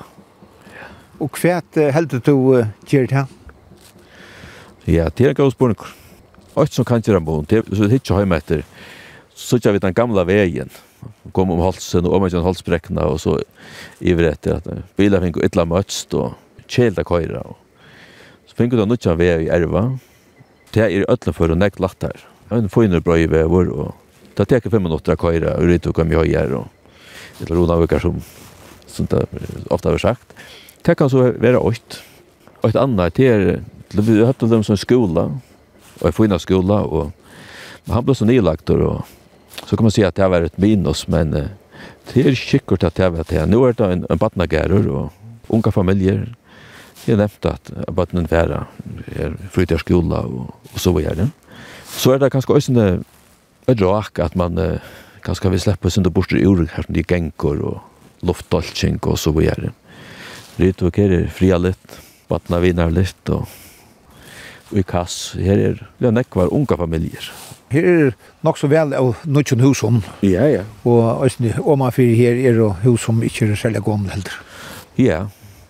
Och 1.17 1.31
kvärt 1.31 1.75
heldur 1.75 2.21
du 2.23 2.65
gjør 2.87 3.07
det 3.07 3.25
Ja, 4.85 5.09
det 5.09 5.25
er 5.25 5.29
en 5.29 5.35
god 5.35 5.51
spørning. 5.51 5.77
Alt 6.55 6.73
som 6.73 6.85
kan 6.85 7.01
gjøre 7.01 7.19
en 7.19 7.25
bond, 7.25 7.47
det 7.47 7.57
er 7.57 7.93
ikke 7.93 8.15
hjemme 8.15 8.37
etter. 8.39 8.63
Så 9.35 9.59
ikke 9.59 9.73
vi 9.75 9.83
den 9.83 9.93
gamla 9.93 10.23
veien. 10.23 10.71
Kom 11.33 11.51
om 11.51 11.59
halsen 11.59 12.07
og 12.07 12.15
om 12.15 12.25
ikke 12.25 12.41
halsbrekkene, 12.41 13.03
og 13.03 13.19
så 13.19 13.37
iver 13.99 14.31
etter 14.31 14.57
at 14.57 14.71
biler 14.95 15.21
fikk 15.21 15.43
ytla 15.43 15.65
møtst 15.67 16.15
og 16.15 16.33
kjelda 16.67 17.03
køyra. 17.03 17.43
Så 18.47 18.55
fikk 18.55 18.71
du 18.71 18.85
nødt 18.85 19.05
vei 19.19 19.45
i 19.45 19.51
erva. 19.51 19.97
Det 20.73 20.83
er 20.83 20.89
i 20.95 21.03
øtlen 21.03 21.35
for 21.35 21.51
å 21.51 21.59
nekt 21.59 21.79
latt 21.83 22.07
her. 22.07 22.23
En 22.51 22.69
finner 22.69 23.03
bra 23.03 23.19
i 23.19 23.27
vever 23.27 23.69
og 23.69 23.93
Det 24.35 24.47
tar 24.47 24.69
fem 24.71 24.83
minutter 24.83 25.15
å 25.15 25.19
køyre, 25.19 25.57
og 25.57 25.67
det 25.67 25.81
tok 25.83 26.03
mye 26.07 26.23
høyere, 26.23 26.61
og 26.61 27.41
eller 27.41 27.57
rola 27.57 27.79
vekar 27.81 28.03
som, 28.03 28.19
som 28.87 29.07
det 29.09 29.23
ofte 29.73 29.89
har 29.89 30.01
sagt. 30.01 30.35
Det 30.85 30.95
kan 30.97 31.09
så 31.09 31.31
være 31.41 31.61
åkt. 31.61 32.01
Og 32.61 32.69
et 32.69 32.77
annet, 32.77 33.15
det 33.17 33.27
er, 33.27 33.47
vi 33.97 34.19
har 34.19 34.29
hatt 34.29 34.45
dem 34.45 34.63
som 34.65 34.77
skola, 34.77 35.29
og 35.99 36.05
jeg 36.05 36.17
får 36.17 36.27
inn 36.27 36.37
av 36.37 36.43
skola, 36.43 36.83
og 36.85 37.09
men 37.85 37.95
han 37.97 38.05
ble 38.05 38.13
så 38.13 38.27
nylagt, 38.29 38.69
og 38.69 39.01
så 39.65 39.75
kan 39.77 39.87
man 39.87 39.93
si 39.93 40.03
at 40.05 40.13
det 40.17 40.21
har 40.25 40.33
vært 40.33 40.51
et 40.51 40.61
minus, 40.61 41.07
men 41.09 41.33
det 41.33 42.25
er 42.25 42.37
sikkert 42.37 42.85
at 42.85 42.97
det 42.97 43.07
har 43.07 43.15
vært 43.15 43.31
det. 43.33 43.41
Nå 43.49 43.63
er 43.65 43.77
det 43.77 43.87
en, 43.87 44.03
en 44.05 44.21
badnagerer, 44.21 44.85
og 44.91 45.51
unga 45.53 45.73
familier, 45.73 46.29
Jeg 47.07 47.17
nevnte 47.17 47.49
at 47.49 47.69
badnen 47.97 48.27
færa 48.29 48.67
er 49.17 49.31
fritidskola 49.49 50.19
og, 50.21 50.51
og 50.69 50.75
så 50.77 50.91
videre. 50.93 51.31
Så 51.97 52.11
er 52.13 52.19
det 52.21 52.29
kanskje 52.29 52.53
også 52.53 52.73
vet 53.65 53.81
rak 53.81 54.19
att 54.19 54.35
man 54.35 54.57
eh, 54.57 54.79
kanskje 55.21 55.49
vil 55.49 55.59
släppa 55.59 55.89
sin 55.89 56.03
til 56.03 56.11
bort 56.11 56.33
ur 56.33 56.65
her 56.65 56.83
som 56.83 56.93
de 56.93 57.03
gänkor 57.03 57.61
och 57.61 57.81
luftdolching 58.21 58.99
og 59.03 59.19
så 59.19 59.31
vidare. 59.31 59.71
Det 60.57 60.81
är 60.81 60.99
er 60.99 61.27
fria 61.27 61.57
lite, 61.57 61.97
vattna 62.29 62.59
litt 62.89 63.29
og, 63.29 63.47
och 64.71 64.77
i 64.77 64.83
kass. 64.83 65.35
Her 65.39 65.57
er 65.57 65.73
det 65.99 66.07
er 66.07 66.11
nekvar 66.11 66.51
unga 66.51 66.77
familier. 66.77 67.31
Her 67.71 67.85
er 67.85 68.11
nok 68.43 68.57
så 68.57 68.67
vel 68.67 68.93
av 68.93 69.15
nødgjøn 69.25 69.63
husom. 69.63 70.01
Ja, 70.21 70.47
ja. 70.47 70.63
Og 70.83 71.25
æsni, 71.25 71.53
man 71.77 71.91
fyrir 71.91 72.15
her 72.15 72.49
er 72.49 72.57
det 72.57 72.71
hus 72.83 73.01
som 73.01 73.21
ikke 73.23 73.51
er 73.51 73.55
særlig 73.55 73.83
gammel 73.83 74.11
heller. 74.11 74.33
Ja, 74.97 75.25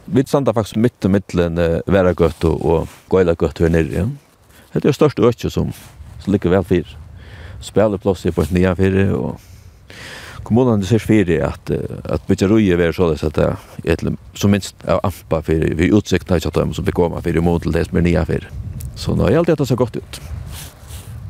vi 0.05 0.23
standa 0.25 0.51
faktisk 0.51 0.77
midt 0.77 1.05
og 1.05 1.11
middelen 1.11 1.57
uh, 1.57 1.81
Væragøtt 1.87 2.43
og 2.45 2.87
Gøylagøtt 3.09 3.59
her 3.59 3.69
nere. 3.69 3.91
Ja. 3.93 4.07
Det 4.73 4.85
er 4.85 4.89
jo 4.89 4.97
størst 4.97 5.19
økje 5.19 5.49
som, 5.49 5.73
som 6.23 6.33
ligger 6.33 6.49
vel 6.49 6.63
fyrir 6.63 6.97
speleplosser 7.61 8.33
på 8.35 8.45
et 8.45 8.53
nye 8.55 8.73
fire, 8.75 9.07
og 9.15 9.39
kommunen 10.43 10.83
ser 10.87 11.03
fyrir 11.03 11.43
at, 11.45 11.71
at 11.71 12.27
bytja 12.27 12.49
ruje 12.49 12.77
vera 12.77 12.93
så 12.95 13.11
at 13.13 13.37
det 13.37 14.15
som 14.33 14.51
minst 14.51 14.75
av 14.89 15.01
ampa 15.07 15.41
fyrir 15.45 15.75
vi 15.77 15.91
utsikta 15.93 16.39
ikke 16.39 16.51
at 16.51 16.59
de 16.61 16.73
som 16.75 16.85
begåma 16.85 17.21
fyrir 17.21 17.45
mot 17.45 17.61
til 17.61 17.73
det 17.75 17.87
som 17.87 18.01
er 18.01 18.07
nya 18.07 18.25
fyrir. 18.25 18.49
Så 18.95 19.15
nå 19.15 19.29
er 19.29 19.39
alt 19.39 19.51
dette 19.51 19.65
så 19.65 19.77
godt 19.79 19.97
ut. 20.01 20.21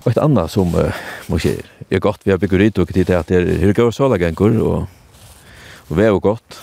Og 0.01 0.09
et 0.11 0.17
annet 0.21 0.49
som 0.49 0.71
uh, 0.73 0.89
må 1.29 1.37
skje 1.41 1.59
er 1.91 2.01
godt 2.01 2.25
vi 2.25 2.33
har 2.33 2.39
bygger 2.41 2.65
ut 2.67 2.81
og 2.81 2.93
tid 2.93 3.11
at 3.13 3.29
det 3.29 3.43
er 3.59 3.73
gav 3.75 3.91
går 3.91 4.17
gengur 4.17 4.57
og, 4.63 4.87
og 5.89 5.97
vi 5.97 6.03
er 6.03 6.13
jo 6.13 6.19
godt. 6.23 6.59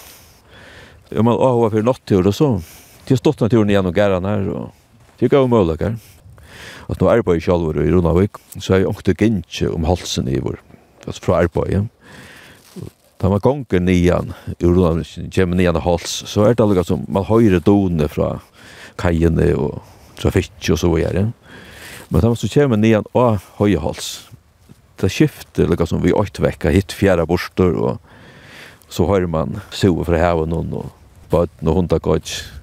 Om 1.14 1.25
man 1.25 1.39
har 1.39 1.71
fyrir 1.71 1.87
nattur 1.87 2.27
og 2.27 2.35
så, 2.35 2.51
til 3.07 3.16
stått 3.16 3.41
naturen 3.41 3.71
igjen 3.71 3.87
og 3.87 3.95
gæran 3.95 4.25
her 4.25 4.49
og 4.53 4.73
til 5.21 5.31
gav 5.31 5.49
møllegar 5.49 5.97
at 6.89 7.01
nå 7.01 7.11
arbeid 7.12 7.43
sjálfur 7.45 7.78
i 7.82 7.91
Ronavik, 7.93 8.39
så 8.57 8.74
er 8.74 8.82
jeg 8.82 8.91
åkte 8.93 9.16
gynnsi 9.18 9.68
om 9.68 9.86
halsen 9.89 10.28
i 10.30 10.41
vår, 10.41 10.61
altså 11.05 11.24
fra 11.24 11.43
arbeid, 11.45 11.72
ja. 11.74 11.84
Da 13.18 13.26
man 13.32 13.43
gonger 13.43 13.82
nian 13.82 14.30
i 14.55 14.64
Runavik, 14.64 15.16
kommer 15.34 15.59
nian 15.59 15.76
av 15.76 15.82
hals, 15.82 16.20
så 16.30 16.47
er 16.47 16.55
det 16.55 16.62
allega 16.62 16.84
som 16.86 17.03
man 17.11 17.26
høyre 17.26 17.59
done 17.66 18.07
fra 18.11 18.36
kajene 19.01 19.51
og 19.59 19.80
trafikk 20.18 20.70
og 20.70 20.78
så 20.78 20.91
videre. 20.93 21.24
Men 22.09 22.22
da 22.22 22.30
man 22.30 22.39
så 22.39 22.51
kommer 22.53 22.78
nian 22.78 23.09
av 23.18 23.43
høye 23.59 23.80
hals, 23.82 24.28
det 25.03 25.11
skifter 25.14 25.66
lukka 25.70 25.86
som 25.86 26.03
vi 26.03 26.14
åkt 26.14 26.39
vekka 26.43 26.70
hit 26.74 26.95
fjæra 26.95 27.26
borster, 27.26 27.74
og 27.74 27.99
så 28.89 29.07
høyre 29.11 29.28
man 29.30 29.59
sove 29.74 30.07
fra 30.07 30.22
haven 30.22 30.55
og 30.55 30.95
bøtten 31.32 31.68
og 31.68 31.82
hundakotsk, 31.82 32.55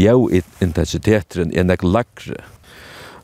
jo 0.00 0.30
intensiteten 0.64 1.52
er 1.52 1.66
nek 1.68 1.84
lagre 1.84 2.40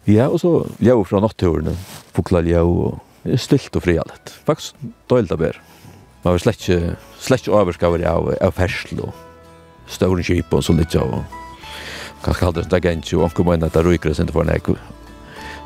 Ja, 0.07 0.29
og 0.31 0.39
så 0.39 0.61
ljau 0.79 1.01
fra 1.03 1.19
natturene, 1.19 1.73
fukla 2.15 2.39
ljau, 2.47 2.69
og 2.87 3.41
stilt 3.43 3.75
og 3.75 3.83
frialet. 3.83 4.31
Faktisk 4.47 4.79
døylt 5.11 5.33
av 5.35 5.41
bær. 5.41 5.59
Man 6.23 6.37
var 6.37 6.43
slett 6.45 6.63
ikke, 6.63 6.95
slett 7.19 7.43
ikke 7.43 7.57
overskaver 7.59 8.05
av, 8.07 8.31
av 8.39 8.55
fersel 8.55 9.03
og 9.03 9.11
større 9.91 10.23
kjip 10.27 10.55
og 10.55 10.63
så 10.63 10.77
litt 10.79 10.95
av, 10.99 11.19
kanskje 12.23 12.47
aldri 12.47 12.67
det 12.71 12.83
gentje, 12.87 13.19
og 13.19 13.27
anker 13.27 13.51
mener 13.51 13.67
at 13.67 13.75
det 13.75 13.83
ryker 13.87 14.15
det 14.15 14.21
sin 14.21 14.31
for 14.31 14.47
en 14.47 14.55
ekku. 14.55 14.79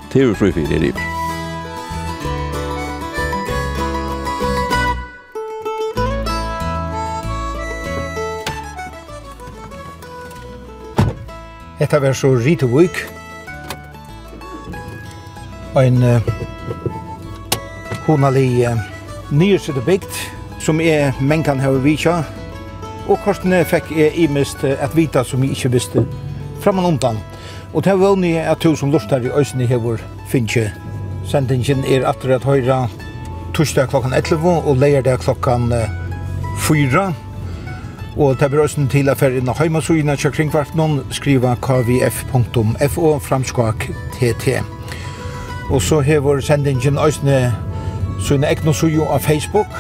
Det 0.09 0.25
er 0.25 0.31
jo 0.31 0.37
fru 0.41 0.49
fyrir 0.57 0.73
i 0.73 0.83
river. 0.89 1.09
Etta 11.81 12.01
var 12.01 12.13
så 12.17 12.35
Rita 12.37 12.67
Wick, 12.69 13.05
en 15.79 16.03
uh, 16.03 16.21
honalig 18.07 18.67
uh, 18.69 18.79
nyrsede 19.31 19.83
bygd 19.87 20.11
som 20.59 20.81
er 20.81 21.13
menkan 21.21 21.61
her 21.61 21.79
vitja. 21.85 22.21
Og 23.09 23.19
kortene 23.25 23.63
fikk 23.65 23.93
jeg 23.95 24.17
imest 24.25 24.65
uh, 24.65 24.75
at 24.83 24.97
vita 24.97 25.23
som 25.25 25.45
jeg 25.45 25.55
ikke 25.55 25.73
visste 25.77 26.05
framan 26.61 26.85
undan. 26.85 27.21
Og 27.75 27.85
det 27.87 27.95
var 28.01 28.17
ni 28.19 28.35
at 28.37 28.63
du 28.63 28.75
som 28.77 28.91
lustar 28.91 29.23
i 29.23 29.31
øysene 29.31 29.67
hever 29.67 30.03
finnkje. 30.29 30.73
Sendingen 31.25 31.85
er 31.87 32.09
atter 32.09 32.35
at 32.35 32.45
høyra 32.45 32.89
torsdag 33.55 33.93
klokkan 33.93 34.15
11 34.17 34.67
og 34.67 34.77
leirdag 34.77 35.23
klokkan 35.23 35.71
4. 36.59 37.13
Og 38.17 38.41
det 38.41 38.51
blir 38.51 38.63
også 38.63 38.89
til 38.91 39.09
affær 39.09 39.39
innan 39.39 39.55
heimasugina 39.55 40.19
kjøkringvart 40.19 40.75
noen 40.75 41.05
skriva 41.15 41.55
kvf.fo 41.63 43.15
framskak 43.23 43.89
tt. 44.19 44.80
Og 45.71 45.83
så 45.83 46.01
hever 46.01 46.41
sendingen 46.41 46.99
Øysne 46.99 47.55
sånne 48.21 48.51
egne 48.51 48.75
sujo 48.75 49.07
av 49.07 49.21
Facebook. 49.21 49.71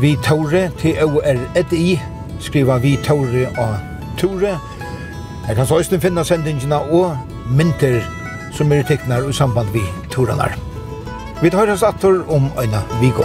Vi 0.00 0.16
Tore, 0.24 0.70
T-O-R-E-D-I, 0.78 2.00
skriva 2.40 2.78
Vi 2.78 2.96
Tore 3.04 3.48
og 3.58 3.76
Tore. 4.18 4.58
Jeg 5.48 5.56
kan 5.56 5.66
så 5.66 5.78
Øysne 5.78 6.00
finne 6.00 6.24
sendingene 6.24 6.78
og 6.78 7.16
mynter 7.50 8.00
som 8.52 8.72
er 8.72 8.82
teknar 8.82 9.28
i 9.28 9.32
samband 9.32 9.72
vi 9.72 9.82
Toranar. 10.10 10.58
Vi 11.42 11.50
tar 11.50 11.72
oss 11.72 11.82
atter 11.82 12.20
om 12.28 12.50
Øyna 12.60 12.84
Vigå. 13.00 13.24